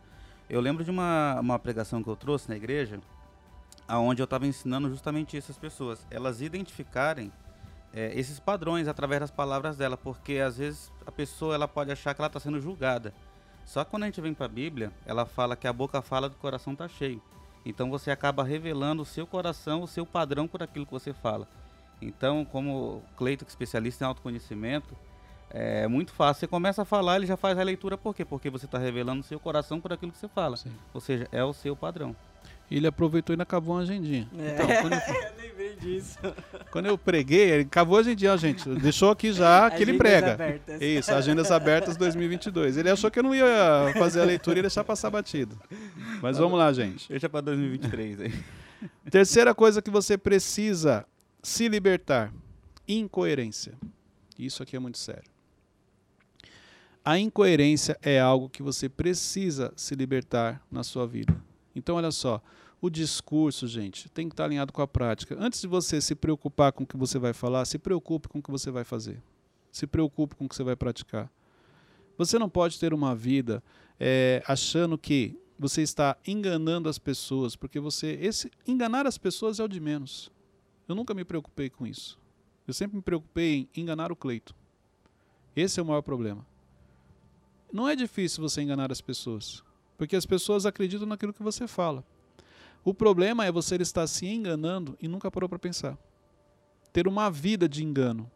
Eu 0.50 0.62
lembro 0.62 0.84
de 0.84 0.92
uma, 0.92 1.40
uma 1.40 1.60
pregação 1.60 2.02
que 2.02 2.10
eu 2.10 2.16
trouxe 2.16 2.48
na 2.48 2.56
igreja, 2.56 3.00
aonde 3.88 4.22
eu 4.22 4.26
estava 4.26 4.46
ensinando 4.46 4.90
justamente 4.90 5.38
essas 5.38 5.58
pessoas, 5.58 6.06
elas 6.12 6.42
identificarem 6.42 7.32
é, 7.94 8.12
esses 8.20 8.40
padrões 8.40 8.88
através 8.88 9.22
das 9.22 9.32
palavras 9.32 9.78
dela, 9.78 9.96
porque 9.96 10.40
às 10.40 10.58
vezes 10.58 10.92
a 11.06 11.12
pessoa 11.12 11.56
ela 11.56 11.68
pode 11.68 11.92
achar 11.92 12.14
que 12.14 12.22
ela 12.22 12.28
está 12.28 12.40
sendo 12.40 12.60
julgada. 12.60 13.14
Só 13.66 13.84
que 13.84 13.92
quando 13.92 14.04
a 14.04 14.06
gente 14.08 14.22
vem 14.22 14.34
para 14.34 14.46
a 14.46 14.50
Bíblia, 14.50 14.92
ela 15.06 15.26
fala 15.26 15.56
que 15.56 15.68
a 15.68 15.74
boca 15.74 16.02
fala 16.02 16.30
do 16.30 16.36
coração 16.36 16.74
está 16.74 16.88
cheio. 16.88 17.22
Então 17.66 17.90
você 17.90 18.12
acaba 18.12 18.44
revelando 18.44 19.02
o 19.02 19.06
seu 19.06 19.26
coração, 19.26 19.84
o 19.84 19.88
seu 19.88 20.06
padrão 20.06 20.48
por 20.48 20.64
aquilo 20.64 20.86
que 20.86 20.92
você 20.92 21.14
fala. 21.14 21.48
Então, 22.02 22.46
como 22.46 23.02
Cleito, 23.18 23.44
que 23.44 23.50
é 23.50 23.54
especialista 23.54 24.04
em 24.04 24.08
autoconhecimento, 24.08 24.96
é 25.50 25.88
muito 25.88 26.14
fácil. 26.14 26.42
Você 26.42 26.48
começa 26.48 26.84
a 26.84 26.86
falar, 26.86 27.16
ele 27.16 27.26
já 27.26 27.36
faz 27.36 27.58
a 27.58 27.64
leitura 27.64 27.98
por 27.98 28.14
quê? 28.14 28.24
Porque 28.24 28.50
você 28.50 28.66
está 28.66 28.78
revelando 28.78 29.22
o 29.22 29.24
seu 29.24 29.40
coração 29.40 29.82
por 29.82 29.92
aquilo 29.92 30.12
que 30.12 30.18
você 30.18 30.28
fala. 30.28 30.56
Sim. 30.56 30.72
Ou 30.94 31.02
seja, 31.02 31.28
é 31.32 31.44
o 31.44 31.54
seu 31.54 31.76
padrão 31.76 32.16
ele 32.76 32.88
aproveitou 32.88 33.36
e 33.36 33.42
acabou 33.42 33.76
uma 33.76 33.82
agendinha. 33.82 34.28
É. 34.38 34.54
Então, 34.54 34.68
quando 34.82 34.94
eu, 34.94 35.00
eu 35.16 35.32
lembrei 35.38 35.76
disso. 35.76 36.18
Quando 36.72 36.86
eu 36.88 36.98
preguei, 36.98 37.52
ele 37.52 37.64
acabou 37.64 37.98
a 37.98 38.02
agendinha, 38.02 38.38
gente. 38.38 38.68
Deixou 38.76 39.10
aqui 39.10 39.32
já 39.32 39.70
que 39.70 39.78
agendas 39.78 39.90
ele 39.90 39.98
prega. 39.98 40.34
Abertas. 40.34 40.82
Isso, 40.82 41.14
agendas 41.14 41.52
abertas 41.52 41.98
2022. 41.98 42.78
Ele 42.78 42.90
achou 42.90 43.10
que 43.10 43.20
eu 43.20 43.24
não 43.24 43.34
ia 43.34 43.94
fazer 43.98 44.22
a 44.22 44.26
leitura 44.26 44.60
e 44.60 44.62
deixar 44.62 44.84
passar 44.84 45.10
batido. 45.10 45.58
Mas 46.22 46.38
vamos 46.38 46.60
lá, 46.60 46.72
gente. 46.74 47.08
Deixa 47.10 47.30
para 47.30 47.42
2023 47.42 48.22
aí. 48.22 48.34
Terceira 49.10 49.56
coisa 49.56 49.82
que 49.82 49.90
você 49.90 50.18
precisa 50.18 51.06
se 51.42 51.68
libertar: 51.70 52.34
incoerência. 52.88 53.74
Isso 54.38 54.62
aqui 54.62 54.76
é 54.76 54.80
muito 54.80 54.98
sério. 54.98 55.38
A 57.04 57.18
incoerência 57.18 57.98
é 58.02 58.20
algo 58.20 58.50
que 58.50 58.62
você 58.62 58.90
precisa 58.90 59.72
se 59.78 59.96
libertar 59.96 60.62
na 60.70 60.84
sua 60.84 61.08
vida. 61.08 61.34
Então, 61.78 61.96
olha 61.96 62.12
só, 62.12 62.42
o 62.82 62.90
discurso, 62.90 63.68
gente, 63.68 64.10
tem 64.10 64.28
que 64.28 64.34
estar 64.34 64.46
alinhado 64.46 64.72
com 64.72 64.82
a 64.82 64.88
prática. 64.88 65.36
Antes 65.40 65.62
de 65.62 65.68
você 65.68 66.00
se 66.02 66.16
preocupar 66.16 66.72
com 66.72 66.84
o 66.84 66.88
que 66.88 66.98
você 66.98 67.18
vai 67.18 67.34
falar, 67.34 67.66
se 67.66 67.78
preocupe 67.78 68.28
com 68.28 68.40
o 68.40 68.44
que 68.44 68.52
você 68.52 68.70
vai 68.72 68.84
fazer. 68.84 69.22
Se 69.72 69.88
preocupe 69.88 70.36
com 70.36 70.46
o 70.46 70.50
que 70.50 70.56
você 70.56 70.64
vai 70.64 70.76
praticar. 70.76 71.32
Você 72.18 72.40
não 72.40 72.50
pode 72.50 72.80
ter 72.80 72.94
uma 72.94 73.16
vida 73.16 73.64
é, 74.00 74.44
achando 74.48 74.98
que 74.98 75.40
você 75.58 75.82
está 75.82 76.18
enganando 76.26 76.88
as 76.90 77.00
pessoas, 77.00 77.56
porque 77.56 77.80
você. 77.80 78.18
Esse, 78.22 78.52
enganar 78.66 79.08
as 79.08 79.18
pessoas 79.18 79.60
é 79.60 79.64
o 79.64 79.68
de 79.68 79.80
menos. 79.80 80.32
Eu 80.88 80.96
nunca 80.96 81.14
me 81.14 81.26
preocupei 81.26 81.70
com 81.70 81.86
isso. 81.86 82.20
Eu 82.68 82.74
sempre 82.74 82.98
me 82.98 83.02
preocupei 83.02 83.68
em 83.76 83.82
enganar 83.82 84.12
o 84.12 84.16
Cleito. 84.16 84.56
Esse 85.56 85.80
é 85.80 85.84
o 85.84 85.86
maior 85.86 86.02
problema. 86.02 86.46
Não 87.72 87.88
é 87.88 87.96
difícil 87.96 88.42
você 88.42 88.62
enganar 88.62 88.92
as 88.92 89.02
pessoas. 89.02 89.64
Porque 89.98 90.16
as 90.16 90.26
pessoas 90.26 90.66
acreditam 90.66 91.08
naquilo 91.08 91.34
que 91.34 91.44
você 91.44 91.68
fala. 91.68 92.04
O 92.84 92.94
problema 92.94 93.46
é 93.46 93.52
você 93.52 93.76
estar 93.76 94.08
se 94.08 94.28
enganando 94.28 94.98
e 95.02 95.08
nunca 95.08 95.32
parou 95.32 95.50
para 95.50 95.60
pensar. 95.60 95.98
Ter 96.94 97.08
uma 97.08 97.30
vida 97.30 97.68
de 97.68 97.84
engano. 97.84 98.30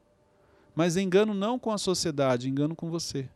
Mas 0.76 0.97
engano 0.97 1.34
não 1.34 1.60
com 1.60 1.71
a 1.71 1.78
sociedade, 1.78 2.50
engano 2.50 2.76
com 2.76 2.89
você. 2.89 3.30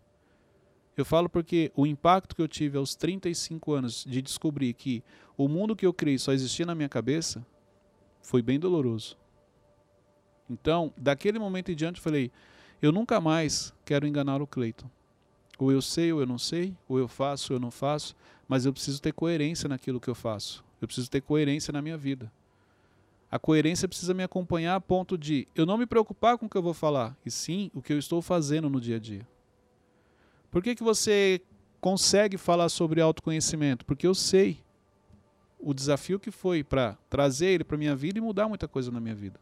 Eu 0.98 1.06
falo 1.06 1.30
porque 1.30 1.72
o 1.76 1.86
impacto 1.86 2.36
que 2.36 2.42
eu 2.42 2.48
tive 2.48 2.78
aos 2.78 2.96
35 2.96 3.74
anos 3.74 4.06
de 4.08 4.22
descobrir 4.22 4.74
que 4.74 5.04
o 5.38 5.48
mundo 5.48 5.76
que 5.76 5.86
eu 5.86 5.94
criei 5.94 6.18
só 6.18 6.32
existia 6.32 6.66
na 6.66 6.74
minha 6.74 6.88
cabeça 6.88 7.46
foi 8.22 8.42
bem 8.42 8.60
doloroso. 8.60 9.18
Então, 10.50 10.94
daquele 10.96 11.38
momento 11.38 11.72
em 11.72 11.76
diante, 11.76 11.98
eu 11.98 12.04
falei: 12.04 12.32
eu 12.82 12.92
nunca 12.92 13.20
mais 13.20 13.74
quero 13.84 14.08
enganar 14.08 14.42
o 14.42 14.48
Cleiton. 14.48 14.90
Ou 15.58 15.72
eu 15.72 15.82
sei 15.82 16.12
ou 16.12 16.20
eu 16.20 16.26
não 16.26 16.38
sei, 16.38 16.76
ou 16.88 17.00
eu 17.00 17.08
faço 17.08 17.54
ou 17.54 17.58
eu 17.58 17.60
não 17.60 17.72
faço, 17.72 18.15
mas 18.48 18.65
eu 18.65 18.74
preciso 18.74 19.02
ter 19.02 19.13
coerência 19.13 19.70
naquilo 19.70 20.00
que 20.00 20.10
eu 20.10 20.15
faço. 20.15 20.63
Eu 20.82 20.88
preciso 20.88 21.10
ter 21.10 21.22
coerência 21.22 21.72
na 21.72 21.82
minha 21.82 21.98
vida. 21.98 22.32
A 23.32 23.39
coerência 23.39 23.88
precisa 23.88 24.13
me 24.13 24.24
acompanhar 24.24 24.76
a 24.76 24.82
ponto 24.82 25.18
de 25.18 25.48
eu 25.56 25.65
não 25.65 25.78
me 25.78 25.86
preocupar 25.86 26.38
com 26.38 26.46
o 26.46 26.50
que 26.50 26.58
eu 26.58 26.62
vou 26.62 26.74
falar, 26.74 27.18
e 27.26 27.32
sim 27.32 27.72
o 27.74 27.82
que 27.82 27.91
eu 27.91 28.00
estou 28.00 28.22
fazendo 28.22 28.70
no 28.70 28.80
dia 28.80 28.98
a 28.98 29.00
dia. 29.00 29.28
Por 30.52 30.62
que, 30.63 30.76
que 30.76 30.84
você 30.84 31.41
consegue 31.82 32.38
falar 32.38 32.70
sobre 32.70 33.02
autoconhecimento? 33.02 33.86
Porque 33.86 34.08
eu 34.08 34.15
sei 34.15 34.63
o 35.60 35.74
desafio 35.74 36.20
que 36.20 36.32
foi 36.32 36.63
para 36.63 36.98
trazer 37.10 37.48
ele 37.48 37.63
para 37.63 37.78
minha 37.78 37.96
vida 37.96 38.20
e 38.20 38.22
mudar 38.22 38.48
muita 38.48 38.68
coisa 38.68 38.91
na 38.91 39.00
minha 39.00 39.15
vida. 39.15 39.39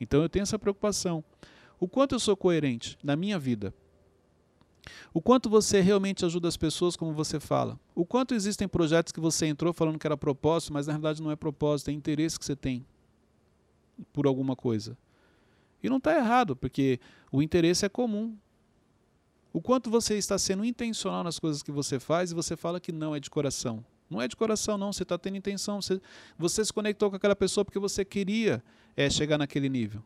Então 0.00 0.20
eu 0.20 0.28
tenho 0.28 0.42
essa 0.42 0.58
preocupação. 0.58 1.22
O 1.78 1.88
quanto 1.88 2.14
eu 2.14 2.20
sou 2.20 2.36
coerente 2.36 2.98
na 3.02 3.14
minha 3.16 3.38
vida 3.38 3.72
o 5.14 5.20
quanto 5.20 5.48
você 5.48 5.80
realmente 5.80 6.24
ajuda 6.24 6.48
as 6.48 6.56
pessoas 6.56 6.96
como 6.96 7.12
você 7.12 7.38
fala. 7.38 7.78
O 7.94 8.04
quanto 8.04 8.34
existem 8.34 8.66
projetos 8.66 9.12
que 9.12 9.20
você 9.20 9.46
entrou 9.46 9.72
falando 9.72 9.98
que 9.98 10.06
era 10.06 10.16
propósito, 10.16 10.72
mas 10.72 10.86
na 10.86 10.94
realidade 10.94 11.22
não 11.22 11.30
é 11.30 11.36
propósito, 11.36 11.90
é 11.90 11.92
interesse 11.92 12.38
que 12.38 12.44
você 12.44 12.56
tem 12.56 12.84
por 14.12 14.26
alguma 14.26 14.56
coisa. 14.56 14.96
E 15.82 15.88
não 15.88 15.98
está 15.98 16.16
errado, 16.16 16.56
porque 16.56 16.98
o 17.30 17.42
interesse 17.42 17.84
é 17.84 17.88
comum. 17.88 18.36
O 19.52 19.60
quanto 19.60 19.90
você 19.90 20.16
está 20.16 20.38
sendo 20.38 20.64
intencional 20.64 21.22
nas 21.22 21.38
coisas 21.38 21.62
que 21.62 21.70
você 21.70 22.00
faz 22.00 22.30
e 22.30 22.34
você 22.34 22.56
fala 22.56 22.80
que 22.80 22.90
não 22.90 23.14
é 23.14 23.20
de 23.20 23.28
coração. 23.28 23.84
Não 24.08 24.20
é 24.20 24.28
de 24.28 24.36
coração, 24.36 24.78
não. 24.78 24.92
Você 24.92 25.02
está 25.02 25.18
tendo 25.18 25.36
intenção. 25.36 25.80
Você, 25.80 26.00
você 26.38 26.64
se 26.64 26.72
conectou 26.72 27.10
com 27.10 27.16
aquela 27.16 27.36
pessoa 27.36 27.64
porque 27.64 27.78
você 27.78 28.04
queria 28.04 28.62
é, 28.96 29.10
chegar 29.10 29.38
naquele 29.38 29.68
nível. 29.68 30.02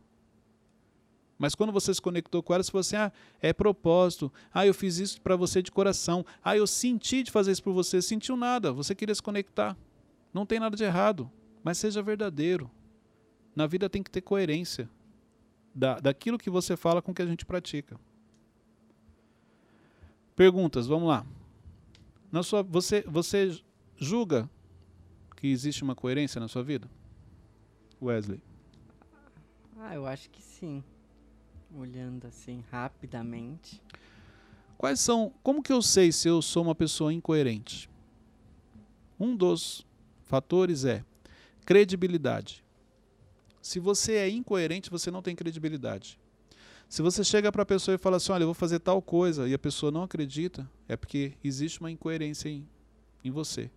Mas 1.38 1.54
quando 1.54 1.72
você 1.72 1.92
se 1.92 2.00
conectou 2.00 2.42
com 2.42 2.54
ela, 2.54 2.62
você 2.62 2.70
falou 2.70 2.80
assim: 2.80 2.96
ah, 2.96 3.12
é 3.40 3.52
propósito. 3.52 4.32
Ah, 4.52 4.66
eu 4.66 4.72
fiz 4.72 4.98
isso 4.98 5.20
para 5.20 5.36
você 5.36 5.62
de 5.62 5.70
coração. 5.70 6.24
Ah, 6.42 6.56
eu 6.56 6.66
senti 6.66 7.22
de 7.22 7.30
fazer 7.30 7.52
isso 7.52 7.62
por 7.62 7.72
você. 7.72 8.00
Sentiu 8.00 8.36
nada. 8.36 8.72
Você 8.72 8.94
queria 8.94 9.14
se 9.14 9.22
conectar. 9.22 9.76
Não 10.32 10.46
tem 10.46 10.58
nada 10.58 10.76
de 10.76 10.84
errado. 10.84 11.30
Mas 11.62 11.78
seja 11.78 12.02
verdadeiro. 12.02 12.70
Na 13.54 13.66
vida 13.66 13.88
tem 13.88 14.02
que 14.02 14.10
ter 14.10 14.20
coerência 14.20 14.88
da, 15.74 16.00
daquilo 16.00 16.38
que 16.38 16.48
você 16.48 16.76
fala 16.76 17.02
com 17.02 17.12
o 17.12 17.14
que 17.14 17.22
a 17.22 17.26
gente 17.26 17.44
pratica. 17.44 17.98
Perguntas, 20.34 20.86
vamos 20.86 21.08
lá. 21.08 21.26
Na 22.30 22.42
sua, 22.42 22.62
você, 22.62 23.02
você 23.02 23.58
julga 23.96 24.48
que 25.36 25.48
existe 25.48 25.82
uma 25.82 25.94
coerência 25.94 26.40
na 26.40 26.48
sua 26.48 26.62
vida? 26.62 26.90
Wesley? 28.00 28.42
Ah, 29.78 29.94
eu 29.94 30.06
acho 30.06 30.28
que 30.30 30.42
sim. 30.42 30.82
Olhando 31.78 32.26
assim 32.26 32.64
rapidamente. 32.70 33.82
Quais 34.78 34.98
são. 34.98 35.32
Como 35.42 35.62
que 35.62 35.72
eu 35.72 35.82
sei 35.82 36.10
se 36.10 36.26
eu 36.28 36.40
sou 36.40 36.62
uma 36.62 36.74
pessoa 36.74 37.12
incoerente? 37.12 37.90
Um 39.20 39.36
dos 39.36 39.86
fatores 40.24 40.84
é 40.84 41.04
credibilidade. 41.64 42.64
Se 43.60 43.78
você 43.78 44.14
é 44.14 44.28
incoerente, 44.28 44.90
você 44.90 45.10
não 45.10 45.20
tem 45.20 45.34
credibilidade. 45.34 46.18
Se 46.88 47.02
você 47.02 47.24
chega 47.24 47.50
para 47.50 47.62
a 47.62 47.66
pessoa 47.66 47.94
e 47.94 47.98
fala 47.98 48.16
assim: 48.16 48.32
Olha, 48.32 48.44
eu 48.44 48.48
vou 48.48 48.54
fazer 48.54 48.78
tal 48.78 49.02
coisa, 49.02 49.48
e 49.48 49.52
a 49.52 49.58
pessoa 49.58 49.92
não 49.92 50.02
acredita, 50.02 50.70
é 50.88 50.96
porque 50.96 51.34
existe 51.42 51.80
uma 51.80 51.90
incoerência 51.90 52.48
em, 52.48 52.66
em 53.24 53.30
você. 53.30 53.70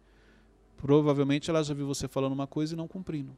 Provavelmente 0.77 1.49
ela 1.49 1.63
já 1.63 1.73
viu 1.73 1.87
você 1.87 2.07
falando 2.07 2.33
uma 2.33 2.47
coisa 2.47 2.73
e 2.73 2.77
não 2.77 2.87
cumprindo. 2.87 3.35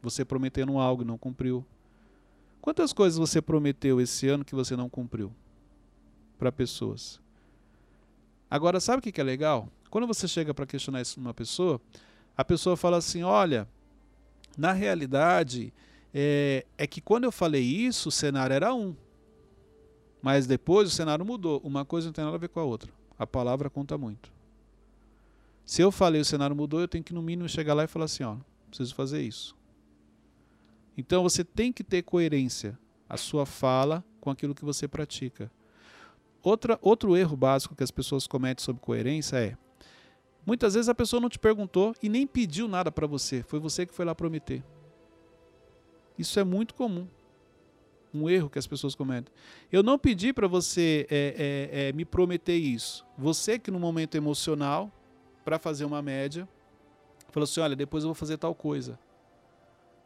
Você 0.00 0.24
prometendo 0.24 0.78
algo 0.78 1.02
e 1.02 1.04
não 1.04 1.18
cumpriu. 1.18 1.66
Quantas 2.60 2.92
coisas 2.92 3.18
você 3.18 3.40
prometeu 3.40 4.00
esse 4.00 4.28
ano 4.28 4.44
que 4.44 4.54
você 4.54 4.76
não 4.76 4.88
cumpriu? 4.88 5.32
Para 6.38 6.52
pessoas. 6.52 7.20
Agora, 8.50 8.80
sabe 8.80 8.98
o 8.98 9.12
que 9.12 9.20
é 9.20 9.24
legal? 9.24 9.68
Quando 9.88 10.06
você 10.06 10.28
chega 10.28 10.52
para 10.52 10.66
questionar 10.66 11.00
isso 11.00 11.20
numa 11.20 11.34
pessoa, 11.34 11.80
a 12.36 12.44
pessoa 12.44 12.76
fala 12.76 12.96
assim: 12.96 13.22
olha, 13.22 13.68
na 14.56 14.72
realidade, 14.72 15.72
é, 16.12 16.66
é, 16.76 16.86
que 16.86 17.00
quando 17.00 17.24
eu 17.24 17.32
falei 17.32 17.62
isso, 17.62 18.08
o 18.08 18.12
cenário 18.12 18.54
era 18.54 18.74
um. 18.74 18.94
Mas 20.22 20.46
depois 20.46 20.88
o 20.88 20.90
cenário 20.90 21.24
mudou. 21.24 21.60
Uma 21.64 21.84
coisa 21.84 22.08
não 22.08 22.12
tem 22.12 22.24
nada 22.24 22.36
a 22.36 22.40
ver 22.40 22.48
com 22.48 22.60
a 22.60 22.64
outra. 22.64 22.90
A 23.18 23.26
palavra 23.26 23.70
conta 23.70 23.96
muito. 23.96 24.30
Se 25.64 25.82
eu 25.82 25.90
falei 25.90 26.20
o 26.20 26.24
cenário 26.24 26.54
mudou, 26.54 26.80
eu 26.80 26.88
tenho 26.88 27.04
que 27.04 27.14
no 27.14 27.22
mínimo 27.22 27.48
chegar 27.48 27.74
lá 27.74 27.84
e 27.84 27.86
falar 27.86 28.06
assim, 28.06 28.24
ó, 28.24 28.36
preciso 28.68 28.94
fazer 28.94 29.22
isso. 29.22 29.56
Então 31.00 31.22
você 31.22 31.42
tem 31.42 31.72
que 31.72 31.82
ter 31.82 32.02
coerência 32.02 32.78
a 33.08 33.16
sua 33.16 33.46
fala 33.46 34.04
com 34.20 34.28
aquilo 34.28 34.54
que 34.54 34.62
você 34.62 34.86
pratica. 34.86 35.50
Outra, 36.42 36.78
outro 36.82 37.16
erro 37.16 37.38
básico 37.38 37.74
que 37.74 37.82
as 37.82 37.90
pessoas 37.90 38.26
cometem 38.26 38.62
sobre 38.62 38.82
coerência 38.82 39.38
é 39.38 39.56
muitas 40.44 40.74
vezes 40.74 40.90
a 40.90 40.94
pessoa 40.94 41.18
não 41.18 41.30
te 41.30 41.38
perguntou 41.38 41.94
e 42.02 42.08
nem 42.10 42.26
pediu 42.26 42.68
nada 42.68 42.92
para 42.92 43.06
você, 43.06 43.42
foi 43.42 43.58
você 43.58 43.86
que 43.86 43.94
foi 43.94 44.04
lá 44.04 44.14
prometer. 44.14 44.62
Isso 46.18 46.38
é 46.38 46.44
muito 46.44 46.74
comum. 46.74 47.08
Um 48.12 48.28
erro 48.28 48.50
que 48.50 48.58
as 48.58 48.66
pessoas 48.66 48.94
cometem. 48.94 49.32
Eu 49.72 49.82
não 49.82 49.98
pedi 49.98 50.34
para 50.34 50.46
você 50.46 51.06
é, 51.08 51.70
é, 51.72 51.88
é, 51.88 51.92
me 51.94 52.04
prometer 52.04 52.56
isso. 52.56 53.06
Você 53.16 53.58
que 53.58 53.70
no 53.70 53.80
momento 53.80 54.16
emocional, 54.16 54.92
para 55.46 55.58
fazer 55.58 55.86
uma 55.86 56.02
média, 56.02 56.46
falou 57.30 57.44
assim: 57.44 57.60
olha, 57.60 57.74
depois 57.74 58.04
eu 58.04 58.08
vou 58.08 58.14
fazer 58.14 58.36
tal 58.36 58.54
coisa 58.54 58.98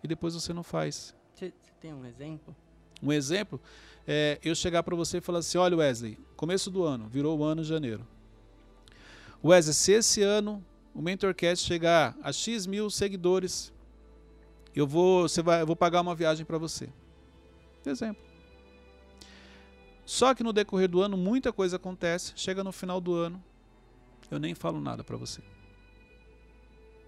e 0.04 0.06
depois 0.06 0.34
você 0.34 0.52
não 0.52 0.62
faz. 0.62 1.14
Você 1.34 1.50
tem 1.80 1.94
um 1.94 2.04
exemplo? 2.04 2.54
Um 3.02 3.10
exemplo 3.10 3.58
é 4.06 4.38
eu 4.44 4.54
chegar 4.54 4.82
para 4.82 4.94
você 4.94 5.16
e 5.16 5.20
falar 5.20 5.38
assim: 5.38 5.56
olha, 5.56 5.78
Wesley, 5.78 6.18
começo 6.36 6.70
do 6.70 6.84
ano, 6.84 7.08
virou 7.08 7.38
o 7.38 7.42
ano 7.42 7.62
de 7.62 7.68
janeiro. 7.68 8.06
Wesley, 9.42 9.74
se 9.74 9.92
esse 9.92 10.22
ano 10.22 10.62
o 10.94 11.00
Mentorcast 11.00 11.66
chegar 11.66 12.16
a 12.22 12.30
X 12.32 12.66
mil 12.66 12.90
seguidores, 12.90 13.72
eu 14.76 14.86
vou, 14.86 15.22
você 15.22 15.42
vai, 15.42 15.62
eu 15.62 15.66
vou 15.66 15.74
pagar 15.74 16.02
uma 16.02 16.14
viagem 16.14 16.44
para 16.44 16.58
você. 16.58 16.90
Exemplo. 17.84 18.22
Só 20.04 20.34
que 20.34 20.44
no 20.44 20.52
decorrer 20.52 20.88
do 20.88 21.00
ano 21.00 21.16
muita 21.16 21.50
coisa 21.50 21.76
acontece, 21.76 22.34
chega 22.36 22.62
no 22.62 22.72
final 22.72 23.00
do 23.00 23.14
ano, 23.14 23.42
eu 24.30 24.38
nem 24.38 24.54
falo 24.54 24.80
nada 24.80 25.02
para 25.02 25.16
você. 25.16 25.42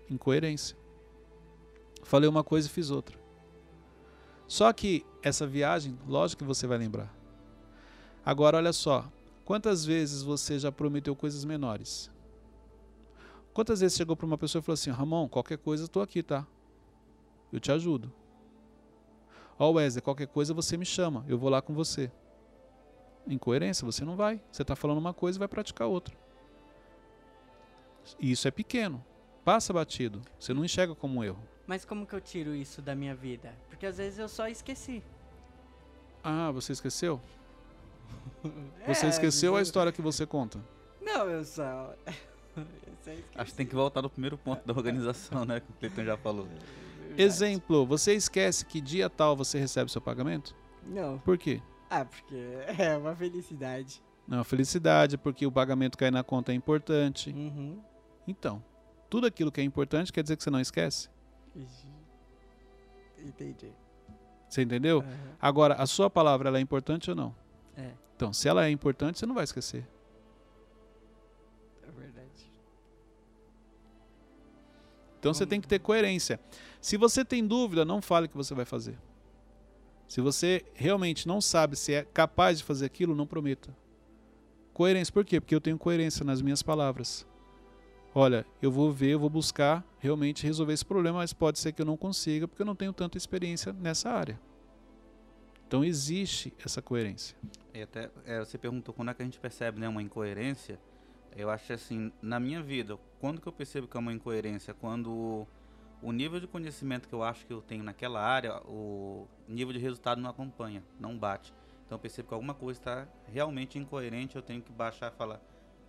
Incoerência. 0.09 0.77
Falei 2.07 2.29
uma 2.29 2.45
coisa 2.45 2.69
e 2.69 2.71
fiz 2.71 2.89
outra. 2.91 3.19
Só 4.47 4.73
que 4.73 5.05
essa 5.21 5.45
viagem, 5.45 5.99
lógico 6.07 6.45
que 6.45 6.47
você 6.47 6.65
vai 6.65 6.79
lembrar. 6.79 7.13
Agora 8.25 8.59
olha 8.59 8.73
só, 8.73 9.11
quantas 9.45 9.85
vezes 9.85 10.23
você 10.23 10.57
já 10.57 10.71
prometeu 10.71 11.17
coisas 11.17 11.45
menores? 11.45 12.09
Quantas 13.53 13.81
vezes 13.81 13.97
chegou 13.97 14.15
para 14.15 14.25
uma 14.25 14.39
pessoa 14.39 14.61
e 14.61 14.63
falou 14.63 14.75
assim: 14.75 14.91
Ramon, 14.91 15.29
qualquer 15.29 15.59
coisa 15.59 15.83
eu 15.83 15.87
estou 15.87 16.01
aqui, 16.01 16.23
tá? 16.23 16.47
Eu 17.53 17.59
te 17.59 17.73
ajudo. 17.73 18.13
Ó, 19.59 19.69
oh, 19.69 19.73
Wesley, 19.73 20.01
qualquer 20.01 20.29
coisa 20.29 20.55
você 20.55 20.77
me 20.77 20.85
chama, 20.85 21.25
eu 21.27 21.37
vou 21.37 21.51
lá 21.51 21.61
com 21.61 21.75
você. 21.75 22.13
Incoerência, 23.27 23.85
você 23.85 24.05
não 24.05 24.15
vai. 24.15 24.41
Você 24.53 24.63
está 24.63 24.77
falando 24.77 24.99
uma 24.99 25.13
coisa 25.13 25.39
e 25.39 25.41
vai 25.41 25.49
praticar 25.49 25.89
outra. 25.89 26.17
E 28.21 28.31
isso 28.31 28.47
é 28.47 28.53
pequeno. 28.53 29.05
Passa 29.45 29.73
batido. 29.73 30.23
Você 30.39 30.55
não 30.55 30.65
enxerga 30.65 30.95
como 30.95 31.19
um 31.19 31.25
erro. 31.25 31.56
Mas 31.67 31.85
como 31.85 32.07
que 32.07 32.15
eu 32.15 32.21
tiro 32.21 32.55
isso 32.55 32.81
da 32.81 32.95
minha 32.95 33.15
vida? 33.15 33.53
Porque 33.69 33.87
às 33.87 33.99
vezes 33.99 34.19
eu 34.19 34.29
só 34.29 34.49
esqueci. 34.49 35.03
Ah, 36.23 36.51
você 36.51 36.73
esqueceu? 36.73 37.21
Você 38.87 39.07
é, 39.07 39.09
esqueceu 39.09 39.57
a 39.57 39.63
história 39.63 39.91
que 39.91 40.01
você 40.01 40.25
conta? 40.25 40.61
Não, 41.03 41.29
eu 41.29 41.45
só. 41.45 41.93
Acho 43.35 43.51
que 43.51 43.57
tem 43.57 43.67
que 43.67 43.75
voltar 43.75 44.03
no 44.03 44.11
primeiro 44.11 44.39
ponto 44.39 44.65
da 44.67 44.73
organização, 44.73 45.45
né? 45.45 45.61
Que 45.61 45.71
o 45.71 45.75
Cleiton 45.75 46.05
já 46.05 46.17
falou. 46.17 46.49
Exemplo, 47.17 47.87
você 47.87 48.15
esquece 48.15 48.65
que 48.65 48.81
dia 48.81 49.09
tal 49.09 49.37
você 49.37 49.59
recebe 49.59 49.91
seu 49.91 50.01
pagamento? 50.01 50.55
Não. 50.85 51.19
Por 51.19 51.37
quê? 51.39 51.61
Ah, 51.91 52.05
porque 52.05 52.37
é 52.79 52.97
uma 52.97 53.15
felicidade. 53.15 54.03
Não, 54.27 54.43
felicidade, 54.43 55.17
porque 55.17 55.47
o 55.47 55.53
pagamento 55.53 55.97
cair 55.97 56.11
na 56.11 56.25
conta 56.25 56.53
é 56.53 56.55
importante. 56.55 57.31
Uhum. 57.31 57.81
Então, 58.27 58.63
tudo 59.09 59.27
aquilo 59.27 59.53
que 59.53 59.61
é 59.61 59.65
importante 59.65 60.13
quer 60.13 60.23
dizer 60.23 60.37
que 60.37 60.43
você 60.43 60.51
não 60.51 60.61
esquece? 60.61 61.09
Entendi. 63.19 63.73
Você 64.49 64.63
entendeu? 64.63 64.99
Uhum. 64.99 65.35
Agora, 65.41 65.75
a 65.75 65.87
sua 65.87 66.09
palavra 66.09 66.49
ela 66.49 66.59
é 66.59 66.61
importante 66.61 67.11
ou 67.11 67.17
não? 67.17 67.35
É. 67.77 67.91
Então, 68.15 68.33
se 68.33 68.49
ela 68.49 68.67
é 68.67 68.71
importante, 68.71 69.19
você 69.19 69.27
não 69.27 69.35
vai 69.35 69.45
esquecer. 69.45 69.87
É 71.83 71.91
verdade. 71.91 72.51
Então 75.19 75.35
você 75.35 75.47
tem 75.47 75.61
que 75.61 75.67
ter 75.67 75.81
coerência. 75.81 76.39
Se 76.81 76.97
você 76.97 77.25
tem 77.25 77.47
dúvida, 77.47 77.85
não 77.85 78.01
fale 78.01 78.27
o 78.27 78.29
que 78.29 78.37
você 78.37 78.55
vai 78.55 78.65
fazer. 78.65 78.97
Se 80.07 80.21
você 80.21 80.65
realmente 80.75 81.27
não 81.27 81.41
sabe 81.41 81.75
se 81.75 81.93
é 81.93 82.05
capaz 82.05 82.59
de 82.59 82.65
fazer 82.65 82.87
aquilo, 82.87 83.15
não 83.15 83.27
prometa. 83.27 83.77
Coerência, 84.73 85.13
por 85.13 85.25
quê? 85.25 85.41
Porque 85.41 85.55
eu 85.55 85.61
tenho 85.61 85.77
coerência 85.77 86.25
nas 86.25 86.41
minhas 86.41 86.63
palavras 86.63 87.27
olha, 88.17 88.47
eu 88.63 88.73
vou 88.73 88.91
ver, 88.91 89.11
eu 89.11 89.21
vou 89.21 89.29
buscar 89.29 89.85
realmente 89.99 90.47
resolver 90.47 90.73
esse 90.73 90.85
problema, 90.85 91.19
mas 91.19 91.35
pode 91.35 91.59
ser 91.59 91.73
que 91.73 91.83
eu 91.83 91.87
não 91.87 91.99
consiga 91.99 92.49
porque 92.49 92.63
eu 92.63 92.67
não 92.67 92.75
tenho 92.75 92.91
tanta 92.91 93.19
experiência 93.19 93.75
nessa 93.75 94.09
área. 94.09 94.41
Então 95.69 95.85
existe 95.85 96.51
essa 96.65 96.81
coerência. 96.81 97.37
E 97.75 97.83
até 97.83 98.11
é, 98.25 98.39
você 98.39 98.57
perguntou 98.57 98.95
quando 98.95 99.11
é 99.11 99.15
que 99.15 99.21
a 99.21 99.25
gente 99.25 99.39
percebe 99.39 99.79
né, 99.79 99.87
uma 99.87 100.01
incoerência. 100.01 100.81
Eu 101.37 101.51
acho 101.51 101.71
assim, 101.75 102.11
na 102.23 102.41
minha 102.41 102.63
vida, 102.63 102.99
quando 103.21 103.39
que 103.39 103.47
eu 103.47 103.53
percebo 103.53 103.87
que 103.87 103.99
é 103.99 104.01
uma 104.01 104.15
incoerência? 104.15 104.73
Quando 104.73 105.47
o 106.01 106.11
nível 106.11 106.41
de 106.41 106.47
conhecimento 106.47 107.07
que 107.07 107.15
eu 107.15 107.23
acho 107.23 107.45
que 107.45 107.53
eu 107.53 107.61
tenho 107.61 107.85
naquela 107.85 108.23
área, 108.23 108.63
o 108.67 109.29
nível 109.47 109.75
de 109.75 109.79
resultado 109.79 110.23
não 110.23 110.31
acompanha, 110.31 110.83
não 110.99 111.19
bate. 111.19 111.53
Então 111.85 111.97
eu 111.97 112.01
percebo 112.01 112.29
que 112.29 112.35
alguma 112.35 112.55
coisa 112.55 112.81
está 112.81 113.09
realmente 113.27 113.79
incoerente, 113.79 114.37
eu 114.37 114.43
tenho 114.43 114.63
que 114.63 114.73
baixar 114.73 115.13
e 115.13 115.17
falar, 115.17 115.39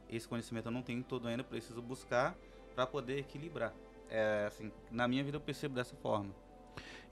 esse 0.10 0.28
conhecimento 0.28 0.68
eu 0.68 0.72
não 0.72 0.82
tenho 0.82 1.04
todo 1.04 1.28
ainda, 1.28 1.44
preciso 1.44 1.82
buscar 1.82 2.36
para 2.76 2.86
poder 2.86 3.20
equilibrar. 3.20 3.74
É, 4.10 4.46
assim, 4.48 4.72
na 4.92 5.08
minha 5.08 5.24
vida 5.24 5.38
eu 5.38 5.42
percebo 5.42 5.76
dessa 5.76 5.96
forma. 5.96 6.34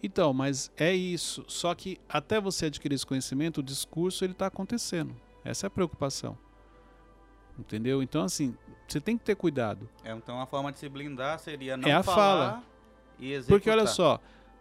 Então, 0.01 0.33
mas 0.33 0.71
é 0.77 0.93
isso. 0.93 1.43
Só 1.47 1.73
que 1.73 1.99
até 2.07 2.39
você 2.39 2.67
adquirir 2.67 2.95
esse 2.95 3.05
conhecimento, 3.05 3.59
o 3.59 3.63
discurso 3.63 4.23
ele 4.23 4.33
está 4.33 4.47
acontecendo. 4.47 5.15
Essa 5.43 5.65
é 5.65 5.67
a 5.67 5.71
preocupação. 5.71 6.37
Entendeu? 7.57 8.03
Então, 8.03 8.21
assim, 8.23 8.55
você 8.87 8.99
tem 8.99 9.17
que 9.17 9.23
ter 9.23 9.35
cuidado. 9.35 9.89
É, 10.03 10.11
então 10.11 10.39
a 10.39 10.45
forma 10.45 10.71
de 10.71 10.79
se 10.79 10.89
blindar 10.89 11.39
seria 11.39 11.77
não 11.77 11.87
é 11.87 11.93
a 11.93 12.03
falar 12.03 12.51
fala. 12.51 12.63
e 13.17 13.31
executar. 13.31 13.57
Porque 13.57 13.69
olha 13.69 13.87
só, 13.87 14.19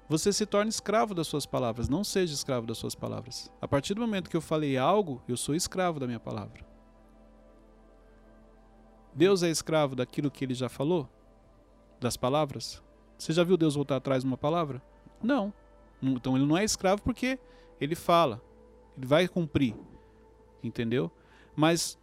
você 0.09 0.33
se 0.33 0.47
torna 0.47 0.69
escravo 0.69 1.15
das 1.15 1.27
suas 1.27 1.45
palavras. 1.45 1.89
Não 1.89 2.05
seja 2.05 2.33
escravo 2.33 2.67
das 2.67 2.79
suas 2.79 2.95
palavras. 2.95 3.51
A 3.61 3.67
partir 3.67 3.95
do 3.95 4.01
momento 4.01 4.31
que 4.31 4.37
eu 4.37 4.41
falei 4.41 4.77
algo, 4.77 5.23
eu 5.29 5.37
sou 5.37 5.55
escravo 5.55 5.99
da 5.99 6.07
minha 6.07 6.21
palavra. 6.21 6.65
Deus 9.15 9.43
é 9.43 9.51
escravo 9.51 9.95
daquilo 9.95 10.31
que 10.31 10.45
ele 10.45 10.55
já 10.55 10.69
falou? 10.69 11.09
Das 12.01 12.17
palavras? 12.17 12.83
Você 13.17 13.33
já 13.33 13.45
viu 13.45 13.57
Deus 13.57 13.75
voltar 13.75 13.97
atrás 13.97 14.23
de 14.23 14.27
uma 14.29 14.37
palavra? 14.37 14.83
Não. 15.23 15.53
Então 16.03 16.37
ele 16.37 16.45
não 16.45 16.59
é 16.59 16.65
escravo 16.65 17.03
porque 17.03 17.39
ele 17.81 17.95
fala. 17.95 18.43
Ele 18.97 19.07
vai 19.07 19.29
cumprir. 19.29 19.75
Entendeu? 20.63 21.11
Mas 21.55 21.99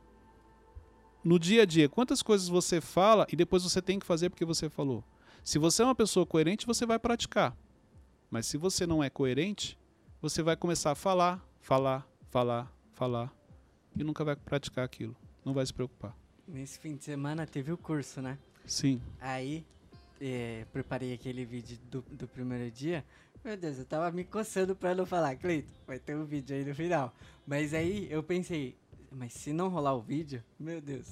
no 1.23 1.37
dia 1.37 1.63
a 1.63 1.65
dia, 1.65 1.89
quantas 1.89 2.21
coisas 2.21 2.47
você 2.47 2.79
fala 2.79 3.27
e 3.31 3.35
depois 3.35 3.63
você 3.63 3.81
tem 3.81 3.99
que 3.99 4.05
fazer 4.05 4.29
porque 4.29 4.45
você 4.45 4.69
falou? 4.69 5.03
Se 5.43 5.59
você 5.59 5.81
é 5.81 5.85
uma 5.85 5.95
pessoa 5.95 6.25
coerente, 6.25 6.65
você 6.65 6.85
vai 6.85 6.97
praticar. 6.97 7.55
Mas 8.29 8.45
se 8.45 8.57
você 8.57 8.87
não 8.87 9.03
é 9.03 9.09
coerente, 9.09 9.77
você 10.21 10.41
vai 10.41 10.55
começar 10.55 10.91
a 10.91 10.95
falar, 10.95 11.45
falar, 11.59 12.07
falar, 12.29 12.71
falar 12.93 13.33
e 13.95 14.03
nunca 14.03 14.23
vai 14.23 14.35
praticar 14.35 14.85
aquilo. 14.85 15.15
Não 15.43 15.53
vai 15.53 15.65
se 15.65 15.73
preocupar. 15.73 16.15
Nesse 16.51 16.77
fim 16.79 16.95
de 16.95 17.03
semana 17.03 17.47
teve 17.47 17.71
o 17.71 17.77
curso, 17.77 18.21
né? 18.21 18.37
Sim. 18.65 19.01
Aí 19.21 19.65
é, 20.19 20.65
preparei 20.73 21.13
aquele 21.13 21.45
vídeo 21.45 21.79
do, 21.89 22.01
do 22.11 22.27
primeiro 22.27 22.69
dia, 22.69 23.05
meu 23.43 23.55
Deus, 23.55 23.79
eu 23.79 23.85
tava 23.85 24.11
me 24.11 24.25
coçando 24.25 24.75
pra 24.75 24.93
não 24.93 25.05
falar, 25.05 25.35
Cleito, 25.37 25.71
vai 25.87 25.97
ter 25.97 26.15
um 26.15 26.25
vídeo 26.25 26.55
aí 26.55 26.65
no 26.65 26.75
final. 26.75 27.15
Mas 27.47 27.73
aí 27.73 28.07
eu 28.11 28.21
pensei, 28.21 28.75
mas 29.09 29.33
se 29.33 29.53
não 29.53 29.69
rolar 29.69 29.95
o 29.95 30.01
vídeo, 30.01 30.43
meu 30.59 30.81
Deus. 30.81 31.07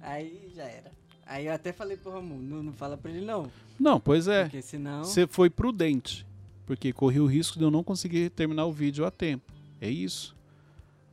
Aí 0.00 0.50
já 0.54 0.64
era. 0.64 0.90
Aí 1.26 1.46
eu 1.46 1.52
até 1.52 1.72
falei 1.72 1.96
pro 1.96 2.10
Romulo, 2.10 2.42
não, 2.42 2.62
não 2.62 2.72
fala 2.72 2.96
pra 2.96 3.10
ele 3.10 3.24
não. 3.24 3.50
Não, 3.78 4.00
pois 4.00 4.26
é. 4.26 4.44
Porque 4.44 4.62
senão. 4.62 5.04
Você 5.04 5.26
foi 5.26 5.48
prudente, 5.48 6.26
porque 6.66 6.92
corri 6.92 7.20
o 7.20 7.26
risco 7.26 7.58
de 7.58 7.64
eu 7.64 7.70
não 7.70 7.84
conseguir 7.84 8.30
terminar 8.30 8.64
o 8.64 8.72
vídeo 8.72 9.04
a 9.04 9.10
tempo. 9.10 9.52
É 9.80 9.88
isso. 9.90 10.34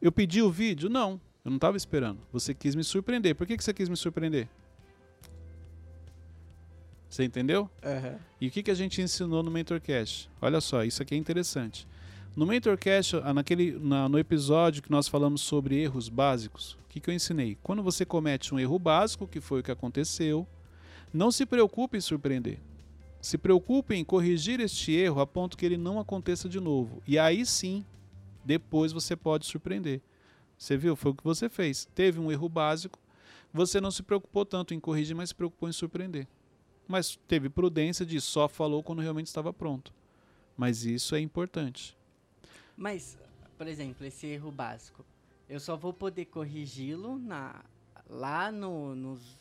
Eu 0.01 0.11
pedi 0.11 0.41
o 0.41 0.49
vídeo? 0.49 0.89
Não, 0.89 1.19
eu 1.43 1.49
não 1.49 1.55
estava 1.57 1.75
esperando. 1.77 2.19
Você 2.31 2.53
quis 2.53 2.75
me 2.75 2.83
surpreender. 2.83 3.35
Por 3.35 3.47
que, 3.47 3.57
que 3.57 3.63
você 3.63 3.73
quis 3.73 3.89
me 3.89 3.97
surpreender? 3.97 4.47
Você 7.09 7.23
entendeu? 7.25 7.69
Aham. 7.83 8.17
E 8.39 8.47
o 8.47 8.51
que, 8.51 8.63
que 8.63 8.71
a 8.71 8.75
gente 8.75 9.01
ensinou 9.01 9.43
no 9.43 9.51
MentorCast? 9.51 10.29
Olha 10.41 10.61
só, 10.61 10.83
isso 10.83 11.01
aqui 11.01 11.13
é 11.13 11.17
interessante. 11.17 11.85
No 12.35 12.45
MentorCast, 12.45 13.17
ah, 13.17 13.33
naquele, 13.33 13.71
na- 13.77 14.07
no 14.07 14.17
episódio 14.17 14.81
que 14.81 14.89
nós 14.91 15.07
falamos 15.09 15.41
sobre 15.41 15.75
erros 15.81 16.07
básicos, 16.07 16.77
o 16.85 16.89
que, 16.89 17.01
que 17.01 17.09
eu 17.09 17.13
ensinei? 17.13 17.57
Quando 17.61 17.83
você 17.83 18.05
comete 18.05 18.55
um 18.55 18.59
erro 18.59 18.79
básico, 18.79 19.27
que 19.27 19.41
foi 19.41 19.59
o 19.59 19.63
que 19.63 19.71
aconteceu, 19.71 20.47
não 21.13 21.31
se 21.31 21.45
preocupe 21.45 21.97
em 21.97 22.01
surpreender. 22.01 22.59
Se 23.19 23.37
preocupe 23.37 23.93
em 23.93 24.05
corrigir 24.05 24.61
este 24.61 24.93
erro 24.93 25.19
a 25.19 25.27
ponto 25.27 25.57
que 25.57 25.65
ele 25.65 25.77
não 25.77 25.99
aconteça 25.99 26.47
de 26.47 26.59
novo. 26.61 27.03
E 27.05 27.19
aí 27.19 27.45
sim, 27.45 27.85
depois 28.45 28.93
você 28.93 29.15
pode 29.15 29.45
surpreender. 29.45 30.01
Você 30.61 30.77
viu? 30.77 30.95
Foi 30.95 31.11
o 31.11 31.15
que 31.15 31.23
você 31.23 31.49
fez. 31.49 31.85
Teve 31.95 32.19
um 32.19 32.31
erro 32.31 32.47
básico, 32.47 32.99
você 33.53 33.81
não 33.81 33.91
se 33.91 34.03
preocupou 34.03 34.45
tanto 34.45 34.73
em 34.73 34.79
corrigir, 34.79 35.15
mas 35.15 35.29
se 35.29 35.35
preocupou 35.35 35.67
em 35.67 35.73
surpreender 35.73 36.27
mas 36.91 37.17
teve 37.27 37.49
prudência 37.49 38.05
de 38.05 38.19
só 38.19 38.49
falou 38.49 38.83
quando 38.83 39.01
realmente 39.01 39.27
estava 39.27 39.53
pronto. 39.53 39.93
Mas 40.57 40.83
isso 40.83 41.15
é 41.15 41.19
importante. 41.19 41.97
Mas, 42.75 43.17
por 43.57 43.65
exemplo, 43.65 44.05
esse 44.05 44.27
erro 44.27 44.51
básico, 44.51 45.05
eu 45.47 45.59
só 45.59 45.77
vou 45.77 45.93
poder 45.93 46.25
corrigi-lo 46.25 47.17
na 47.17 47.63
lá 48.09 48.51
no 48.51 48.93
nos, 48.93 49.37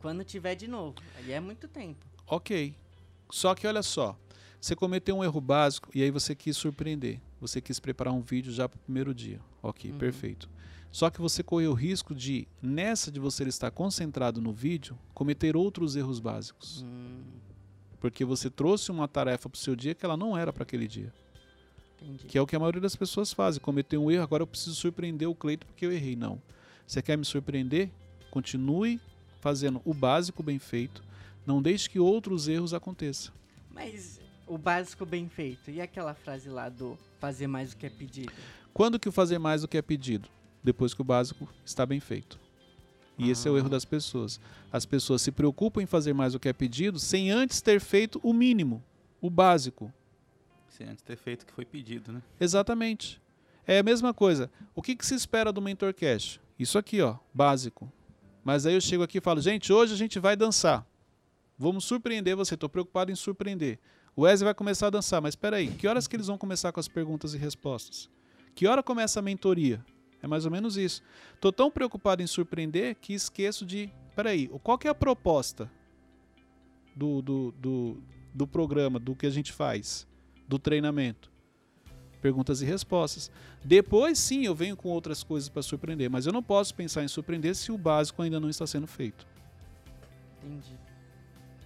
quando 0.00 0.22
tiver 0.22 0.54
de 0.54 0.68
novo. 0.68 0.94
Aí 1.16 1.32
é 1.32 1.40
muito 1.40 1.66
tempo. 1.66 2.06
Ok. 2.26 2.74
Só 3.30 3.54
que 3.54 3.66
olha 3.66 3.82
só, 3.82 4.16
você 4.60 4.76
cometeu 4.76 5.16
um 5.16 5.24
erro 5.24 5.40
básico 5.40 5.90
e 5.92 6.02
aí 6.02 6.10
você 6.10 6.34
quis 6.34 6.56
surpreender. 6.56 7.20
Você 7.40 7.60
quis 7.60 7.80
preparar 7.80 8.14
um 8.14 8.20
vídeo 8.20 8.52
já 8.52 8.68
para 8.68 8.76
o 8.76 8.80
primeiro 8.80 9.12
dia. 9.12 9.40
Ok, 9.62 9.90
Uhum. 9.92 9.98
perfeito. 9.98 10.48
Só 10.90 11.08
que 11.08 11.20
você 11.20 11.42
correu 11.42 11.70
o 11.70 11.74
risco 11.74 12.14
de, 12.14 12.46
nessa 12.60 13.10
de 13.10 13.18
você 13.18 13.44
estar 13.44 13.70
concentrado 13.70 14.40
no 14.42 14.52
vídeo, 14.52 14.98
cometer 15.14 15.56
outros 15.56 15.96
erros 15.96 16.20
básicos. 16.20 16.82
Hum, 16.82 17.22
Porque 18.00 18.24
você 18.24 18.50
trouxe 18.50 18.90
uma 18.90 19.06
tarefa 19.06 19.48
para 19.48 19.56
o 19.56 19.60
seu 19.60 19.76
dia 19.76 19.94
que 19.94 20.04
ela 20.04 20.16
não 20.16 20.36
era 20.36 20.52
para 20.52 20.64
aquele 20.64 20.88
dia. 20.88 21.12
entendi. 22.02 22.26
Que 22.26 22.36
é 22.36 22.42
o 22.42 22.46
que 22.46 22.56
a 22.56 22.58
maioria 22.58 22.80
das 22.80 22.96
pessoas 22.96 23.32
fazem. 23.32 23.60
Cometer 23.62 23.96
um 23.96 24.10
erro, 24.10 24.24
agora 24.24 24.42
eu 24.42 24.46
preciso 24.46 24.74
surpreender 24.74 25.28
o 25.28 25.34
Cleito 25.36 25.64
porque 25.66 25.86
eu 25.86 25.92
errei. 25.92 26.16
Não. 26.16 26.42
Você 26.86 27.00
quer 27.00 27.16
me 27.16 27.24
surpreender? 27.24 27.88
Continue 28.30 29.00
fazendo 29.40 29.80
o 29.84 29.94
básico 29.94 30.42
bem 30.42 30.58
feito. 30.58 31.02
Não 31.46 31.62
deixe 31.62 31.88
que 31.88 32.00
outros 32.00 32.48
erros 32.48 32.74
aconteçam. 32.74 33.32
Mas 33.70 34.20
o 34.48 34.58
básico 34.58 35.06
bem 35.06 35.28
feito. 35.28 35.70
E 35.70 35.80
aquela 35.80 36.12
frase 36.12 36.48
lá 36.48 36.68
do 36.68 36.98
fazer 37.20 37.46
mais 37.46 37.70
do 37.70 37.76
que 37.76 37.86
é 37.86 37.90
pedido? 37.90 38.32
Quando 38.72 38.98
que 38.98 39.08
o 39.08 39.12
fazer 39.12 39.38
mais 39.38 39.62
do 39.62 39.68
que 39.68 39.76
é 39.76 39.82
pedido? 39.82 40.28
Depois 40.62 40.94
que 40.94 41.00
o 41.00 41.04
básico 41.04 41.48
está 41.64 41.84
bem 41.84 42.00
feito. 42.00 42.38
E 43.18 43.30
esse 43.30 43.46
é 43.46 43.50
o 43.50 43.54
Ah. 43.54 43.58
erro 43.58 43.68
das 43.68 43.84
pessoas. 43.84 44.40
As 44.72 44.86
pessoas 44.86 45.20
se 45.22 45.30
preocupam 45.30 45.82
em 45.82 45.86
fazer 45.86 46.12
mais 46.14 46.32
do 46.32 46.40
que 46.40 46.48
é 46.48 46.52
pedido 46.52 46.98
sem 46.98 47.30
antes 47.30 47.60
ter 47.60 47.80
feito 47.80 48.18
o 48.22 48.32
mínimo, 48.32 48.82
o 49.20 49.28
básico. 49.28 49.92
Sem 50.68 50.88
antes 50.88 51.02
ter 51.02 51.16
feito 51.16 51.42
o 51.42 51.46
que 51.46 51.52
foi 51.52 51.64
pedido, 51.64 52.12
né? 52.12 52.22
Exatamente. 52.40 53.20
É 53.66 53.78
a 53.78 53.82
mesma 53.82 54.14
coisa. 54.14 54.50
O 54.74 54.80
que, 54.82 54.96
que 54.96 55.04
se 55.04 55.14
espera 55.14 55.52
do 55.52 55.60
MentorCast? 55.60 56.40
Isso 56.58 56.78
aqui, 56.78 57.00
ó, 57.02 57.16
básico. 57.34 57.92
Mas 58.42 58.66
aí 58.66 58.74
eu 58.74 58.80
chego 58.80 59.02
aqui 59.02 59.18
e 59.18 59.20
falo, 59.20 59.40
gente, 59.40 59.72
hoje 59.72 59.92
a 59.92 59.96
gente 59.96 60.18
vai 60.18 60.34
dançar. 60.34 60.84
Vamos 61.58 61.84
surpreender 61.84 62.34
você. 62.34 62.54
Estou 62.54 62.68
preocupado 62.68 63.12
em 63.12 63.14
surpreender. 63.14 63.78
O 64.16 64.22
Wesley 64.22 64.46
vai 64.46 64.54
começar 64.54 64.88
a 64.88 64.90
dançar, 64.90 65.20
mas 65.22 65.32
espera 65.32 65.56
aí, 65.56 65.68
que 65.68 65.86
horas 65.86 66.08
que 66.08 66.16
eles 66.16 66.26
vão 66.26 66.36
começar 66.36 66.72
com 66.72 66.80
as 66.80 66.88
perguntas 66.88 67.34
e 67.34 67.38
respostas? 67.38 68.10
Que 68.54 68.66
hora 68.66 68.82
começa 68.82 69.18
a 69.20 69.22
mentoria? 69.22 69.84
É 70.22 70.26
mais 70.26 70.44
ou 70.44 70.50
menos 70.50 70.76
isso. 70.76 71.02
Estou 71.34 71.52
tão 71.52 71.70
preocupado 71.70 72.22
em 72.22 72.26
surpreender 72.26 72.96
que 73.00 73.12
esqueço 73.12 73.66
de. 73.66 73.90
Espera 74.08 74.30
aí, 74.30 74.48
qual 74.62 74.78
que 74.78 74.86
é 74.86 74.90
a 74.90 74.94
proposta 74.94 75.70
do, 76.94 77.22
do, 77.22 77.52
do, 77.52 78.02
do 78.32 78.46
programa, 78.46 78.98
do 78.98 79.16
que 79.16 79.26
a 79.26 79.30
gente 79.30 79.52
faz, 79.52 80.06
do 80.46 80.58
treinamento? 80.58 81.30
Perguntas 82.20 82.62
e 82.62 82.64
respostas. 82.64 83.32
Depois 83.64 84.18
sim 84.18 84.44
eu 84.44 84.54
venho 84.54 84.76
com 84.76 84.90
outras 84.90 85.24
coisas 85.24 85.48
para 85.48 85.62
surpreender, 85.62 86.08
mas 86.08 86.24
eu 86.26 86.32
não 86.32 86.42
posso 86.42 86.72
pensar 86.74 87.02
em 87.02 87.08
surpreender 87.08 87.56
se 87.56 87.72
o 87.72 87.78
básico 87.78 88.22
ainda 88.22 88.38
não 88.38 88.48
está 88.48 88.64
sendo 88.66 88.86
feito. 88.86 89.26
Entendi. 90.44 90.78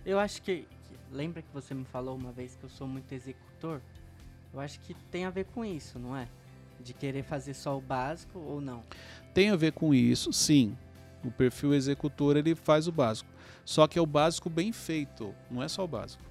Eu 0.04 0.18
acho 0.18 0.40
que- 0.42 0.66
Lembra 1.12 1.40
que 1.40 1.48
você 1.52 1.72
me 1.72 1.84
falou 1.84 2.16
uma 2.16 2.32
vez 2.32 2.56
que 2.56 2.64
eu 2.64 2.68
sou 2.68 2.86
muito 2.86 3.12
executor? 3.12 3.80
Eu 4.52 4.58
acho 4.60 4.80
que 4.80 4.92
tem 5.10 5.24
a 5.24 5.30
ver 5.30 5.44
com 5.46 5.64
isso, 5.64 5.98
não 6.00 6.16
é? 6.16 6.26
De 6.80 6.94
querer 6.94 7.22
fazer 7.22 7.54
só 7.54 7.76
o 7.76 7.80
básico 7.80 8.38
ou 8.38 8.60
não. 8.60 8.84
Tem 9.34 9.50
a 9.50 9.56
ver 9.56 9.72
com 9.72 9.92
isso, 9.94 10.32
sim. 10.32 10.76
O 11.24 11.30
perfil 11.30 11.74
executor 11.74 12.36
ele 12.36 12.54
faz 12.54 12.86
o 12.86 12.92
básico. 12.92 13.30
Só 13.64 13.86
que 13.86 13.98
é 13.98 14.02
o 14.02 14.06
básico 14.06 14.48
bem 14.48 14.72
feito, 14.72 15.34
não 15.50 15.62
é 15.62 15.68
só 15.68 15.84
o 15.84 15.88
básico. 15.88 16.22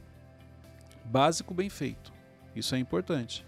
Básico 1.04 1.54
bem 1.54 1.70
feito. 1.70 2.14
Isso 2.56 2.74
é 2.74 2.78
importante. 2.78 3.46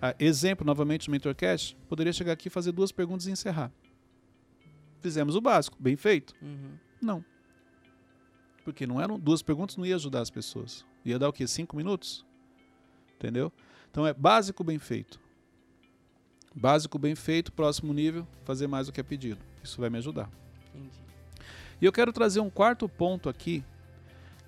Ah, 0.00 0.14
exemplo, 0.18 0.66
novamente 0.66 1.08
no 1.08 1.12
MentorCast, 1.12 1.76
poderia 1.88 2.12
chegar 2.12 2.32
aqui, 2.32 2.48
fazer 2.48 2.72
duas 2.72 2.90
perguntas 2.90 3.26
e 3.26 3.30
encerrar. 3.30 3.70
Fizemos 5.00 5.36
o 5.36 5.40
básico, 5.40 5.76
bem 5.78 5.96
feito? 5.96 6.34
Uhum. 6.40 6.78
Não. 7.00 7.24
Porque 8.64 8.86
não 8.86 9.00
eram 9.00 9.18
duas 9.18 9.42
perguntas, 9.42 9.76
não 9.76 9.84
ia 9.84 9.94
ajudar 9.94 10.22
as 10.22 10.30
pessoas. 10.30 10.84
Ia 11.04 11.18
dar 11.18 11.28
o 11.28 11.32
quê? 11.32 11.46
Cinco 11.46 11.76
minutos? 11.76 12.24
Entendeu? 13.16 13.52
Então 13.90 14.06
é 14.06 14.14
básico 14.14 14.64
bem 14.64 14.78
feito. 14.78 15.20
Básico 16.54 16.98
bem 16.98 17.14
feito, 17.16 17.52
próximo 17.52 17.92
nível, 17.92 18.26
fazer 18.44 18.68
mais 18.68 18.86
do 18.86 18.92
que 18.92 19.00
é 19.00 19.02
pedido. 19.02 19.40
Isso 19.62 19.80
vai 19.80 19.90
me 19.90 19.98
ajudar. 19.98 20.30
Entendi. 20.72 20.98
E 21.80 21.84
eu 21.84 21.92
quero 21.92 22.12
trazer 22.12 22.40
um 22.40 22.48
quarto 22.48 22.88
ponto 22.88 23.28
aqui, 23.28 23.64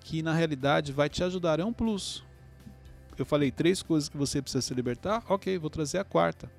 que 0.00 0.22
na 0.22 0.32
realidade 0.32 0.92
vai 0.92 1.08
te 1.08 1.24
ajudar, 1.24 1.58
é 1.58 1.64
um 1.64 1.72
plus. 1.72 2.24
Eu 3.18 3.26
falei 3.26 3.50
três 3.50 3.82
coisas 3.82 4.08
que 4.08 4.16
você 4.16 4.40
precisa 4.40 4.62
se 4.62 4.72
libertar, 4.72 5.24
ok, 5.28 5.58
vou 5.58 5.68
trazer 5.68 5.98
a 5.98 6.04
quarta. 6.04 6.50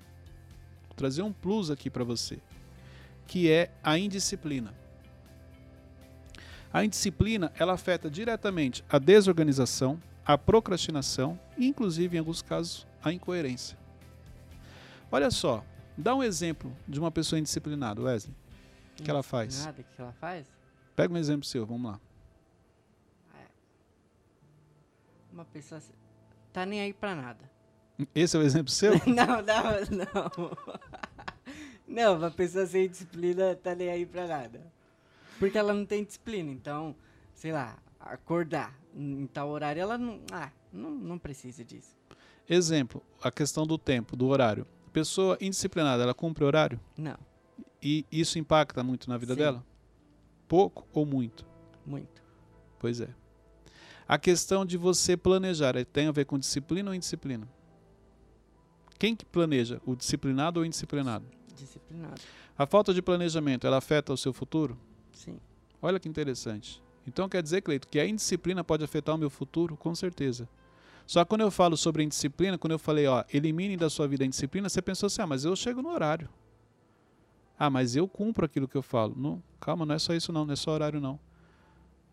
Vou 0.87 0.95
trazer 0.95 1.21
um 1.21 1.31
plus 1.31 1.71
aqui 1.71 1.89
para 1.89 2.03
você, 2.03 2.39
que 3.25 3.49
é 3.49 3.71
a 3.81 3.97
indisciplina. 3.97 4.73
A 6.73 6.83
indisciplina, 6.83 7.53
ela 7.57 7.73
afeta 7.73 8.09
diretamente 8.09 8.83
a 8.89 8.99
desorganização, 8.99 10.01
a 10.25 10.37
procrastinação 10.37 11.39
e, 11.57 11.65
inclusive, 11.65 12.17
em 12.17 12.19
alguns 12.19 12.41
casos, 12.41 12.85
a 13.01 13.13
incoerência. 13.13 13.77
Olha 15.11 15.31
só, 15.31 15.63
dá 15.97 16.13
um 16.15 16.23
exemplo 16.23 16.75
de 16.87 16.99
uma 16.99 17.11
pessoa 17.11 17.39
indisciplinada, 17.39 18.01
Wesley. 18.01 18.35
O 18.99 19.03
que 19.03 19.09
ela 19.09 19.23
faz? 19.23 19.65
Nada 19.65 19.83
que 19.83 20.01
ela 20.01 20.11
faz? 20.13 20.45
Pega 20.95 21.13
um 21.13 21.17
exemplo 21.17 21.45
seu, 21.45 21.65
vamos 21.65 21.91
lá. 21.91 21.99
Uma 25.31 25.45
pessoa. 25.45 25.79
Tá 26.51 26.65
nem 26.65 26.81
aí 26.81 26.93
pra 26.93 27.13
nada. 27.15 27.49
Esse 28.13 28.35
é 28.35 28.39
o 28.39 28.43
exemplo 28.43 28.71
seu? 28.71 28.93
não, 29.05 29.41
não, 29.41 29.73
não. 29.91 30.57
Não, 31.87 32.17
uma 32.17 32.29
pessoa 32.29 32.65
sem 32.65 32.89
disciplina 32.89 33.55
tá 33.55 33.73
nem 33.73 33.89
aí 33.89 34.05
pra 34.05 34.27
nada. 34.27 34.61
Porque 35.39 35.57
ela 35.57 35.73
não 35.73 35.85
tem 35.85 36.03
disciplina, 36.03 36.51
então, 36.51 36.93
sei 37.33 37.53
lá, 37.53 37.77
acordar 37.97 38.77
em 38.93 39.25
tal 39.27 39.47
horário, 39.47 39.81
ela 39.81 39.97
não. 39.97 40.19
Ah, 40.29 40.51
não, 40.71 40.91
não 40.91 41.17
precisa 41.17 41.63
disso. 41.63 41.95
Exemplo, 42.47 43.01
a 43.23 43.31
questão 43.31 43.65
do 43.65 43.77
tempo, 43.77 44.17
do 44.17 44.27
horário. 44.27 44.67
Pessoa 44.97 45.37
indisciplinada, 45.39 46.01
ela 46.01 46.13
cumpre 46.13 46.43
horário? 46.43 46.79
Não, 46.97 47.17
E 47.83 48.03
isso 48.11 48.39
impacta 48.39 48.81
muito 48.81 49.07
na 49.07 49.15
vida 49.15 49.33
Sim. 49.35 49.39
dela? 49.39 49.63
Pouco 50.47 50.87
ou 50.91 51.05
muito? 51.05 51.45
muito. 51.85 52.23
Pois 52.79 52.99
é. 52.99 53.09
A 54.07 54.17
questão 54.17 54.65
de 54.65 54.75
você 54.75 55.15
planejar 55.15 55.75
eh, 55.75 55.85
tem 55.85 56.07
a 56.07 56.11
ver 56.11 56.25
com 56.25 56.39
disciplina 56.39 56.89
ou 56.89 56.95
indisciplina? 56.95 57.47
Quem 58.97 59.15
que 59.15 59.23
planeja? 59.23 59.79
O 59.85 59.95
disciplinado 59.95 60.59
ou 60.59 60.63
o 60.63 60.65
indisciplinado? 60.65 61.25
Disciplinado. 61.55 62.19
A 62.57 62.65
falta 62.65 62.91
de 62.91 63.01
planejamento, 63.01 63.67
ela 63.67 63.77
afeta 63.77 64.11
o 64.11 64.17
seu 64.17 64.33
futuro? 64.33 64.75
Sim. 65.13 65.39
Olha 65.79 65.99
que 65.99 66.09
interessante. 66.09 66.81
Então 67.05 67.29
quer 67.29 67.43
dizer, 67.43 67.61
Cleito, 67.61 67.87
que 67.87 67.99
a 67.99 68.07
indisciplina 68.07 68.63
pode 68.63 68.83
afetar 68.83 69.13
o 69.13 69.17
meu 69.17 69.29
futuro? 69.29 69.77
Com 69.77 69.93
certeza. 69.93 70.49
Só 71.07 71.23
que 71.23 71.29
quando 71.29 71.41
eu 71.41 71.49
falo 71.49 71.77
sobre 71.77 72.03
indisciplina, 72.03 72.57
quando 72.57 72.73
eu 72.73 72.79
falei, 72.79 73.07
ó, 73.07 73.23
elimine 73.33 73.77
da 73.77 73.89
sua 73.89 74.09
vida 74.09 74.25
a 74.25 74.27
indisciplina, 74.27 74.67
você 74.67 74.81
pensou 74.81 75.07
assim, 75.07 75.21
ah, 75.21 75.27
mas 75.27 75.45
eu 75.45 75.55
chego 75.55 75.81
no 75.81 75.89
horário. 75.89 76.29
Ah, 77.57 77.69
mas 77.69 77.95
eu 77.95 78.07
cumpro 78.09 78.45
aquilo 78.45 78.67
que 78.67 78.75
eu 78.75 78.83
falo. 78.83 79.15
Não, 79.17 79.41
calma, 79.59 79.85
não 79.85 79.95
é 79.95 79.99
só 79.99 80.13
isso 80.13 80.33
não, 80.33 80.45
não 80.45 80.51
é 80.51 80.55
só 80.57 80.71
horário 80.71 80.99
não. 80.99 81.17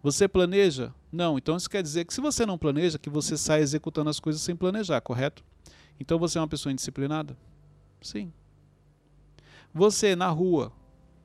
Você 0.01 0.29
planeja? 0.29 0.95
Não. 1.11 1.37
Então 1.37 1.57
isso 1.57 1.69
quer 1.69 1.83
dizer 1.83 2.05
que 2.05 2.15
se 2.15 2.21
você 2.21 2.47
não 2.47 2.57
planeja, 2.57 2.99
que 2.99 3.11
você 3.11 3.37
sai 3.37 3.63
executando 3.63 4.11
as 4.11 4.21
coisas 4.21 4.41
sem 4.41 4.55
planejar, 4.55 5.01
correto? 5.01 5.43
Então 5.99 6.19
você 6.19 6.39
é 6.39 6.41
uma 6.41 6.49
pessoa 6.49 6.73
indisciplinada? 6.73 7.37
Sim. 8.01 8.33
Você 9.73 10.15
na 10.15 10.29
rua, 10.29 10.73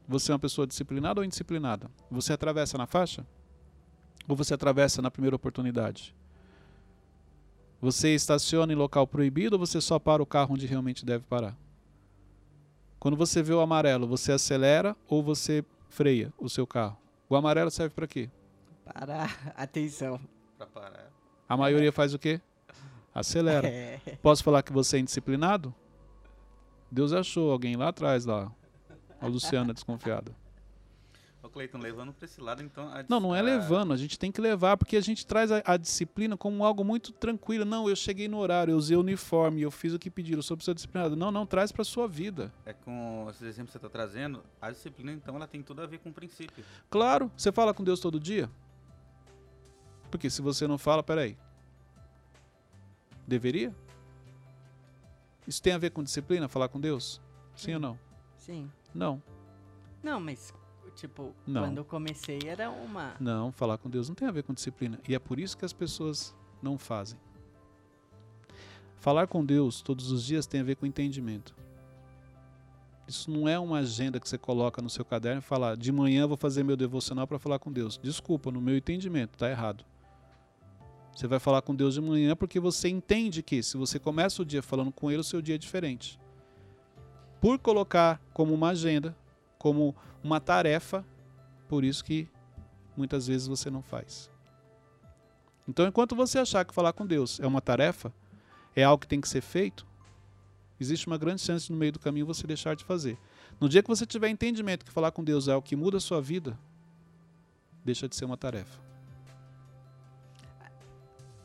você 0.07 0.31
é 0.31 0.33
uma 0.33 0.39
pessoa 0.39 0.65
disciplinada 0.65 1.21
ou 1.21 1.25
indisciplinada? 1.25 1.91
Você 2.09 2.33
atravessa 2.33 2.77
na 2.79 2.87
faixa? 2.87 3.27
Ou 4.27 4.35
você 4.35 4.55
atravessa 4.55 5.01
na 5.01 5.11
primeira 5.11 5.35
oportunidade? 5.35 6.15
Você 7.81 8.13
estaciona 8.13 8.73
em 8.73 8.75
local 8.75 9.07
proibido 9.07 9.55
ou 9.55 9.59
você 9.59 9.79
só 9.79 9.97
para 9.97 10.21
o 10.21 10.25
carro 10.25 10.53
onde 10.55 10.65
realmente 10.65 11.05
deve 11.05 11.23
parar? 11.23 11.55
Quando 12.99 13.15
você 13.15 13.41
vê 13.41 13.53
o 13.53 13.61
amarelo, 13.61 14.05
você 14.05 14.33
acelera 14.33 14.95
ou 15.07 15.23
você 15.23 15.63
freia 15.87 16.33
o 16.37 16.49
seu 16.49 16.67
carro? 16.67 16.97
O 17.29 17.35
amarelo 17.35 17.71
serve 17.71 17.95
para 17.95 18.07
quê? 18.07 18.29
Parar, 18.83 19.53
atenção. 19.55 20.19
Pra 20.57 20.67
parar. 20.67 21.09
A 21.47 21.55
maioria 21.55 21.91
faz 21.91 22.13
o 22.13 22.19
quê? 22.19 22.41
Acelera. 23.15 23.67
É. 23.67 23.99
Posso 24.21 24.43
falar 24.43 24.61
que 24.61 24.73
você 24.73 24.97
é 24.97 24.99
indisciplinado? 24.99 25.73
Deus 26.91 27.13
achou 27.13 27.51
alguém 27.51 27.77
lá 27.77 27.89
atrás, 27.89 28.25
lá. 28.25 28.51
A 29.21 29.27
Luciana 29.27 29.73
desconfiada. 29.73 30.35
Ô, 31.41 31.47
Cleiton, 31.49 31.77
levando 31.77 32.11
pra 32.11 32.25
esse 32.25 32.41
lado, 32.41 32.61
então. 32.61 32.89
a- 32.89 33.05
Não, 33.07 33.19
não 33.19 33.33
é 33.33 33.41
levando, 33.41 33.93
a 33.93 33.97
gente 33.97 34.19
tem 34.19 34.29
que 34.29 34.41
levar, 34.41 34.75
porque 34.75 34.97
a 34.97 35.01
gente 35.01 35.25
traz 35.25 35.49
a, 35.51 35.61
a 35.65 35.77
disciplina 35.77 36.35
como 36.35 36.65
algo 36.65 36.83
muito 36.83 37.13
tranquilo. 37.13 37.63
Não, 37.63 37.87
eu 37.87 37.95
cheguei 37.95 38.27
no 38.27 38.37
horário, 38.37 38.73
eu 38.73 38.77
usei 38.77 38.97
o 38.97 38.99
uniforme, 38.99 39.61
eu 39.61 39.71
fiz 39.71 39.93
o 39.93 39.99
que 39.99 40.09
pediram, 40.11 40.39
eu 40.39 40.43
sou 40.43 40.57
pessoa 40.57 40.75
disciplinada. 40.75 41.15
Não, 41.15 41.31
não, 41.31 41.45
traz 41.45 41.71
pra 41.71 41.85
sua 41.85 42.09
vida. 42.09 42.51
É 42.65 42.73
com 42.73 43.25
esses 43.29 43.41
exemplos 43.41 43.71
que 43.71 43.79
você 43.79 43.79
tá 43.79 43.89
trazendo, 43.89 44.43
a 44.61 44.69
disciplina, 44.69 45.13
então, 45.13 45.35
ela 45.37 45.47
tem 45.47 45.63
tudo 45.63 45.81
a 45.81 45.85
ver 45.85 45.99
com 45.99 46.09
o 46.09 46.13
princípio. 46.13 46.63
Claro, 46.89 47.31
você 47.37 47.53
fala 47.53 47.73
com 47.73 47.85
Deus 47.85 48.01
todo 48.01 48.19
dia? 48.19 48.49
Porque 50.11 50.29
se 50.29 50.41
você 50.41 50.67
não 50.67 50.77
fala, 50.77 51.01
peraí. 51.01 51.37
Deveria? 53.25 53.73
Isso 55.47 55.61
tem 55.61 55.71
a 55.73 55.77
ver 55.77 55.91
com 55.91 56.03
disciplina, 56.03 56.47
falar 56.49 56.67
com 56.67 56.79
Deus? 56.81 57.21
Sim 57.55 57.75
ou 57.75 57.79
não? 57.79 57.99
Sim. 58.37 58.69
Não. 58.93 59.21
Não, 60.03 60.19
mas, 60.19 60.53
tipo, 60.99 61.33
Não. 61.45 61.61
quando 61.63 61.77
eu 61.77 61.85
comecei 61.85 62.39
era 62.45 62.69
uma. 62.69 63.15
Não, 63.19 63.51
falar 63.51 63.77
com 63.77 63.89
Deus 63.89 64.07
não 64.07 64.15
tem 64.15 64.27
a 64.27 64.31
ver 64.31 64.43
com 64.43 64.53
disciplina. 64.53 64.99
E 65.07 65.15
é 65.15 65.19
por 65.19 65.39
isso 65.39 65.57
que 65.57 65.65
as 65.65 65.73
pessoas 65.73 66.35
não 66.61 66.77
fazem. 66.77 67.19
Falar 68.97 69.27
com 69.27 69.43
Deus 69.45 69.81
todos 69.81 70.11
os 70.11 70.23
dias 70.23 70.45
tem 70.45 70.59
a 70.61 70.63
ver 70.63 70.75
com 70.75 70.85
entendimento. 70.85 71.55
Isso 73.07 73.31
não 73.31 73.47
é 73.47 73.57
uma 73.57 73.79
agenda 73.79 74.19
que 74.19 74.29
você 74.29 74.37
coloca 74.37 74.81
no 74.81 74.89
seu 74.89 75.03
caderno 75.03 75.39
e 75.39 75.41
fala, 75.41 75.75
de 75.75 75.91
manhã 75.91 76.21
eu 76.21 76.27
vou 76.27 76.37
fazer 76.37 76.63
meu 76.63 76.77
devocional 76.77 77.25
para 77.25 77.39
falar 77.39 77.57
com 77.57 77.71
Deus. 77.71 77.97
Desculpa, 77.97 78.51
no 78.51 78.61
meu 78.61 78.77
entendimento, 78.77 79.33
está 79.33 79.49
errado. 79.49 79.83
Você 81.15 81.27
vai 81.27 81.39
falar 81.39 81.61
com 81.63 81.73
Deus 81.73 81.95
de 81.95 82.01
manhã 82.01 82.35
porque 82.35 82.59
você 82.59 82.87
entende 82.87 83.41
que 83.41 83.63
se 83.63 83.77
você 83.77 83.97
começa 83.97 84.41
o 84.41 84.45
dia 84.45 84.61
falando 84.61 84.91
com 84.91 85.09
Ele, 85.09 85.21
o 85.21 85.23
seu 85.23 85.41
dia 85.41 85.55
é 85.55 85.57
diferente. 85.57 86.19
Por 87.41 87.57
colocar 87.57 88.21
como 88.33 88.53
uma 88.53 88.69
agenda, 88.69 89.17
como 89.59 89.95
uma 90.23 90.39
tarefa, 90.39 91.05
por 91.67 91.83
isso 91.83 92.03
que 92.03 92.27
muitas 92.97 93.27
vezes 93.27 93.45
você 93.45 93.69
não 93.69 93.83
faz. 93.83 94.31
Então, 95.67 95.85
enquanto 95.85 96.15
você 96.15 96.39
achar 96.39 96.65
que 96.65 96.73
falar 96.73 96.93
com 96.93 97.05
Deus 97.05 97.39
é 97.39 97.45
uma 97.45 97.61
tarefa, 97.61 98.11
é 98.75 98.83
algo 98.83 99.01
que 99.01 99.07
tem 99.07 99.21
que 99.21 99.29
ser 99.29 99.41
feito, 99.41 99.85
existe 100.79 101.05
uma 101.05 101.17
grande 101.17 101.41
chance 101.41 101.67
de, 101.67 101.71
no 101.73 101.77
meio 101.77 101.91
do 101.91 101.99
caminho 101.99 102.25
você 102.25 102.47
deixar 102.47 102.75
de 102.75 102.83
fazer. 102.83 103.19
No 103.59 103.69
dia 103.69 103.83
que 103.83 103.89
você 103.89 104.05
tiver 104.05 104.29
entendimento 104.29 104.85
que 104.85 104.91
falar 104.91 105.11
com 105.11 105.23
Deus 105.23 105.47
é 105.47 105.51
algo 105.51 105.67
que 105.67 105.75
muda 105.75 105.97
a 105.97 105.99
sua 105.99 106.21
vida, 106.21 106.57
deixa 107.83 108.07
de 108.07 108.15
ser 108.15 108.25
uma 108.25 108.37
tarefa. 108.37 108.79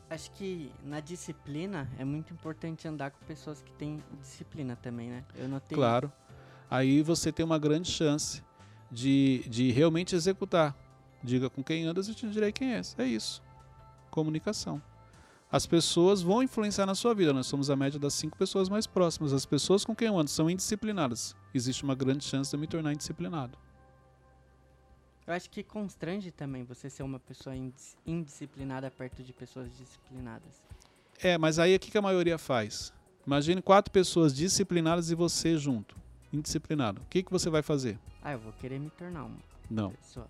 Acho 0.09 0.31
que 0.31 0.71
na 0.83 1.01
disciplina 1.01 1.89
é 1.99 2.05
muito 2.05 2.31
importante 2.31 2.87
andar 2.87 3.11
com 3.11 3.25
pessoas 3.25 3.61
que 3.61 3.73
têm 3.73 4.01
disciplina 4.21 4.75
também, 4.75 5.09
né? 5.09 5.25
Eu 5.35 5.49
notei. 5.49 5.75
Claro. 5.75 6.11
Aí 6.69 7.01
você 7.01 7.31
tem 7.31 7.45
uma 7.45 7.59
grande 7.59 7.89
chance 7.89 8.43
de, 8.91 9.43
de 9.47 9.71
realmente 9.71 10.15
executar. 10.15 10.75
Diga 11.23 11.49
com 11.49 11.63
quem 11.63 11.85
andas 11.85 12.07
e 12.07 12.15
te 12.15 12.27
direi 12.29 12.51
quem 12.51 12.73
és. 12.73 12.95
É 12.97 13.05
isso. 13.05 13.41
Comunicação. 14.11 14.81
As 15.51 15.65
pessoas 15.65 16.21
vão 16.21 16.43
influenciar 16.43 16.85
na 16.85 16.95
sua 16.95 17.13
vida. 17.13 17.31
Nós 17.31 17.47
somos 17.47 17.69
a 17.69 17.75
média 17.75 17.99
das 17.99 18.13
cinco 18.13 18.37
pessoas 18.37 18.67
mais 18.67 18.85
próximas. 18.85 19.31
As 19.31 19.45
pessoas 19.45 19.85
com 19.85 19.95
quem 19.95 20.07
eu 20.07 20.17
ando 20.17 20.29
são 20.29 20.49
indisciplinadas. 20.49 21.35
Existe 21.53 21.83
uma 21.83 21.95
grande 21.95 22.23
chance 22.23 22.49
de 22.49 22.55
eu 22.55 22.59
me 22.59 22.67
tornar 22.67 22.93
indisciplinado. 22.93 23.57
Eu 25.25 25.33
acho 25.33 25.49
que 25.49 25.63
constrange 25.63 26.29
também 26.29 26.63
você 26.63 26.89
ser 26.89 27.01
uma 27.03 27.19
pessoa 27.19 27.55
indis- 27.55 27.97
indisciplinada 28.05 28.91
perto 28.91 29.23
de 29.23 29.33
pessoas 29.33 29.75
disciplinadas. 29.75 30.53
É, 31.19 31.37
mas 31.37 31.57
aí 31.57 31.75
o 31.75 31.79
que 31.79 31.97
a 31.97 32.01
maioria 32.01 32.37
faz? 32.37 32.93
Imagine 33.25 33.61
quatro 33.61 33.91
pessoas 33.91 34.35
disciplinadas 34.35 35.09
e 35.09 35.15
você 35.15 35.57
junto. 35.57 35.95
Indisciplinado. 36.33 37.01
O 37.01 37.05
que, 37.09 37.23
que 37.23 37.31
você 37.31 37.49
vai 37.49 37.61
fazer? 37.61 37.97
Ah, 38.21 38.33
eu 38.33 38.39
vou 38.39 38.51
querer 38.53 38.79
me 38.79 38.89
tornar 38.89 39.23
uma 39.25 39.37
Não. 39.69 39.91
pessoa. 39.91 40.27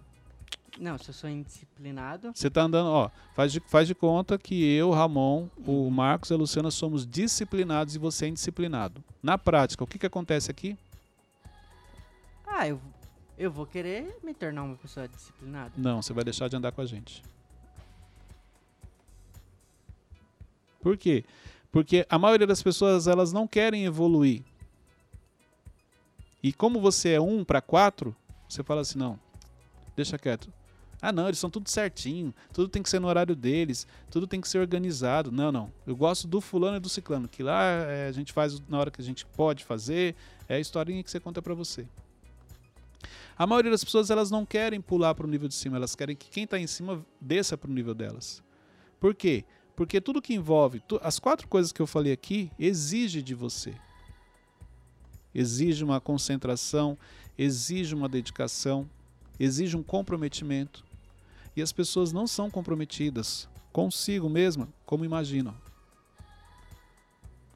Não, 0.78 0.98
se 0.98 1.10
eu 1.10 1.14
sou 1.14 1.30
indisciplinado, 1.30 2.32
Você 2.36 2.50
tá 2.50 2.64
andando, 2.64 2.88
ó, 2.90 3.10
faz 3.34 3.52
de, 3.54 3.62
faz 3.62 3.88
de 3.88 3.96
conta 3.96 4.38
que 4.38 4.62
eu, 4.76 4.92
Ramon, 4.92 5.48
o 5.66 5.90
Marcos 5.90 6.30
e 6.30 6.34
a 6.34 6.38
Luciana 6.38 6.70
somos 6.70 7.08
disciplinados 7.08 7.96
e 7.96 8.00
você 8.00 8.26
é 8.26 8.28
indisciplinado. 8.28 9.02
Na 9.24 9.38
prática, 9.38 9.84
o 9.84 9.88
que, 9.88 9.98
que 9.98 10.06
acontece 10.06 10.52
aqui? 10.52 10.78
ah, 12.46 12.68
eu, 12.68 12.80
eu 13.38 13.50
vou 13.52 13.66
querer 13.66 14.18
me 14.24 14.34
tornar 14.34 14.64
uma 14.64 14.76
pessoa 14.76 15.08
disciplinada. 15.08 15.72
Não, 15.78 16.02
você 16.02 16.12
vai 16.14 16.24
deixar 16.26 16.48
de 16.50 16.56
andar 16.58 16.72
com 16.74 16.82
a 16.82 16.86
gente. 16.86 17.24
Por 20.82 20.98
quê? 20.98 21.24
Porque 21.72 22.06
a 22.10 22.18
maioria 22.20 22.48
das 22.48 22.62
pessoas 22.62 23.08
elas 23.08 23.34
não 23.34 23.48
querem 23.48 23.86
evoluir. 23.86 24.44
E 26.46 26.54
como 26.54 26.80
você 26.80 27.10
é 27.10 27.20
um 27.20 27.44
para 27.44 27.60
quatro, 27.60 28.16
você 28.48 28.64
fala 28.64 28.82
assim, 28.82 29.00
não, 29.00 29.20
deixa 29.96 30.16
quieto. 30.16 30.54
Ah, 31.02 31.12
não, 31.12 31.28
eles 31.28 31.40
são 31.40 31.50
tudo 31.50 31.68
certinho, 31.68 32.32
tudo 32.54 32.70
tem 32.70 32.84
que 32.84 32.90
ser 32.90 33.00
no 33.00 33.08
horário 33.08 33.36
deles, 33.36 33.88
tudo 34.12 34.28
tem 34.28 34.40
que 34.40 34.48
ser 34.48 34.60
organizado. 34.60 35.32
Não, 35.32 35.52
não. 35.52 35.74
Eu 35.88 35.96
gosto 35.96 36.28
do 36.28 36.40
fulano 36.40 36.78
e 36.78 36.80
do 36.80 36.88
ciclano, 36.88 37.28
que 37.28 37.42
lá 37.42 37.64
é, 37.64 38.08
a 38.08 38.12
gente 38.12 38.32
faz 38.32 38.62
na 38.70 38.78
hora 38.78 38.92
que 38.92 39.02
a 39.02 39.04
gente 39.04 39.26
pode 39.26 39.66
fazer, 39.66 40.14
é 40.48 40.58
a 40.58 40.60
historinha 40.60 41.02
que 41.02 41.10
você 41.10 41.20
conta 41.20 41.42
para 41.42 41.56
você. 41.56 41.88
A 43.36 43.48
maioria 43.48 43.72
das 43.72 43.84
pessoas 43.84 44.12
elas 44.12 44.30
não 44.30 44.46
querem 44.46 44.80
pular 44.80 45.16
para 45.16 45.26
o 45.26 45.30
nível 45.30 45.48
de 45.48 45.56
cima, 45.56 45.78
elas 45.78 45.96
querem 45.96 46.16
que 46.16 46.30
quem 46.30 46.44
está 46.44 46.60
em 46.60 46.68
cima 46.68 47.04
desça 47.20 47.58
para 47.58 47.72
o 47.72 47.74
nível 47.74 47.96
delas. 47.96 48.44
Por 49.00 49.16
quê? 49.16 49.44
Porque 49.76 50.00
tudo 50.00 50.22
que 50.22 50.36
envolve, 50.36 50.80
tu- 50.82 51.00
as 51.02 51.18
quatro 51.18 51.48
coisas 51.48 51.72
que 51.72 51.82
eu 51.82 51.88
falei 51.88 52.14
aqui, 52.14 52.52
exige 52.60 53.24
de 53.24 53.34
você. 53.34 53.74
Exige 55.36 55.84
uma 55.84 56.00
concentração, 56.00 56.98
exige 57.38 57.94
uma 57.94 58.08
dedicação, 58.08 58.90
exige 59.38 59.76
um 59.76 59.84
comprometimento. 59.84 60.86
E 61.56 61.62
as 61.62 61.74
pessoas 61.74 62.14
não 62.14 62.26
são 62.26 62.50
comprometidas 62.50 63.48
consigo 63.74 64.30
mesma 64.30 64.70
como 64.86 65.04
imaginam. 65.04 65.54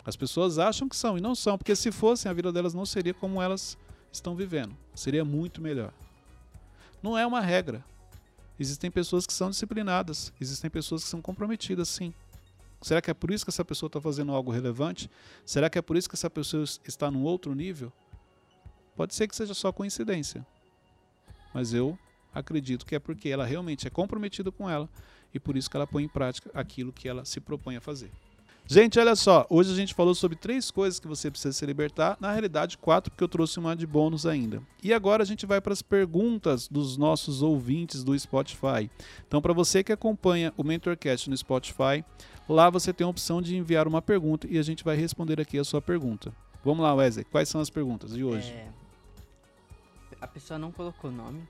As 0.04 0.18
pessoas 0.18 0.60
acham 0.60 0.90
que 0.90 0.96
são 0.96 1.18
e 1.18 1.22
não 1.22 1.34
são, 1.34 1.58
porque 1.58 1.76
se 1.76 1.92
fossem, 1.92 2.30
a 2.30 2.34
vida 2.34 2.52
delas 2.52 2.74
não 2.74 2.86
seria 2.86 3.14
como 3.14 3.42
elas 3.42 3.78
estão 4.12 4.36
vivendo. 4.36 4.76
Seria 4.94 5.24
muito 5.24 5.62
melhor. 5.62 5.94
Não 7.02 7.18
é 7.18 7.26
uma 7.26 7.40
regra. 7.40 7.86
Existem 8.60 8.92
pessoas 8.92 9.26
que 9.26 9.32
são 9.32 9.50
disciplinadas, 9.50 10.34
existem 10.42 10.70
pessoas 10.70 11.04
que 11.04 11.10
são 11.10 11.22
comprometidas, 11.22 11.88
sim. 11.88 12.14
Será 12.82 13.02
que 13.02 13.12
é 13.12 13.14
por 13.14 13.32
isso 13.32 13.46
que 13.46 13.50
essa 13.50 13.66
pessoa 13.66 13.88
está 13.88 14.00
fazendo 14.00 14.34
algo 14.34 14.52
relevante? 14.52 15.10
Será 15.46 15.70
que 15.70 15.78
é 15.78 15.82
por 15.82 15.98
isso 15.98 16.08
que 16.08 16.16
essa 16.16 16.30
pessoa 16.30 16.64
está 16.64 17.12
num 17.12 17.24
outro 17.24 17.54
nível? 17.54 17.92
Pode 18.96 19.14
ser 19.14 19.28
que 19.28 19.36
seja 19.36 19.54
só 19.54 19.72
coincidência. 19.72 20.46
Mas 21.54 21.74
eu 21.74 21.98
acredito 22.34 22.86
que 22.86 22.96
é 22.96 23.00
porque 23.00 23.30
ela 23.30 23.46
realmente 23.46 23.88
é 23.88 23.90
comprometida 23.90 24.52
com 24.52 24.70
ela 24.70 24.90
e 25.34 25.40
por 25.40 25.58
isso 25.58 25.70
que 25.70 25.76
ela 25.76 25.88
põe 25.88 26.04
em 26.04 26.08
prática 26.08 26.50
aquilo 26.54 26.94
que 26.94 27.08
ela 27.08 27.26
se 27.26 27.40
propõe 27.40 27.76
a 27.76 27.82
fazer. 27.82 28.12
Gente, 28.72 29.00
olha 29.00 29.16
só, 29.16 29.48
hoje 29.50 29.72
a 29.72 29.76
gente 29.76 29.96
falou 29.96 30.14
sobre 30.14 30.38
três 30.38 30.70
coisas 30.70 31.00
que 31.00 31.08
você 31.08 31.32
precisa 31.32 31.52
se 31.52 31.66
libertar, 31.66 32.16
na 32.20 32.32
realidade 32.32 32.78
quatro, 32.78 33.10
porque 33.10 33.24
eu 33.24 33.28
trouxe 33.28 33.58
uma 33.58 33.76
de 33.76 33.88
bônus 33.88 34.28
ainda. 34.28 34.62
E 34.84 34.94
agora 34.94 35.24
a 35.24 35.26
gente 35.26 35.44
vai 35.48 35.60
para 35.60 35.74
as 35.74 35.82
perguntas 35.82 36.68
dos 36.68 36.96
nossos 36.96 37.42
ouvintes 37.42 38.04
do 38.04 38.18
Spotify. 38.18 38.88
Então, 39.28 39.42
para 39.42 39.54
você 39.54 39.84
que 39.84 39.92
acompanha 39.92 40.54
o 40.56 40.64
Mentorcast 40.64 41.32
no 41.32 41.36
Spotify, 41.36 42.06
lá 42.48 42.70
você 42.70 42.94
tem 42.94 43.06
a 43.06 43.10
opção 43.10 43.42
de 43.42 43.58
enviar 43.58 43.88
uma 43.88 44.04
pergunta 44.04 44.46
e 44.48 44.60
a 44.60 44.62
gente 44.62 44.84
vai 44.84 44.96
responder 44.96 45.42
aqui 45.42 45.58
a 45.58 45.64
sua 45.64 45.82
pergunta. 45.82 46.32
Vamos 46.64 46.84
lá, 46.84 46.94
Wesley, 46.94 47.26
quais 47.26 47.50
são 47.50 47.60
as 47.60 47.72
perguntas 47.72 48.14
de 48.14 48.24
hoje? 48.24 48.52
É, 48.52 48.70
a 50.22 50.28
pessoa 50.28 50.58
não 50.60 50.72
colocou 50.72 51.12
nome. 51.12 51.42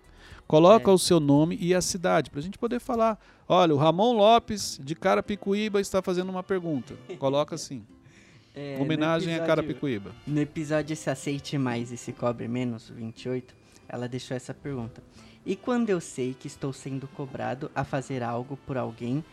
Coloca 0.48 0.90
É. 0.90 0.94
o 0.94 0.98
seu 0.98 1.20
nome 1.20 1.58
e 1.62 1.74
a 1.74 1.82
cidade, 1.82 2.30
para 2.30 2.40
a 2.40 2.44
gente 2.44 2.58
poder 2.58 2.80
falar. 2.80 3.20
Olha, 3.48 3.74
o 3.74 3.78
Ramon 3.78 4.14
Lopes, 4.14 4.80
de 4.84 4.96
Carapicuíba, 4.96 5.80
está 5.80 6.02
fazendo 6.02 6.30
uma 6.30 6.44
pergunta. 6.44 6.96
Coloca 7.18 7.56
assim, 7.56 7.84
É, 8.56 8.78
homenagem 8.82 9.30
a 9.30 9.38
episódio- 9.38 9.48
Carapicuíba. 9.48 10.12
No 10.26 10.40
episódio 10.42 10.96
Se 10.96 11.10
Aceite 11.10 11.58
Mais 11.58 11.92
e 11.92 11.98
Se 11.98 12.12
Cobre 12.12 12.48
Menos, 12.48 12.90
28, 12.90 13.56
ela 13.88 14.08
deixou 14.08 14.36
essa 14.36 14.54
pergunta. 14.54 15.02
E 15.46 15.56
quando 15.56 15.90
eu 15.90 16.02
sei 16.02 16.34
que 16.34 16.48
estou 16.48 16.74
sendo 16.74 17.08
cobrado 17.10 17.72
a 17.76 17.84
fazer 17.84 18.22
algo 18.24 18.58
por 18.66 18.76
alguém 18.78 19.24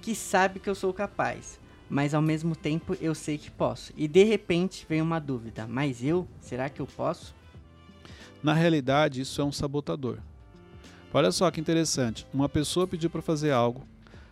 que 0.00 0.14
sabe 0.14 0.58
que 0.60 0.70
eu 0.70 0.74
sou 0.74 0.94
capaz, 0.94 1.58
mas 1.88 2.14
ao 2.14 2.22
mesmo 2.22 2.54
tempo 2.56 2.96
eu 3.00 3.14
sei 3.14 3.36
que 3.36 3.50
posso. 3.50 3.92
E 3.96 4.06
de 4.08 4.22
repente 4.24 4.86
vem 4.88 5.02
uma 5.02 5.18
dúvida: 5.20 5.66
mas 5.68 6.02
eu, 6.02 6.26
será 6.40 6.70
que 6.70 6.80
eu 6.80 6.86
posso? 6.86 7.34
Na 8.42 8.54
realidade, 8.54 9.20
isso 9.20 9.40
é 9.40 9.44
um 9.44 9.52
sabotador. 9.52 10.18
Olha 11.12 11.30
só 11.30 11.50
que 11.50 11.60
interessante. 11.60 12.26
Uma 12.32 12.48
pessoa 12.48 12.86
pediu 12.86 13.10
para 13.10 13.20
fazer 13.20 13.50
algo, 13.50 13.86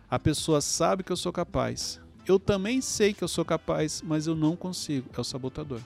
a 0.09 0.17
pessoa 0.17 0.61
sabe 0.61 1.03
que 1.03 1.11
eu 1.11 1.17
sou 1.17 1.31
capaz. 1.31 1.99
Eu 2.25 2.39
também 2.39 2.81
sei 2.81 3.13
que 3.13 3.23
eu 3.23 3.27
sou 3.27 3.43
capaz, 3.43 4.01
mas 4.05 4.27
eu 4.27 4.35
não 4.35 4.55
consigo. 4.55 5.09
É 5.15 5.19
o 5.19 5.23
sabotador. 5.23 5.81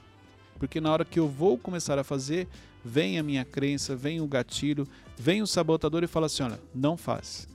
Porque 0.57 0.79
na 0.79 0.91
hora 0.91 1.03
que 1.03 1.19
eu 1.19 1.27
vou 1.27 1.57
começar 1.57 1.99
a 1.99 2.03
fazer, 2.03 2.47
vem 2.83 3.19
a 3.19 3.23
minha 3.23 3.43
crença, 3.43 3.95
vem 3.95 4.21
o 4.21 4.27
gatilho, 4.27 4.87
vem 5.17 5.41
o 5.41 5.47
sabotador 5.47 6.03
e 6.03 6.07
fala 6.07 6.27
assim: 6.27 6.43
olha, 6.43 6.59
não 6.73 6.95
faz, 6.95 7.47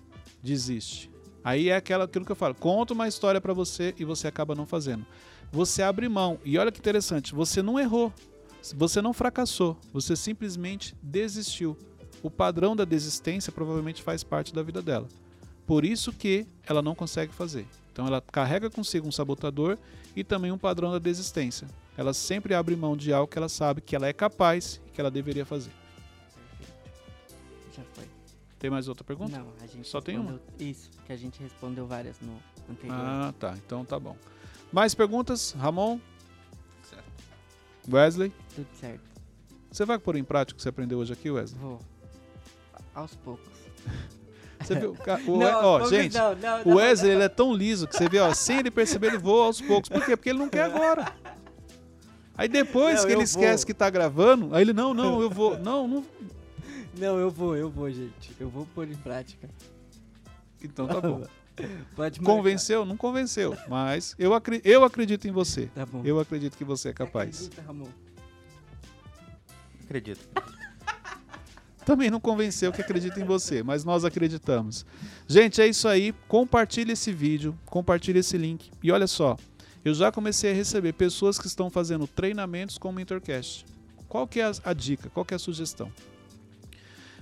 desiste. 0.43 1.11
Aí 1.45 1.69
é 1.71 1.77
aquela, 1.77 2.05
aquilo 2.05 2.25
que 2.25 2.33
eu 2.33 2.37
falo: 2.37 2.55
conta 2.55 2.93
uma 2.93 3.09
história 3.09 3.41
para 3.41 3.53
você 3.53 3.95
e 3.99 4.05
você 4.05 4.27
acaba 4.27 4.55
não 4.55 4.67
fazendo. 4.67 5.07
Você 5.51 5.83
abre 5.83 6.09
mão. 6.09 6.39
E 6.45 6.59
olha 6.59 6.73
que 6.73 6.81
interessante: 6.81 7.35
você 7.35 7.63
não 7.63 7.79
errou, 7.79 8.13
você 8.77 9.01
não 9.03 9.13
fracassou, 9.13 9.77
você 9.93 10.15
simplesmente 10.17 10.95
desistiu. 11.03 11.77
O 12.23 12.31
padrão 12.31 12.75
da 12.75 12.85
desistência 12.85 13.53
provavelmente 13.53 14.03
faz 14.03 14.25
parte 14.25 14.53
da 14.53 14.63
vida 14.63 14.83
dela. 14.83 15.07
Por 15.67 15.85
isso 15.85 16.13
que 16.13 16.47
ela 16.67 16.83
não 16.83 16.95
consegue 16.95 17.33
fazer. 17.33 17.67
Então 17.93 18.07
ela 18.07 18.21
carrega 18.21 18.71
consigo 18.71 19.07
um 19.07 19.13
sabotador 19.13 19.77
e 20.17 20.25
também 20.25 20.51
um 20.51 20.59
padrão 20.59 20.91
da 20.91 20.99
desistência. 20.99 21.69
Ela 21.97 22.13
sempre 22.15 22.55
abre 22.55 22.75
mão 22.77 22.97
de 22.97 23.13
algo 23.13 23.31
que 23.31 23.39
ela 23.39 23.49
sabe 23.49 23.81
que 23.81 23.95
ela 23.95 24.07
é 24.07 24.13
capaz 24.13 24.81
e 24.87 24.91
que 24.91 25.01
ela 25.01 25.11
deveria 25.11 25.45
fazer. 25.45 25.71
Já 27.77 27.83
foi. 27.93 28.05
Tem 28.59 28.71
mais 28.71 28.89
outra 28.89 29.05
pergunta? 29.05 29.39
Não, 29.39 29.49
a 29.63 29.67
gente 29.67 29.87
Só 29.87 30.01
tem 30.01 30.17
respondeu- 30.17 30.41
Isso, 30.59 30.91
que 31.07 31.13
a 31.13 31.17
gente 31.17 31.41
respondeu 31.41 31.87
várias 31.87 32.17
no 32.21 32.37
anterior. 32.69 32.97
Ah, 32.99 33.35
tá. 33.39 33.55
Então 33.65 33.85
tá 33.85 33.99
bom. 33.99 34.17
Mais 34.73 34.95
perguntas? 34.95 35.53
Ramon? 35.53 35.99
Wesley? 37.91 38.33
Tudo 38.55 38.69
certo. 38.81 39.01
Você 39.71 39.85
vai 39.85 39.99
pôr 39.99 40.17
em 40.17 40.25
prática 40.25 40.55
o 40.55 40.57
que 40.57 40.63
você 40.63 40.69
aprendeu 40.69 40.99
hoje 40.99 41.13
aqui, 41.13 41.31
Wesley? 41.31 41.61
Vou. 41.61 41.81
Aos 42.95 43.15
poucos. 43.17 43.47
Você 44.61 44.75
viu? 44.75 44.97
O, 45.27 45.37
Não, 45.39 45.65
ó, 45.65 45.89
gente, 45.89 46.15
não, 46.15 46.35
não, 46.35 46.63
o 46.65 46.75
Wesley 46.77 47.13
ele 47.13 47.23
é 47.23 47.29
tão 47.29 47.55
liso 47.55 47.87
que 47.87 47.97
você 47.97 48.09
vê, 48.09 48.19
ó, 48.19 48.35
sem 48.35 48.59
ele 48.59 48.73
perceber, 48.73 49.07
ele 49.07 49.19
voa 49.19 49.47
aos 49.47 49.61
poucos. 49.61 49.89
Por 49.89 50.05
quê? 50.05 50.17
Porque 50.17 50.31
ele 50.31 50.41
não 50.41 50.49
quer 50.49 50.63
agora. 50.63 51.15
Aí 52.37 52.49
depois 52.49 53.05
que 53.05 53.13
ele 53.13 53.23
esquece 53.23 53.63
vou. 53.63 53.67
que 53.67 53.75
tá 53.75 53.89
gravando, 53.89 54.53
aí 54.53 54.63
ele, 54.63 54.73
não, 54.73 54.93
não, 54.93 55.23
eu 55.23 55.31
vou. 55.31 55.57
Não, 55.59 55.87
não. 55.87 56.05
Não, 56.99 57.19
eu 57.19 57.31
vou, 57.31 57.57
eu 57.57 57.71
vou, 57.71 57.89
gente. 57.89 58.33
Eu 58.41 58.49
vou 58.49 58.67
pôr 58.75 58.89
em 58.89 58.97
prática. 58.97 59.49
Então 60.63 60.89
tá 60.89 61.01
bom. 61.01 61.23
Convenceu? 62.25 62.85
Não 62.85 62.97
convenceu. 62.97 63.57
Mas 63.69 64.15
eu, 64.19 64.35
acri- 64.35 64.61
eu 64.65 64.85
acredito 64.85 65.27
em 65.27 65.31
você. 65.33 65.67
Tá 65.75 65.85
bom. 65.87 66.03
Eu 66.05 66.19
acredito 66.21 66.57
que 66.57 66.65
você 66.65 66.91
é 66.91 66.93
capaz. 66.93 67.37
acredita, 67.37 67.63
Ramon? 67.63 67.89
Acredito. 69.85 70.29
Também 71.85 72.11
não 72.11 72.21
convenceu 72.21 72.71
que 72.71 72.83
acredita 72.83 73.19
em 73.19 73.25
você, 73.25 73.63
mas 73.63 73.83
nós 73.83 74.05
acreditamos. 74.05 74.85
Gente, 75.27 75.61
é 75.63 75.67
isso 75.67 75.89
aí. 75.89 76.13
Compartilhe 76.29 76.93
esse 76.93 77.11
vídeo, 77.13 77.59
compartilhe 77.65 78.19
esse 78.19 78.37
link. 78.37 78.71
E 78.83 78.93
olha 78.93 79.07
só, 79.07 79.39
eu 79.83 79.95
já 79.95 80.13
comecei 80.13 80.51
a 80.51 80.55
receber 80.55 80.93
pessoas 80.93 81.39
que 81.39 81.47
estão 81.47 81.71
fazendo 81.71 82.07
treinamentos 82.07 82.77
com 82.77 82.91
o 82.91 82.93
Mentorcast. 82.93 83.65
Qual 84.07 84.27
que 84.29 84.39
é 84.41 84.45
a, 84.45 84.53
a 84.65 84.73
dica? 84.75 85.09
Qual 85.09 85.25
que 85.25 85.33
é 85.33 85.37
a 85.37 85.39
sugestão? 85.39 85.91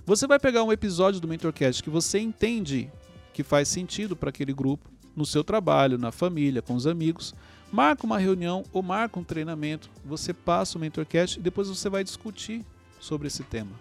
Você 0.04 0.26
vai 0.26 0.38
pegar 0.38 0.64
um 0.64 0.72
episódio 0.72 1.20
do 1.20 1.28
Mentorcast 1.28 1.80
que 1.82 1.90
você 1.90 2.18
entende 2.18 2.90
que 3.36 3.42
faz 3.42 3.68
sentido 3.68 4.16
para 4.16 4.30
aquele 4.30 4.54
grupo, 4.54 4.90
no 5.14 5.26
seu 5.26 5.44
trabalho, 5.44 5.98
na 5.98 6.10
família, 6.10 6.62
com 6.62 6.74
os 6.74 6.86
amigos. 6.86 7.34
Marca 7.70 8.06
uma 8.06 8.18
reunião 8.18 8.64
ou 8.72 8.82
marca 8.82 9.20
um 9.20 9.24
treinamento. 9.24 9.90
Você 10.06 10.32
passa 10.32 10.78
o 10.78 10.80
Mentorcast 10.80 11.38
e 11.38 11.42
depois 11.42 11.68
você 11.68 11.90
vai 11.90 12.02
discutir 12.02 12.64
sobre 12.98 13.26
esse 13.26 13.42
tema. 13.44 13.72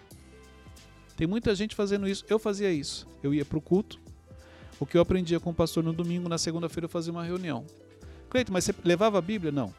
Tem 1.15 1.25
muita 1.25 1.55
gente 1.55 1.73
fazendo 1.73 2.05
isso. 2.05 2.25
Eu 2.27 2.37
fazia 2.37 2.69
isso. 2.69 3.07
Eu 3.23 3.33
ia 3.33 3.45
para 3.45 3.57
o 3.57 3.61
culto. 3.61 3.97
O 4.77 4.85
que 4.85 4.97
eu 4.97 5.01
aprendia 5.01 5.39
com 5.39 5.51
o 5.51 5.53
pastor 5.53 5.81
no 5.81 5.93
domingo, 5.93 6.27
na 6.27 6.37
segunda-feira 6.37 6.83
eu 6.83 6.89
fazia 6.89 7.13
uma 7.13 7.23
reunião. 7.23 7.65
Cleito, 8.29 8.51
mas 8.51 8.65
você 8.65 8.75
levava 8.83 9.19
a 9.19 9.21
Bíblia? 9.21 9.53
Não. 9.53 9.73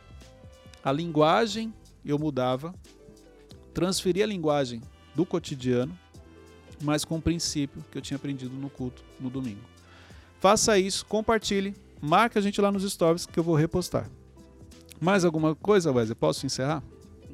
A 0.83 0.91
linguagem 0.91 1.71
eu 2.03 2.19
mudava, 2.19 2.75
transferia 3.75 4.25
a 4.25 4.27
linguagem 4.27 4.81
do 5.15 5.27
cotidiano, 5.27 5.95
mas 6.83 7.05
com 7.05 7.17
o 7.17 7.23
princípio 7.23 7.85
que 7.91 7.99
eu 7.99 8.03
tinha 8.03 8.17
aprendido 8.17 8.55
no 8.55 8.71
culto 8.71 9.03
no 9.21 9.31
domingo. 9.31 9.61
Faça 10.41 10.79
isso, 10.79 11.05
compartilhe, 11.07 11.75
marque 12.01 12.39
a 12.39 12.41
gente 12.41 12.61
lá 12.61 12.71
nos 12.71 12.91
stories 12.91 13.27
que 13.27 13.39
eu 13.39 13.45
vou 13.45 13.55
repostar. 13.55 14.11
Mais 15.01 15.25
alguma 15.25 15.55
coisa, 15.55 15.93
Wesley? 15.93 16.15
Posso 16.15 16.47
encerrar? 16.47 16.83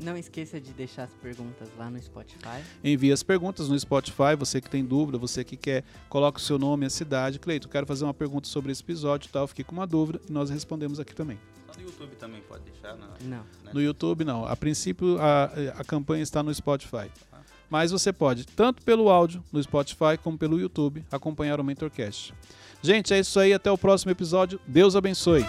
Não 0.00 0.16
esqueça 0.16 0.60
de 0.60 0.72
deixar 0.72 1.04
as 1.04 1.14
perguntas 1.14 1.68
lá 1.78 1.90
no 1.90 2.00
Spotify. 2.02 2.62
Envie 2.82 3.12
as 3.12 3.22
perguntas 3.22 3.68
no 3.68 3.78
Spotify, 3.78 4.34
você 4.36 4.60
que 4.60 4.68
tem 4.68 4.84
dúvida, 4.84 5.18
você 5.18 5.44
que 5.44 5.56
quer, 5.56 5.84
coloque 6.08 6.40
o 6.40 6.42
seu 6.42 6.58
nome 6.58 6.86
a 6.86 6.90
cidade. 6.90 7.38
Cleito, 7.38 7.68
quero 7.68 7.86
fazer 7.86 8.04
uma 8.04 8.14
pergunta 8.14 8.48
sobre 8.48 8.72
esse 8.72 8.82
episódio 8.82 9.28
e 9.28 9.30
tal, 9.30 9.46
fiquei 9.46 9.64
com 9.64 9.72
uma 9.72 9.86
dúvida 9.86 10.20
e 10.28 10.32
nós 10.32 10.50
respondemos 10.50 10.98
aqui 10.98 11.14
também. 11.14 11.38
Só 11.66 11.78
no 11.78 11.86
YouTube 11.86 12.16
também 12.16 12.40
pode 12.42 12.64
deixar, 12.64 12.96
não. 12.96 13.08
Não. 13.20 13.44
né? 13.64 13.70
No 13.72 13.82
YouTube 13.82 14.24
não, 14.24 14.44
a 14.46 14.56
princípio 14.56 15.18
a, 15.20 15.44
a 15.76 15.84
campanha 15.84 16.22
está 16.22 16.42
no 16.42 16.52
Spotify. 16.52 17.10
Mas 17.72 17.90
você 17.90 18.12
pode, 18.12 18.44
tanto 18.44 18.82
pelo 18.82 19.08
áudio 19.08 19.42
no 19.50 19.62
Spotify 19.62 20.18
como 20.22 20.36
pelo 20.36 20.60
YouTube, 20.60 21.02
acompanhar 21.10 21.58
o 21.58 21.64
Mentorcast. 21.64 22.34
Gente, 22.82 23.14
é 23.14 23.18
isso 23.18 23.40
aí, 23.40 23.54
até 23.54 23.72
o 23.72 23.78
próximo 23.78 24.12
episódio. 24.12 24.60
Deus 24.66 24.94
abençoe. 24.94 25.42